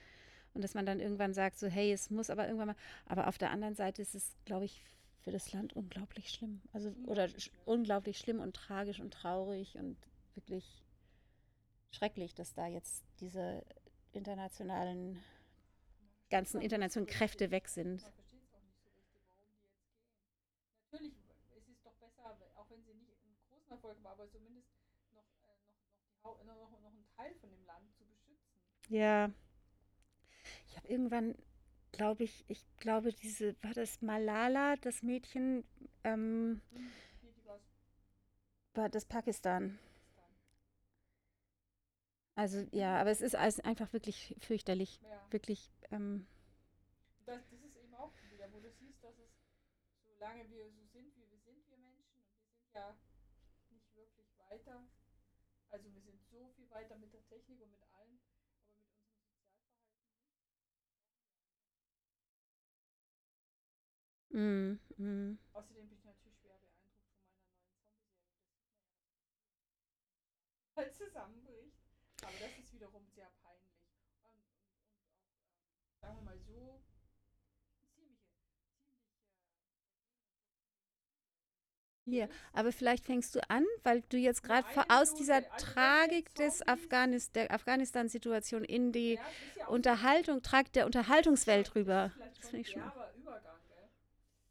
Und 0.55 0.63
dass 0.63 0.73
man 0.73 0.87
dann 0.87 0.99
irgendwann 0.99 1.35
sagt, 1.35 1.59
so, 1.59 1.67
hey, 1.67 1.93
es 1.93 2.09
muss 2.09 2.31
aber 2.31 2.47
irgendwann 2.47 2.69
mal. 2.69 2.75
Aber 3.05 3.27
auf 3.27 3.37
der 3.37 3.51
anderen 3.51 3.75
Seite 3.75 4.01
ist 4.01 4.15
es, 4.15 4.35
glaube 4.45 4.65
ich, 4.65 4.83
für 5.23 5.29
das 5.29 5.53
Land 5.53 5.73
unglaublich 5.73 6.31
schlimm. 6.31 6.61
Also 6.73 6.91
oder 7.05 7.29
sch 7.29 7.51
unglaublich 7.65 8.17
schlimm 8.17 8.39
und 8.39 8.55
tragisch 8.55 8.99
und 8.99 9.13
traurig 9.13 9.75
und 9.77 9.97
wirklich 10.33 10.83
schrecklich, 11.91 12.33
dass 12.33 12.55
da 12.55 12.65
jetzt 12.65 13.03
diese 13.19 13.63
internationalen 14.13 15.19
ganzen 16.29 16.61
internationalen 16.61 17.07
Kräfte 17.07 17.51
weg 17.51 17.67
sind. 17.67 18.03
Natürlich 20.91 21.13
ist 21.55 21.69
es 21.69 21.81
doch 21.83 21.93
besser, 21.93 22.37
auch 22.55 22.69
wenn 22.69 22.83
sie 22.83 22.93
nicht 22.93 23.11
einen 23.23 23.35
großen 23.49 23.71
Erfolg 23.71 24.03
war, 24.03 24.11
aber 24.13 24.29
zumindest 24.29 24.67
noch, 25.13 25.23
äh, 25.23 26.45
noch, 26.45 26.45
noch, 26.45 26.71
noch, 26.71 26.81
noch 26.81 26.91
einen 26.91 27.05
Teil 27.15 27.33
von 27.35 27.49
dem 27.49 27.65
Land 27.65 27.93
zu 27.97 28.03
beschützen. 28.05 28.59
Ja. 28.89 29.31
Ich 30.67 30.77
habe 30.77 30.87
irgendwann 30.87 31.35
glaube 31.91 32.23
ich, 32.23 32.45
ich 32.47 32.63
glaube, 32.77 33.11
diese, 33.11 33.55
war 33.63 33.73
das 33.73 34.01
Malala, 34.01 34.75
das 34.77 35.01
Mädchen, 35.01 35.63
ähm, 36.03 36.61
war 38.73 38.89
das 38.89 39.05
Pakistan. 39.05 39.79
Also 42.35 42.67
ja, 42.71 43.01
aber 43.01 43.09
es 43.09 43.21
ist 43.21 43.35
einfach 43.35 43.91
wirklich 43.93 44.35
fürchterlich. 44.39 44.99
Ja. 45.01 45.25
Wirklich. 45.31 45.71
Ähm, 45.91 46.27
das, 47.25 47.41
das, 47.49 47.61
ist 47.61 47.75
eben 47.75 47.93
auch 47.95 48.13
wieder, 48.31 48.51
wo 48.51 48.59
du 48.59 48.71
siehst, 48.71 49.03
dass 49.03 49.17
es, 49.19 49.31
solange 50.03 50.49
wir 50.49 50.69
so 50.71 50.85
sind, 50.85 51.15
wie 51.15 51.29
wir 51.29 51.39
sind, 51.39 51.67
wir 51.69 51.77
Menschen, 51.77 52.15
und 52.15 52.27
wir 52.31 52.53
sind 52.55 52.73
ja 52.73 52.97
nicht 53.69 53.95
wirklich 53.95 54.27
weiter. 54.49 54.87
Also 55.69 55.93
wir 55.93 56.01
sind 56.01 56.21
so 56.31 56.47
viel 56.55 56.69
weiter 56.69 56.97
mit 56.97 57.13
der 57.13 57.25
Technik 57.27 57.61
und 57.61 57.71
mit 57.71 57.81
Mm, 64.37 64.77
mm. 64.97 65.39
Außerdem 65.53 65.89
bin 65.89 65.97
ich 65.97 66.05
natürlich 66.05 66.37
schwer 66.37 66.59
beeindruckt 66.59 67.01
von 67.01 67.17
meiner 67.17 67.33
neuen 67.33 67.57
Zombie-Serie. 67.57 68.45
Halt 70.75 70.95
zusammenbricht. 70.95 71.81
Aber 72.21 72.37
das 72.39 72.59
ist 72.59 72.71
wiederum 72.71 73.07
sehr 73.15 73.31
peinlich. 73.41 73.81
Und, 73.89 74.11
und, 74.21 74.45
und 74.45 74.53
auch, 74.53 74.83
ähm, 75.01 75.23
sagen 76.01 76.17
wir 76.17 76.21
mal 76.21 76.39
so, 76.57 76.79
ziemliche, 76.85 77.87
ziemliche. 77.93 78.17
Ja, 82.05 82.27
aber 82.53 82.71
vielleicht 82.71 83.05
fängst 83.05 83.35
du 83.35 83.41
an, 83.49 83.65
weil 83.83 84.01
du 84.09 84.17
jetzt 84.17 84.41
gerade 84.41 84.65
aus 84.87 85.13
dieser 85.13 85.35
also 85.35 85.49
Tragik 85.57 86.33
des 86.35 86.65
Afghanis 86.65 87.31
der 87.33 87.51
Afghanistan-Situation 87.51 88.63
in 88.63 88.93
die 88.93 89.15
ja, 89.15 89.21
ja 89.57 89.67
Unterhaltung, 89.67 90.41
tragt 90.41 90.75
der 90.77 90.85
Unterhaltungswelt 90.85 91.75
rüber. 91.75 92.13
Das 92.37 92.49
finde 92.49 92.61
ich 92.61 92.71
schon. 92.71 92.81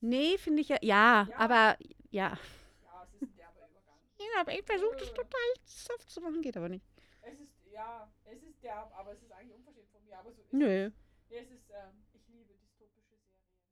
Nee, 0.00 0.36
finde 0.38 0.60
ich 0.62 0.68
ja, 0.68 0.76
ja. 0.82 1.26
Ja, 1.30 1.36
aber 1.38 1.76
ja. 2.10 2.38
Ja, 2.82 3.02
es 3.04 3.14
ist 3.14 3.22
ein 3.22 3.36
derber 3.36 3.68
Übergang. 3.70 3.96
Ja, 4.18 4.40
aber 4.40 4.52
ich 4.52 4.62
versuche 4.64 4.96
das 4.98 5.14
total 5.14 5.48
soft 5.64 6.10
zu 6.10 6.20
machen, 6.20 6.42
geht 6.42 6.56
aber 6.56 6.68
nicht. 6.68 6.84
Es 7.22 7.40
ist, 7.40 7.72
ja, 7.72 8.08
es 8.24 8.42
ist 8.42 8.62
derb, 8.62 8.92
aber 8.96 9.12
es 9.12 9.22
ist 9.22 9.32
eigentlich 9.32 9.56
unverschämt 9.56 9.88
von 9.90 10.04
mir. 10.04 10.18
Aber 10.18 10.30
so 10.32 10.42
ist 10.42 10.52
Nö. 10.52 10.86
Es. 10.86 11.05
Nee, 11.28 11.38
es 11.38 11.50
ist, 11.50 11.70
ähm, 11.70 12.04
ich 12.12 12.28
liebe 12.28 12.54
dystopische 12.54 13.16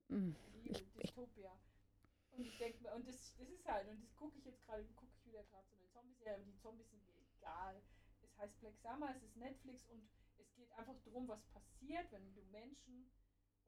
Serien. 0.08 0.30
Mm. 0.30 0.36
Ich 0.64 0.78
liebe 0.78 1.00
Dystopia. 1.00 1.52
Und 2.32 2.44
ich 2.46 2.58
denke 2.58 2.92
und 2.92 3.06
das, 3.06 3.34
das 3.38 3.48
ist 3.48 3.64
halt, 3.68 3.88
und 3.88 4.02
das 4.02 4.14
gucke 4.16 4.36
ich 4.38 4.44
jetzt 4.44 4.64
gerade, 4.66 4.84
gucke 4.96 5.12
ich 5.14 5.26
wieder 5.26 5.44
gerade 5.44 5.66
so 5.68 5.76
eine 5.76 5.88
Zombie-Serie, 5.92 6.34
aber 6.34 6.44
die 6.44 6.58
Zombies 6.58 6.90
sind 6.90 7.06
mir 7.06 7.14
egal. 7.38 7.80
Es 8.22 8.36
heißt 8.38 8.58
Black 8.60 8.76
Summer, 8.82 9.14
es 9.14 9.22
ist 9.22 9.36
Netflix 9.36 9.86
und 9.88 10.02
es 10.38 10.52
geht 10.54 10.72
einfach 10.72 10.96
darum, 11.04 11.28
was 11.28 11.42
passiert, 11.52 12.10
wenn 12.10 12.34
du 12.34 12.42
Menschen 12.50 13.08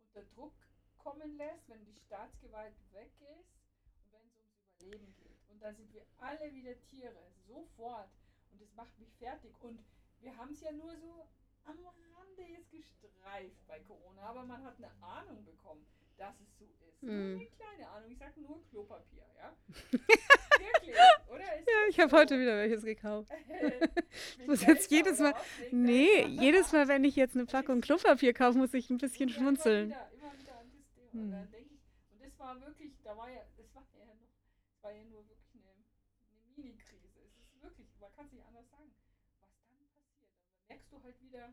unter 0.02 0.24
Druck 0.34 0.54
kommen 0.98 1.36
lässt, 1.36 1.68
wenn 1.68 1.84
die 1.84 1.94
Staatsgewalt 1.94 2.74
weg 2.92 3.12
ist 3.38 3.54
und 4.02 4.12
wenn 4.12 4.26
es 4.26 4.36
ums 4.36 4.58
Überleben 4.80 5.14
geht. 5.14 5.38
Und 5.48 5.60
dann 5.60 5.76
sind 5.76 5.92
wir 5.92 6.04
alle 6.18 6.52
wieder 6.52 6.74
Tiere, 6.82 7.30
sofort. 7.46 8.10
Und 8.50 8.60
das 8.60 8.74
macht 8.74 8.98
mich 8.98 9.14
fertig. 9.14 9.54
Und 9.60 9.78
wir 10.20 10.36
haben 10.36 10.52
es 10.52 10.60
ja 10.60 10.72
nur 10.72 10.96
so 10.96 11.28
am 11.66 11.78
Rande 12.14 12.42
jetzt 12.42 12.70
gestreift 12.70 13.66
bei 13.66 13.80
Corona, 13.80 14.22
aber 14.22 14.44
man 14.44 14.62
hat 14.64 14.76
eine 14.76 14.90
Ahnung 15.02 15.44
bekommen, 15.44 15.86
dass 16.16 16.34
es 16.40 16.58
so 16.58 16.64
ist. 16.64 17.02
Mm. 17.02 17.06
Nur 17.06 17.14
hm. 17.14 17.36
eine 17.36 17.46
kleine 17.46 17.88
Ahnung, 17.90 18.10
ich 18.10 18.18
sage 18.18 18.40
nur 18.40 18.64
Klopapier, 18.70 19.26
ja? 19.36 19.56
Wirklich, 19.92 20.96
oder? 21.28 21.58
Ist 21.58 21.68
ja, 21.68 21.88
ich 21.88 22.00
habe 22.00 22.10
so? 22.10 22.16
heute 22.16 22.38
wieder 22.38 22.56
welches 22.56 22.84
gekauft. 22.84 23.30
ich 24.38 24.46
muss 24.46 24.64
jetzt 24.64 24.90
jedes 24.90 25.18
Mal, 25.18 25.34
nee, 25.70 26.24
jedes 26.24 26.72
Mal, 26.72 26.88
wenn 26.88 27.04
ich 27.04 27.16
jetzt 27.16 27.36
eine 27.36 27.46
Packung 27.46 27.80
Klopapier 27.80 28.32
kaufe, 28.32 28.58
muss 28.58 28.74
ich 28.74 28.90
ein 28.90 28.98
bisschen 28.98 29.28
schmunzeln. 29.28 29.90
Immer 29.90 30.32
wieder, 30.38 30.64
hm. 31.12 31.22
Und 31.22 31.30
dann 31.32 31.50
denke 31.50 31.74
ich, 31.74 31.80
und 32.12 32.22
das 32.22 32.38
war 32.38 32.60
wirklich, 32.60 32.92
da 33.02 33.16
war 33.16 33.30
ja, 33.30 33.42
das 33.56 33.74
war 33.74 33.84
ja 33.98 34.04
noch, 34.06 34.16
das 34.72 34.82
war 34.82 34.92
ja 34.92 35.04
nur 35.04 35.28
wirklich 35.28 35.54
eine, 35.54 35.72
eine 36.30 36.40
Mini-Krise. 36.56 37.20
Es 37.24 37.36
ist 37.36 37.62
wirklich, 37.62 37.88
man 38.00 38.12
kann 38.14 38.26
es 38.26 38.32
nicht 38.32 38.44
anders 38.46 38.68
sagen, 38.70 38.90
was 38.92 39.10
dann 39.40 39.40
passiert. 39.40 39.88
Und 40.12 40.22
dann 40.22 40.30
merkst 40.68 40.92
du 40.92 41.02
halt 41.02 41.20
wieder, 41.20 41.52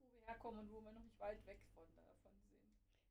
wo 0.00 0.12
wir 0.12 0.20
herkommen 0.44 0.60
und 0.60 0.72
wo 0.72 0.80
wir 0.84 0.92
noch 0.92 1.00
nicht 1.00 1.18
weit 1.18 1.44
weg 1.46 1.58
von 1.74 1.84
davon 1.94 2.32
sind. 2.42 2.62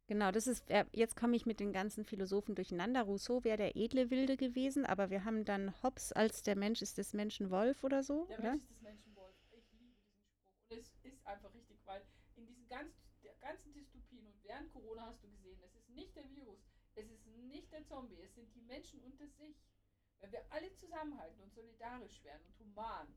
Genau, 0.07 0.31
das 0.31 0.47
ist, 0.47 0.65
jetzt 0.91 1.15
komme 1.15 1.35
ich 1.35 1.45
mit 1.45 1.59
den 1.59 1.73
ganzen 1.73 2.05
Philosophen 2.05 2.55
durcheinander. 2.55 3.03
Rousseau 3.03 3.43
wäre 3.43 3.57
der 3.57 3.75
edle 3.75 4.09
Wilde 4.09 4.37
gewesen, 4.37 4.85
aber 4.85 5.09
wir 5.09 5.25
haben 5.25 5.45
dann 5.45 5.81
Hobbes 5.81 6.11
als 6.11 6.43
der 6.43 6.55
Mensch 6.55 6.81
ist 6.81 6.97
des 6.97 7.13
Menschen 7.13 7.49
Wolf 7.49 7.83
oder 7.83 8.03
so, 8.03 8.25
der 8.25 8.39
oder? 8.39 8.49
Mensch 8.49 8.63
ist 8.63 8.69
des 8.71 8.81
Menschen 8.81 9.15
Wolf. 9.15 9.35
Ich 9.51 9.71
liebe 9.71 9.71
diesen 9.71 9.95
Spruch. 9.95 10.69
Und 10.69 10.77
es 10.77 10.95
ist 11.03 11.25
einfach 11.25 11.53
richtig, 11.53 11.79
weil 11.85 12.05
in 12.35 12.45
diesen 12.45 12.67
ganz, 12.67 12.93
ganzen 13.41 13.73
Dystopien 13.73 14.25
und 14.27 14.43
während 14.43 14.71
Corona 14.71 15.07
hast 15.07 15.23
du 15.23 15.29
gesehen, 15.29 15.59
es 15.63 15.75
ist 15.75 15.89
nicht 15.89 16.15
der 16.15 16.29
Virus, 16.29 16.59
es 16.95 17.09
ist 17.09 17.25
nicht 17.25 17.71
der 17.71 17.85
Zombie, 17.85 18.21
es 18.21 18.35
sind 18.35 18.53
die 18.53 18.61
Menschen 18.61 18.99
unter 19.01 19.27
sich. 19.27 19.55
Wenn 20.19 20.31
wir 20.31 20.45
alle 20.51 20.73
zusammenhalten 20.75 21.41
und 21.41 21.53
solidarisch 21.53 22.23
wären 22.23 22.41
und 22.45 22.57
human, 22.59 23.07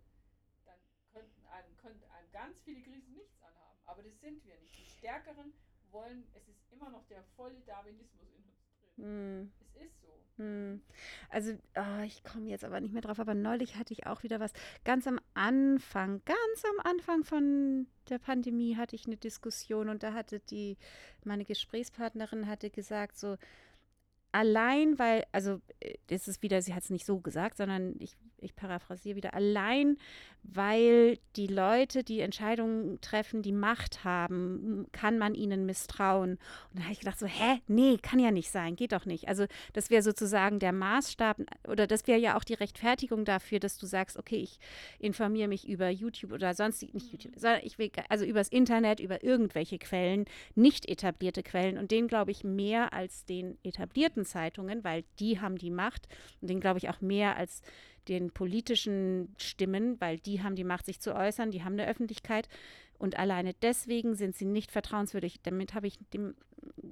dann 0.64 0.78
könnten 1.12 1.46
einem, 1.46 1.76
könnten 1.76 2.04
einem 2.10 2.30
ganz 2.32 2.60
viele 2.62 2.82
Krisen 2.82 3.14
nichts 3.14 3.40
anhaben. 3.42 3.75
Aber 3.86 4.02
das 4.02 4.18
sind 4.20 4.44
wir 4.44 4.56
nicht. 4.58 4.78
Die 4.78 4.84
Stärkeren 4.98 5.52
wollen, 5.90 6.24
es 6.34 6.48
ist 6.48 6.60
immer 6.72 6.90
noch 6.90 7.06
der 7.06 7.22
volle 7.36 7.60
Darwinismus 7.66 8.28
in 8.36 8.44
uns 8.44 8.56
drin. 8.96 9.42
Mm. 9.42 9.52
Es 9.60 9.82
ist 9.82 10.00
so. 10.00 10.08
Hm. 10.36 10.82
Also, 11.30 11.52
oh, 11.76 12.02
ich 12.04 12.22
komme 12.22 12.48
jetzt 12.48 12.64
aber 12.64 12.80
nicht 12.80 12.92
mehr 12.92 13.02
drauf, 13.02 13.18
aber 13.18 13.34
neulich 13.34 13.76
hatte 13.76 13.94
ich 13.94 14.06
auch 14.06 14.22
wieder 14.22 14.40
was. 14.40 14.52
Ganz 14.84 15.06
am 15.06 15.18
Anfang, 15.34 16.20
ganz 16.24 16.64
am 16.64 16.86
Anfang 16.90 17.24
von 17.24 17.86
der 18.10 18.18
Pandemie 18.18 18.76
hatte 18.76 18.96
ich 18.96 19.06
eine 19.06 19.16
Diskussion 19.16 19.88
und 19.88 20.02
da 20.02 20.12
hatte 20.12 20.40
die, 20.40 20.76
meine 21.24 21.44
Gesprächspartnerin 21.44 22.46
hatte 22.46 22.68
gesagt, 22.70 23.18
so, 23.18 23.36
allein, 24.32 24.98
weil, 24.98 25.24
also, 25.32 25.60
äh, 25.80 25.94
das 26.08 26.28
ist 26.28 26.42
wieder, 26.42 26.60
sie 26.60 26.74
hat 26.74 26.82
es 26.82 26.90
nicht 26.90 27.06
so 27.06 27.20
gesagt, 27.20 27.56
sondern 27.56 27.96
ich 27.98 28.16
ich 28.46 28.56
paraphrasiere 28.56 29.16
wieder, 29.16 29.34
allein 29.34 29.96
weil 30.54 31.18
die 31.36 31.46
Leute, 31.46 32.04
die 32.04 32.20
Entscheidungen 32.20 33.00
treffen, 33.00 33.42
die 33.42 33.52
Macht 33.52 34.04
haben, 34.04 34.86
kann 34.92 35.18
man 35.18 35.34
ihnen 35.34 35.66
misstrauen. 35.66 36.32
Und 36.32 36.40
dann 36.74 36.84
habe 36.84 36.92
ich 36.92 37.00
gedacht, 37.00 37.18
so, 37.18 37.26
hä, 37.26 37.60
nee, 37.66 37.98
kann 38.00 38.18
ja 38.18 38.30
nicht 38.30 38.50
sein, 38.50 38.76
geht 38.76 38.92
doch 38.92 39.06
nicht. 39.06 39.28
Also 39.28 39.46
das 39.72 39.90
wäre 39.90 40.02
sozusagen 40.02 40.58
der 40.58 40.72
Maßstab 40.72 41.38
oder 41.68 41.86
das 41.86 42.06
wäre 42.06 42.18
ja 42.18 42.36
auch 42.36 42.44
die 42.44 42.54
Rechtfertigung 42.54 43.24
dafür, 43.24 43.58
dass 43.58 43.78
du 43.78 43.86
sagst, 43.86 44.16
okay, 44.16 44.36
ich 44.36 44.58
informiere 44.98 45.48
mich 45.48 45.68
über 45.68 45.88
YouTube 45.88 46.32
oder 46.32 46.54
sonst 46.54 46.82
nicht 46.94 47.12
YouTube, 47.12 47.34
sondern 47.36 47.60
ich 47.64 47.78
will, 47.78 47.90
also 48.08 48.24
übers 48.24 48.48
Internet, 48.48 49.00
über 49.00 49.22
irgendwelche 49.24 49.78
Quellen, 49.78 50.26
nicht 50.54 50.88
etablierte 50.88 51.42
Quellen 51.42 51.78
und 51.78 51.90
denen 51.90 52.08
glaube 52.08 52.30
ich 52.30 52.44
mehr 52.44 52.92
als 52.92 53.24
den 53.24 53.58
etablierten 53.62 54.24
Zeitungen, 54.24 54.84
weil 54.84 55.04
die 55.18 55.40
haben 55.40 55.58
die 55.58 55.70
Macht 55.70 56.08
und 56.40 56.48
denen 56.48 56.60
glaube 56.60 56.78
ich 56.78 56.88
auch 56.88 57.00
mehr 57.00 57.36
als 57.36 57.62
den 58.08 58.30
politischen 58.30 59.34
Stimmen, 59.38 60.00
weil 60.00 60.18
die 60.18 60.42
haben 60.42 60.56
die 60.56 60.64
Macht, 60.64 60.86
sich 60.86 61.00
zu 61.00 61.14
äußern, 61.14 61.50
die 61.50 61.64
haben 61.64 61.74
eine 61.74 61.88
Öffentlichkeit. 61.88 62.48
Und 62.98 63.18
alleine 63.18 63.54
deswegen 63.54 64.14
sind 64.14 64.36
sie 64.36 64.46
nicht 64.46 64.70
vertrauenswürdig. 64.70 65.40
Damit 65.42 65.74
habe 65.74 65.86
ich, 65.86 65.98
dem 66.14 66.34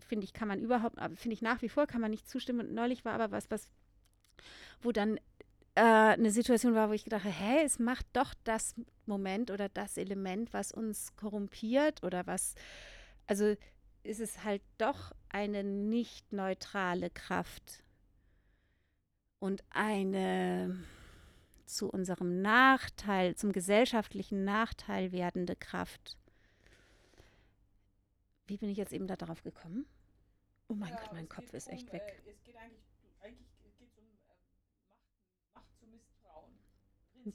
finde 0.06 0.24
ich, 0.24 0.32
kann 0.32 0.48
man 0.48 0.60
überhaupt, 0.60 0.96
finde 1.16 1.34
ich 1.34 1.42
nach 1.42 1.62
wie 1.62 1.68
vor, 1.68 1.86
kann 1.86 2.00
man 2.00 2.10
nicht 2.10 2.28
zustimmen. 2.28 2.68
Und 2.68 2.74
neulich 2.74 3.04
war 3.04 3.14
aber 3.14 3.30
was, 3.30 3.50
was, 3.50 3.68
wo 4.82 4.92
dann 4.92 5.18
äh, 5.74 5.80
eine 5.80 6.30
Situation 6.30 6.74
war, 6.74 6.88
wo 6.88 6.92
ich 6.92 7.04
gedacht 7.04 7.24
habe, 7.24 7.34
hä, 7.34 7.62
es 7.64 7.78
macht 7.78 8.06
doch 8.12 8.34
das 8.44 8.74
Moment 9.06 9.50
oder 9.50 9.68
das 9.68 9.96
Element, 9.96 10.52
was 10.52 10.72
uns 10.72 11.16
korrumpiert 11.16 12.02
oder 12.02 12.26
was, 12.26 12.54
also 13.26 13.54
ist 14.02 14.20
es 14.20 14.44
halt 14.44 14.62
doch 14.78 15.12
eine 15.30 15.64
nicht 15.64 16.32
neutrale 16.32 17.10
Kraft 17.10 17.82
und 19.38 19.64
eine 19.70 20.84
zu 21.66 21.88
unserem 21.88 22.42
Nachteil, 22.42 23.34
zum 23.36 23.52
gesellschaftlichen 23.52 24.44
Nachteil 24.44 25.12
werdende 25.12 25.56
Kraft. 25.56 26.16
Wie 28.46 28.58
bin 28.58 28.68
ich 28.68 28.76
jetzt 28.76 28.92
eben 28.92 29.06
darauf 29.06 29.42
gekommen? 29.42 29.86
Oh 30.68 30.74
mein 30.74 30.90
ja, 30.90 31.00
Gott, 31.00 31.12
mein 31.12 31.28
Kopf 31.28 31.52
ist 31.54 31.68
um, 31.68 31.74
echt 31.74 31.92
weg. 31.92 32.02
Äh, 32.02 32.30
es 32.30 32.42
geht 32.42 32.56
eigentlich, 32.56 32.84
eigentlich 33.20 33.48
geht 33.58 33.96
um 33.96 34.04
äh, 34.04 34.16
Macht, 34.28 35.54
Macht, 35.54 35.78
zu 35.78 35.86
misstrauen. 35.86 36.58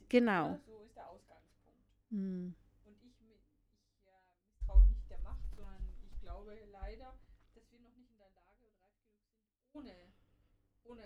Genau. 0.10 0.50
Ne? 0.50 0.62
So 0.66 0.80
ist 0.80 0.96
der 0.96 1.10
Ausgangspunkt. 1.10 1.86
Hm. 2.10 2.56
Und 2.86 3.04
ich, 3.04 3.22
ich 3.22 4.06
äh, 4.06 4.22
misstraue 4.42 4.88
nicht 4.88 5.10
der 5.10 5.20
Macht, 5.20 5.50
sondern 5.56 5.84
ich 6.04 6.20
glaube 6.22 6.58
leider, 6.72 7.18
dass 7.54 7.72
wir 7.72 7.80
noch 7.80 7.96
nicht 7.96 8.12
in 8.12 8.18
der 8.18 8.30
Lage 8.30 8.66
und 8.66 8.84
reif 8.84 8.98
genug 9.06 9.30
sind, 9.30 9.74
ohne, 9.74 9.94
ohne, 10.84 11.06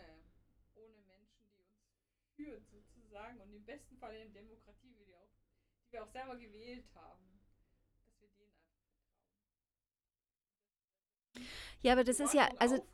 ohne 0.76 0.98
Menschen, 1.08 1.44
die 1.52 1.60
uns 1.60 2.36
führen, 2.36 2.66
sozusagen 2.72 2.93
und 3.42 3.54
im 3.54 3.66
besten 3.66 3.98
Fall 3.98 4.16
in 4.16 4.34
Demokratie, 4.34 4.94
die, 5.00 5.14
auch, 5.14 5.30
die 5.86 5.92
wir 5.94 6.04
auch 6.04 6.12
selber 6.12 6.36
gewählt 6.38 6.86
haben, 6.96 7.40
dass 8.20 8.20
wir 8.20 8.30
denen 8.30 8.54
einfach 8.54 8.84
vertrauen. 8.90 9.34
Ja, 11.82 11.94
aber 11.94 12.04
das 12.04 12.20
ist 12.20 12.34
ja, 12.34 12.50
also 12.60 12.86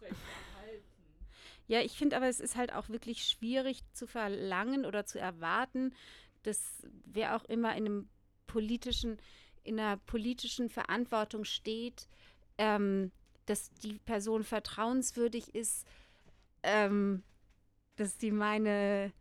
ja, 1.67 1.81
ich 1.81 1.91
finde 1.91 2.17
aber, 2.17 2.27
es 2.27 2.39
ist 2.39 2.55
halt 2.55 2.73
auch 2.73 2.89
wirklich 2.89 3.23
schwierig 3.23 3.83
zu 3.93 4.07
verlangen 4.07 4.85
oder 4.85 5.05
zu 5.05 5.19
erwarten, 5.19 5.93
dass 6.41 6.87
wer 7.05 7.35
auch 7.35 7.45
immer 7.45 7.75
in 7.75 7.85
einem 7.85 8.09
politischen, 8.47 9.21
in 9.63 9.79
einer 9.79 9.97
politischen 9.97 10.69
Verantwortung 10.69 11.45
steht, 11.45 12.09
ähm, 12.57 13.11
dass 13.45 13.71
die 13.71 13.99
Person 13.99 14.43
vertrauenswürdig 14.43 15.53
ist, 15.53 15.85
ähm, 16.63 17.23
dass 17.97 18.17
die 18.17 18.31
meine 18.31 19.13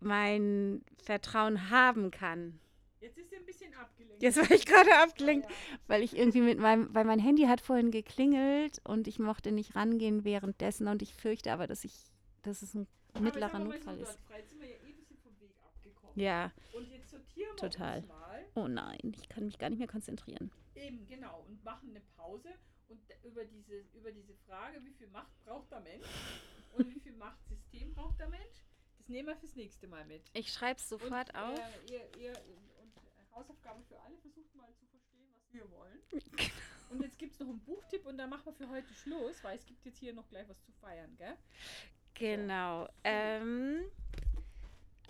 mein 0.00 0.84
Vertrauen 1.02 1.70
haben 1.70 2.10
kann. 2.10 2.60
Jetzt 3.00 3.18
ist 3.18 3.30
sie 3.30 3.36
ein 3.36 3.44
bisschen 3.44 3.74
abgelenkt. 3.74 4.22
Jetzt 4.22 4.36
war 4.36 4.50
ich 4.50 4.64
gerade 4.64 4.96
abgelenkt, 4.96 5.50
ja, 5.50 5.56
weil 5.88 6.02
ich 6.02 6.16
irgendwie 6.16 6.40
mit 6.40 6.58
meinem, 6.58 6.94
weil 6.94 7.04
mein 7.04 7.18
Handy 7.18 7.44
hat 7.44 7.60
vorhin 7.60 7.90
geklingelt 7.90 8.80
und 8.84 9.06
ich 9.08 9.18
mochte 9.18 9.52
nicht 9.52 9.76
rangehen 9.76 10.24
währenddessen 10.24 10.88
und 10.88 11.02
ich 11.02 11.14
fürchte 11.14 11.52
aber, 11.52 11.66
dass 11.66 11.84
ich, 11.84 11.94
dass 12.42 12.62
es 12.62 12.74
ein 12.74 12.86
mittlerer 13.20 13.58
Notfall 13.58 13.98
ist. 13.98 14.18
Ja. 16.14 16.52
Und 16.72 16.90
jetzt 16.90 17.10
sortieren 17.10 17.50
wir 17.50 17.70
Total. 17.70 18.04
Oh 18.54 18.68
nein, 18.68 19.12
ich 19.16 19.28
kann 19.28 19.44
mich 19.44 19.58
gar 19.58 19.68
nicht 19.68 19.78
mehr 19.80 19.88
konzentrieren. 19.88 20.50
Eben, 20.74 21.06
genau. 21.06 21.44
Und 21.48 21.62
machen 21.64 21.90
eine 21.90 22.00
Pause 22.16 22.50
und 22.88 23.00
über 23.24 23.44
diese, 23.44 23.84
über 23.94 24.12
diese 24.12 24.34
Frage, 24.46 24.82
wie 24.84 24.92
viel 24.92 25.08
Macht 25.08 25.32
braucht 25.44 25.70
der 25.72 25.80
Mensch 25.80 26.06
und 26.74 26.88
wie 26.88 27.00
viel 27.00 27.12
Machtsystem 27.16 27.94
braucht 27.94 28.20
der 28.20 28.28
Mensch, 28.28 28.63
das 29.04 29.10
nehmen 29.10 29.28
wir 29.28 29.36
fürs 29.36 29.54
nächste 29.54 29.86
Mal 29.86 30.02
mit. 30.06 30.22
Ich 30.32 30.50
schreibe 30.50 30.80
es 30.80 30.88
sofort 30.88 31.28
und, 31.28 31.36
auf. 31.36 31.58
Äh, 31.58 31.92
ihr, 31.92 32.00
ihr, 32.18 32.32
und 32.80 32.90
Hausaufgabe 33.34 33.82
für 33.86 34.00
alle, 34.00 34.16
versucht 34.16 34.54
mal 34.54 34.72
zu 34.76 34.86
verstehen, 34.86 35.28
was 35.34 35.52
wir 35.52 35.70
wollen. 35.70 35.98
und 36.90 37.02
jetzt 37.02 37.18
gibt 37.18 37.34
es 37.34 37.40
noch 37.40 37.48
einen 37.48 37.60
Buchtipp 37.60 38.06
und 38.06 38.16
dann 38.16 38.30
machen 38.30 38.46
wir 38.46 38.54
für 38.54 38.68
heute 38.70 38.94
Schluss, 38.94 39.44
weil 39.44 39.58
es 39.58 39.66
gibt 39.66 39.84
jetzt 39.84 39.98
hier 39.98 40.14
noch 40.14 40.26
gleich 40.30 40.48
was 40.48 40.58
zu 40.62 40.72
feiern, 40.80 41.14
gell? 41.18 41.36
Genau. 42.14 42.84
So. 42.84 42.90
Ähm, 43.04 43.80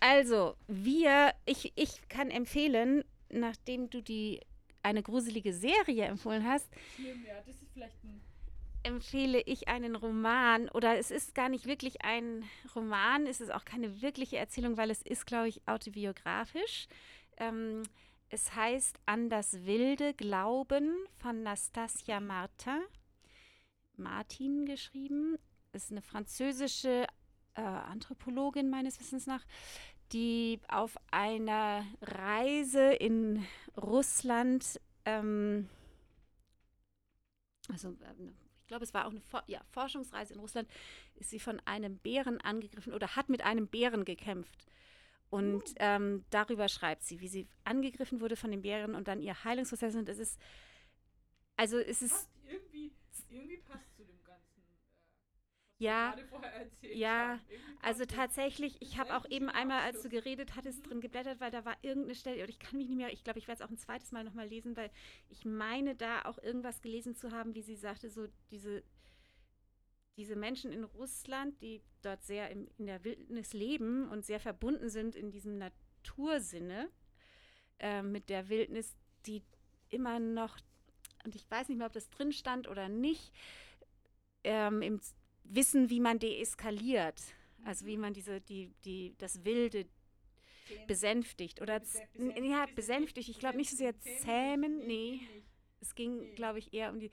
also, 0.00 0.56
wir, 0.66 1.32
ich, 1.46 1.72
ich 1.76 2.08
kann 2.08 2.32
empfehlen, 2.32 3.04
nachdem 3.28 3.90
du 3.90 4.02
die 4.02 4.40
eine 4.82 5.04
gruselige 5.04 5.54
Serie 5.54 6.06
empfohlen 6.06 6.44
hast, 6.44 6.68
Schlimm, 6.96 7.24
ja, 7.24 7.40
das 7.46 7.62
ist 7.62 7.72
vielleicht 7.72 8.02
ein 8.02 8.20
empfehle 8.84 9.40
ich 9.40 9.68
einen 9.68 9.96
Roman 9.96 10.68
oder 10.68 10.98
es 10.98 11.10
ist 11.10 11.34
gar 11.34 11.48
nicht 11.48 11.66
wirklich 11.66 12.04
ein 12.04 12.44
Roman, 12.74 13.26
es 13.26 13.40
ist 13.40 13.52
auch 13.52 13.64
keine 13.64 14.02
wirkliche 14.02 14.36
Erzählung, 14.36 14.76
weil 14.76 14.90
es 14.90 15.02
ist, 15.02 15.26
glaube 15.26 15.48
ich, 15.48 15.66
autobiografisch. 15.66 16.86
Ähm, 17.38 17.82
es 18.28 18.54
heißt 18.54 18.98
An 19.06 19.30
das 19.30 19.64
wilde 19.64 20.14
Glauben 20.14 20.94
von 21.18 21.42
Nastasia 21.42 22.20
Martin. 22.20 22.82
Martin 23.96 24.66
geschrieben. 24.66 25.38
Ist 25.72 25.90
eine 25.90 26.02
französische 26.02 27.06
äh, 27.54 27.60
Anthropologin 27.60 28.70
meines 28.70 29.00
Wissens 29.00 29.26
nach, 29.26 29.44
die 30.12 30.60
auf 30.68 30.96
einer 31.10 31.84
Reise 32.00 32.92
in 32.92 33.44
Russland, 33.76 34.80
ähm, 35.04 35.68
also 37.68 37.90
äh, 37.90 38.43
glaube, 38.74 38.84
es 38.84 38.94
war 38.94 39.06
auch 39.06 39.10
eine 39.10 39.20
For 39.20 39.42
ja, 39.46 39.60
Forschungsreise 39.70 40.34
in 40.34 40.40
Russland, 40.40 40.68
ist 41.14 41.30
sie 41.30 41.38
von 41.38 41.60
einem 41.64 41.96
Bären 41.98 42.40
angegriffen 42.40 42.92
oder 42.92 43.14
hat 43.14 43.28
mit 43.28 43.42
einem 43.42 43.68
Bären 43.68 44.04
gekämpft. 44.04 44.66
Und 45.30 45.62
uh. 45.62 45.74
ähm, 45.76 46.24
darüber 46.30 46.68
schreibt 46.68 47.04
sie, 47.04 47.20
wie 47.20 47.28
sie 47.28 47.48
angegriffen 47.64 48.20
wurde 48.20 48.36
von 48.36 48.50
den 48.50 48.62
Bären 48.62 48.94
und 48.94 49.06
dann 49.06 49.20
ihr 49.20 49.44
Heilungsprozess. 49.44 49.94
Und 49.94 50.08
es 50.08 50.18
ist, 50.18 50.40
also 51.56 51.78
es 51.78 52.02
ist. 52.02 52.10
Passt 52.10 52.30
irgendwie, 52.48 52.92
irgendwie 53.30 53.58
passt 53.58 53.83
ja, 55.78 56.14
ja, 56.82 57.40
also 57.82 58.04
tatsächlich, 58.04 58.80
ich 58.80 58.98
habe 58.98 59.16
auch 59.16 59.28
eben 59.28 59.48
einmal, 59.48 59.80
als 59.80 60.02
du 60.02 60.08
geredet 60.08 60.54
hattest, 60.54 60.78
mhm. 60.84 60.88
drin 60.88 61.00
geblättert, 61.00 61.40
weil 61.40 61.50
da 61.50 61.64
war 61.64 61.76
irgendeine 61.82 62.14
Stelle, 62.14 62.42
und 62.42 62.48
ich 62.48 62.60
kann 62.60 62.78
mich 62.78 62.88
nicht 62.88 62.96
mehr, 62.96 63.12
ich 63.12 63.24
glaube, 63.24 63.38
ich 63.38 63.48
werde 63.48 63.62
es 63.62 63.66
auch 63.66 63.70
ein 63.70 63.78
zweites 63.78 64.12
Mal 64.12 64.24
nochmal 64.24 64.46
lesen, 64.46 64.76
weil 64.76 64.90
ich 65.30 65.44
meine 65.44 65.96
da 65.96 66.24
auch 66.26 66.38
irgendwas 66.38 66.80
gelesen 66.80 67.16
zu 67.16 67.32
haben, 67.32 67.54
wie 67.54 67.62
sie 67.62 67.74
sagte, 67.74 68.08
so 68.08 68.28
diese, 68.50 68.84
diese 70.16 70.36
Menschen 70.36 70.72
in 70.72 70.84
Russland, 70.84 71.60
die 71.60 71.82
dort 72.02 72.22
sehr 72.22 72.50
im, 72.50 72.68
in 72.78 72.86
der 72.86 73.02
Wildnis 73.02 73.52
leben 73.52 74.08
und 74.08 74.24
sehr 74.24 74.40
verbunden 74.40 74.90
sind 74.90 75.16
in 75.16 75.32
diesem 75.32 75.58
Natursinne 75.58 76.88
äh, 77.80 78.02
mit 78.02 78.28
der 78.28 78.48
Wildnis, 78.48 78.94
die 79.26 79.42
immer 79.88 80.20
noch, 80.20 80.56
und 81.24 81.34
ich 81.34 81.50
weiß 81.50 81.68
nicht 81.68 81.78
mehr, 81.78 81.88
ob 81.88 81.92
das 81.92 82.10
drin 82.10 82.32
stand 82.32 82.68
oder 82.68 82.88
nicht, 82.88 83.32
ähm, 84.44 84.82
im 84.82 85.00
wissen, 85.44 85.90
wie 85.90 86.00
man 86.00 86.18
deeskaliert. 86.18 87.22
Also 87.64 87.86
wie 87.86 87.96
man 87.96 88.12
diese, 88.12 88.40
die, 88.40 88.72
die, 88.84 89.14
das 89.18 89.44
Wilde 89.44 89.86
besänftigt. 90.86 91.60
Oder 91.60 91.80
ja, 92.42 92.66
besänftigt. 92.74 93.28
Ich 93.28 93.38
glaube 93.38 93.56
nicht 93.56 93.70
so 93.70 93.76
sehr 93.76 93.94
zähmen. 94.00 94.86
Nee. 94.86 95.20
Es 95.80 95.94
ging, 95.94 96.34
glaube 96.34 96.58
ich, 96.58 96.72
eher 96.72 96.90
um 96.90 97.00
die 97.00 97.10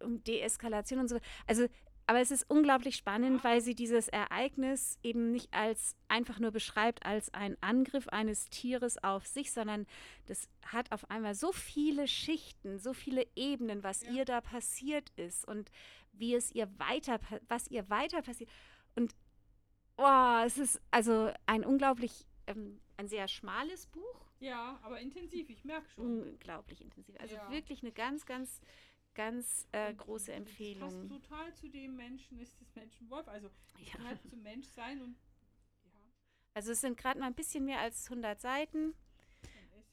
um 0.00 0.22
Deeskalation 0.24 1.00
und 1.00 1.08
so. 1.08 1.18
Also, 1.46 1.66
aber 2.08 2.20
es 2.20 2.30
ist 2.30 2.48
unglaublich 2.48 2.96
spannend, 2.96 3.42
weil 3.42 3.60
sie 3.60 3.74
dieses 3.74 4.08
Ereignis 4.08 4.98
eben 5.02 5.32
nicht 5.32 5.52
als 5.52 5.96
einfach 6.06 6.38
nur 6.38 6.52
beschreibt 6.52 7.04
als 7.04 7.34
ein 7.34 7.56
Angriff 7.60 8.08
eines 8.08 8.48
Tieres 8.48 9.02
auf 9.02 9.26
sich, 9.26 9.50
sondern 9.50 9.86
das 10.26 10.48
hat 10.64 10.92
auf 10.92 11.10
einmal 11.10 11.34
so 11.34 11.50
viele 11.50 12.06
Schichten, 12.06 12.78
so 12.78 12.92
viele 12.92 13.26
Ebenen, 13.34 13.82
was 13.82 14.02
ja. 14.02 14.12
ihr 14.12 14.24
da 14.24 14.40
passiert 14.40 15.10
ist 15.16 15.46
und 15.48 15.70
wie 16.18 16.34
es 16.34 16.50
ihr 16.52 16.68
weiter, 16.78 17.18
was 17.48 17.68
ihr 17.68 17.88
weiter 17.90 18.22
passiert. 18.22 18.50
Und 18.94 19.14
oh, 19.96 20.42
es 20.44 20.58
ist 20.58 20.80
also 20.90 21.32
ein 21.46 21.64
unglaublich, 21.64 22.26
ähm, 22.46 22.80
ein 22.96 23.08
sehr 23.08 23.28
schmales 23.28 23.86
Buch. 23.86 24.26
Ja, 24.38 24.78
aber 24.82 25.00
intensiv, 25.00 25.48
ich 25.48 25.64
merke 25.64 25.88
schon. 25.90 26.22
Unglaublich 26.22 26.80
intensiv. 26.80 27.16
Also 27.18 27.36
ja. 27.36 27.50
wirklich 27.50 27.82
eine 27.82 27.92
ganz, 27.92 28.26
ganz, 28.26 28.60
ganz 29.14 29.66
äh, 29.72 29.94
große 29.94 30.32
Empfehlung. 30.32 31.08
Das 31.08 31.08
passt 31.08 31.28
total 31.28 31.54
zu 31.54 31.68
dem 31.68 31.96
Menschen, 31.96 32.38
ist 32.38 32.60
das 32.60 32.74
Menschenwolf. 32.74 33.26
Also 33.28 33.50
ja. 33.78 34.04
halt 34.04 34.20
zum 34.28 34.42
Menschsein 34.42 35.00
und 35.02 35.16
ja. 35.84 35.90
Also 36.54 36.72
es 36.72 36.80
sind 36.80 36.98
gerade 36.98 37.18
mal 37.18 37.26
ein 37.26 37.34
bisschen 37.34 37.64
mehr 37.64 37.80
als 37.80 38.10
100 38.10 38.40
Seiten. 38.40 38.94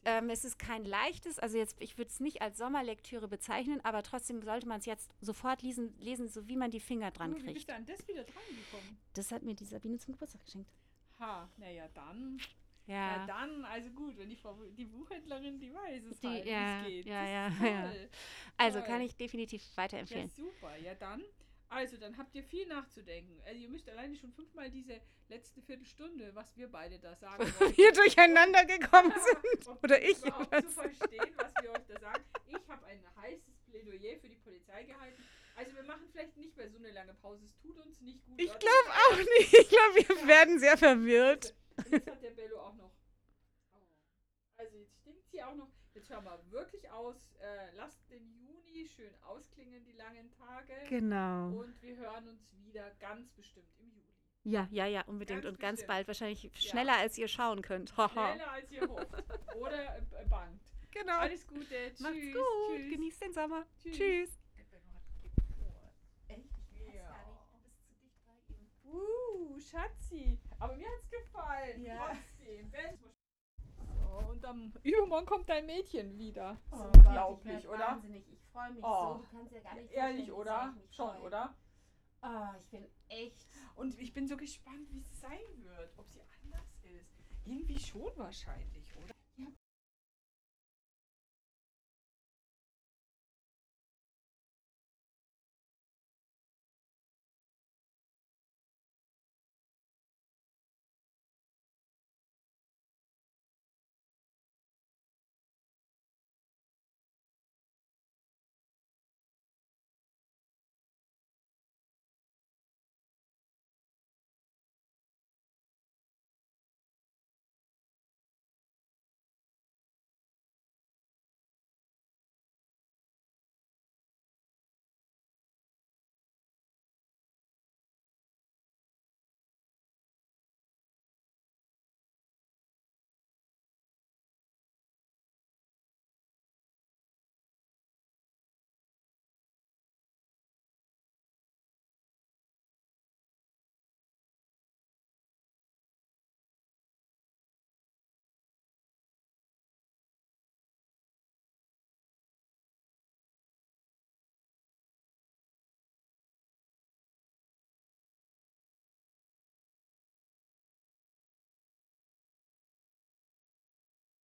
Ähm, 0.05 0.29
es 0.29 0.43
ist 0.43 0.59
kein 0.59 0.83
leichtes, 0.83 1.39
also 1.39 1.57
jetzt, 1.57 1.75
ich 1.79 1.97
würde 1.97 2.09
es 2.09 2.19
nicht 2.19 2.41
als 2.41 2.57
Sommerlektüre 2.57 3.27
bezeichnen, 3.27 3.79
aber 3.83 4.03
trotzdem 4.03 4.41
sollte 4.41 4.67
man 4.67 4.79
es 4.79 4.85
jetzt 4.85 5.11
sofort 5.21 5.61
lesen, 5.61 5.95
lesen, 5.99 6.27
so 6.27 6.47
wie 6.47 6.57
man 6.57 6.71
die 6.71 6.79
Finger 6.79 7.11
dran 7.11 7.33
kriegt. 7.33 7.47
Wie 7.47 7.53
bist 7.53 7.69
du 7.69 7.75
an 7.75 7.85
das 7.85 8.07
wieder 8.07 8.23
dran 8.23 8.43
gekommen? 8.49 8.97
Das 9.13 9.31
hat 9.31 9.43
mir 9.43 9.55
die 9.55 9.65
Sabine 9.65 9.97
zum 9.97 10.13
Geburtstag 10.13 10.43
geschenkt. 10.43 10.69
Ha, 11.19 11.49
naja, 11.57 11.87
dann. 11.93 12.37
Ja. 12.85 12.95
ja. 12.95 13.25
dann, 13.25 13.63
also 13.63 13.89
gut, 13.91 14.17
wenn 14.17 14.29
die, 14.29 14.35
Frau, 14.35 14.57
die 14.77 14.85
Buchhändlerin, 14.85 15.57
die 15.57 15.73
weiß 15.73 16.03
es 16.03 16.19
die, 16.19 16.27
halt, 16.27 16.45
ja, 16.45 16.83
wie 16.85 16.99
es 16.99 17.05
geht. 17.05 17.05
Ja, 17.05 17.25
ja, 17.25 17.49
ja. 17.61 17.93
Also 18.57 18.79
toll. 18.79 18.87
kann 18.87 19.01
ich 19.01 19.15
definitiv 19.15 19.63
weiterempfehlen. 19.75 20.27
Ja, 20.27 20.43
super. 20.43 20.75
Ja, 20.77 20.95
dann 20.95 21.23
also, 21.73 21.97
dann 21.97 22.17
habt 22.17 22.35
ihr 22.35 22.43
viel 22.43 22.67
nachzudenken. 22.67 23.41
Also, 23.45 23.59
ihr 23.59 23.69
müsst 23.69 23.89
alleine 23.89 24.15
schon 24.15 24.31
fünfmal 24.31 24.69
diese 24.69 25.01
letzte 25.27 25.61
Viertelstunde, 25.61 26.33
was 26.35 26.55
wir 26.55 26.71
beide 26.71 26.99
da 26.99 27.15
sagen, 27.15 27.45
wir 27.75 27.91
durcheinander 27.91 28.63
gekommen 28.65 29.11
sind. 29.11 29.67
Oder 29.83 30.01
ich. 30.01 30.17
Zu 30.17 30.31
verstehen, 30.31 31.33
was 31.37 31.51
wir 31.61 31.71
euch 31.71 31.85
da 31.87 31.99
sagen. 31.99 32.23
Ich 32.47 32.67
habe 32.67 32.85
ein 32.85 33.03
heißes 33.17 33.59
Plädoyer 33.69 34.19
für 34.19 34.29
die 34.29 34.37
Polizei 34.37 34.83
gehalten. 34.83 35.23
Also, 35.55 35.75
wir 35.75 35.83
machen 35.83 36.07
vielleicht 36.11 36.37
nicht 36.37 36.55
mehr 36.55 36.69
so 36.69 36.77
eine 36.77 36.91
lange 36.91 37.13
Pause. 37.15 37.45
Es 37.45 37.57
tut 37.57 37.77
uns 37.79 37.99
nicht 38.01 38.23
gut. 38.25 38.39
Ich 38.39 38.59
glaube 38.59 38.89
auch 39.09 39.17
nicht. 39.17 39.53
Ich 39.53 39.69
glaube, 39.69 39.95
wir 39.95 40.15
ja. 40.15 40.27
werden 40.27 40.59
sehr 40.59 40.77
verwirrt. 40.77 41.55
Und 41.77 41.91
jetzt 41.91 42.07
hat 42.07 42.21
der 42.21 42.31
Bello 42.31 42.59
auch 42.59 42.75
noch. 42.75 42.91
Also, 44.57 44.77
jetzt 44.77 44.95
stinkt 44.99 45.27
sie 45.29 45.41
auch 45.43 45.55
noch. 45.55 45.69
Jetzt 45.93 46.09
hören 46.09 46.25
wir 46.25 46.51
wirklich 46.51 46.89
aus. 46.89 47.33
Äh, 47.39 47.75
lasst 47.75 48.09
den 48.09 48.42
Juni 48.73 48.87
schön 48.87 49.13
ausklingen, 49.23 49.83
die 49.85 49.91
langen 49.93 50.31
Tage. 50.31 50.73
Genau. 50.89 51.49
Und 51.49 51.81
wir 51.81 51.95
hören 51.97 52.27
uns 52.27 52.41
wieder 52.63 52.89
ganz 52.99 53.29
bestimmt 53.31 53.67
im 53.79 53.89
Juli. 53.89 54.13
Ja, 54.43 54.67
ja, 54.71 54.85
ja, 54.87 55.01
unbedingt. 55.03 55.43
Ganz 55.43 55.53
und 55.53 55.59
ganz 55.59 55.87
bald 55.87 56.07
wahrscheinlich 56.07 56.51
schneller, 56.55 56.93
ja. 56.93 56.99
als 56.99 57.17
ihr 57.17 57.27
schauen 57.27 57.61
könnt. 57.61 57.89
schneller, 57.95 58.51
als 58.51 58.71
ihr 58.71 58.87
hofft. 58.87 59.07
Oder 59.55 59.97
äh, 59.97 60.25
bangt. 60.29 60.61
Genau. 60.91 61.17
Alles 61.17 61.47
Gute. 61.47 61.65
Tschüss. 61.65 61.99
Macht's 61.99 62.33
gut. 62.33 62.77
Tschüss. 62.77 62.91
Genießt 62.91 63.21
den 63.21 63.33
Sommer. 63.33 63.65
Tschüss. 63.81 63.97
Tschüss. 63.97 64.39
Uh, 68.85 69.59
Schatzi. 69.59 70.37
Aber 70.59 70.75
mir 70.75 70.87
hat's 70.87 71.09
gefallen. 71.09 71.83
Ja. 71.83 72.15
Trotzdem 72.37 72.99
und 74.27 74.45
am 74.45 74.73
Übermorgen 74.83 75.25
kommt 75.25 75.49
dein 75.49 75.65
Mädchen 75.65 76.17
wieder. 76.17 76.57
Oh, 76.71 76.85
Unglaublich, 76.95 77.67
oder? 77.67 77.79
Wahnsinnig. 77.79 78.23
Ich 78.31 78.42
freue 78.53 78.71
mich 78.71 78.83
oh, 78.83 79.15
so. 79.17 79.19
Du 79.19 79.37
kannst 79.37 79.51
ja 79.51 79.59
gar 79.59 79.75
nicht. 79.75 79.91
Ehrlich, 79.91 80.31
oder? 80.31 80.73
Schon, 80.91 81.09
freue. 81.09 81.21
oder? 81.21 81.55
Oh, 82.21 82.57
ich 82.59 82.69
bin 82.69 82.87
echt. 83.09 83.47
Und 83.75 83.99
ich 83.99 84.13
bin 84.13 84.27
so 84.27 84.37
gespannt, 84.37 84.89
wie 84.91 85.01
es 85.01 85.19
sein 85.19 85.41
wird. 85.57 85.97
Ob 85.97 86.09
sie 86.09 86.21
anders 86.43 86.69
ist. 86.83 87.11
Irgendwie 87.43 87.79
schon 87.79 88.11
wahrscheinlich, 88.15 88.95
oder? 88.95 89.12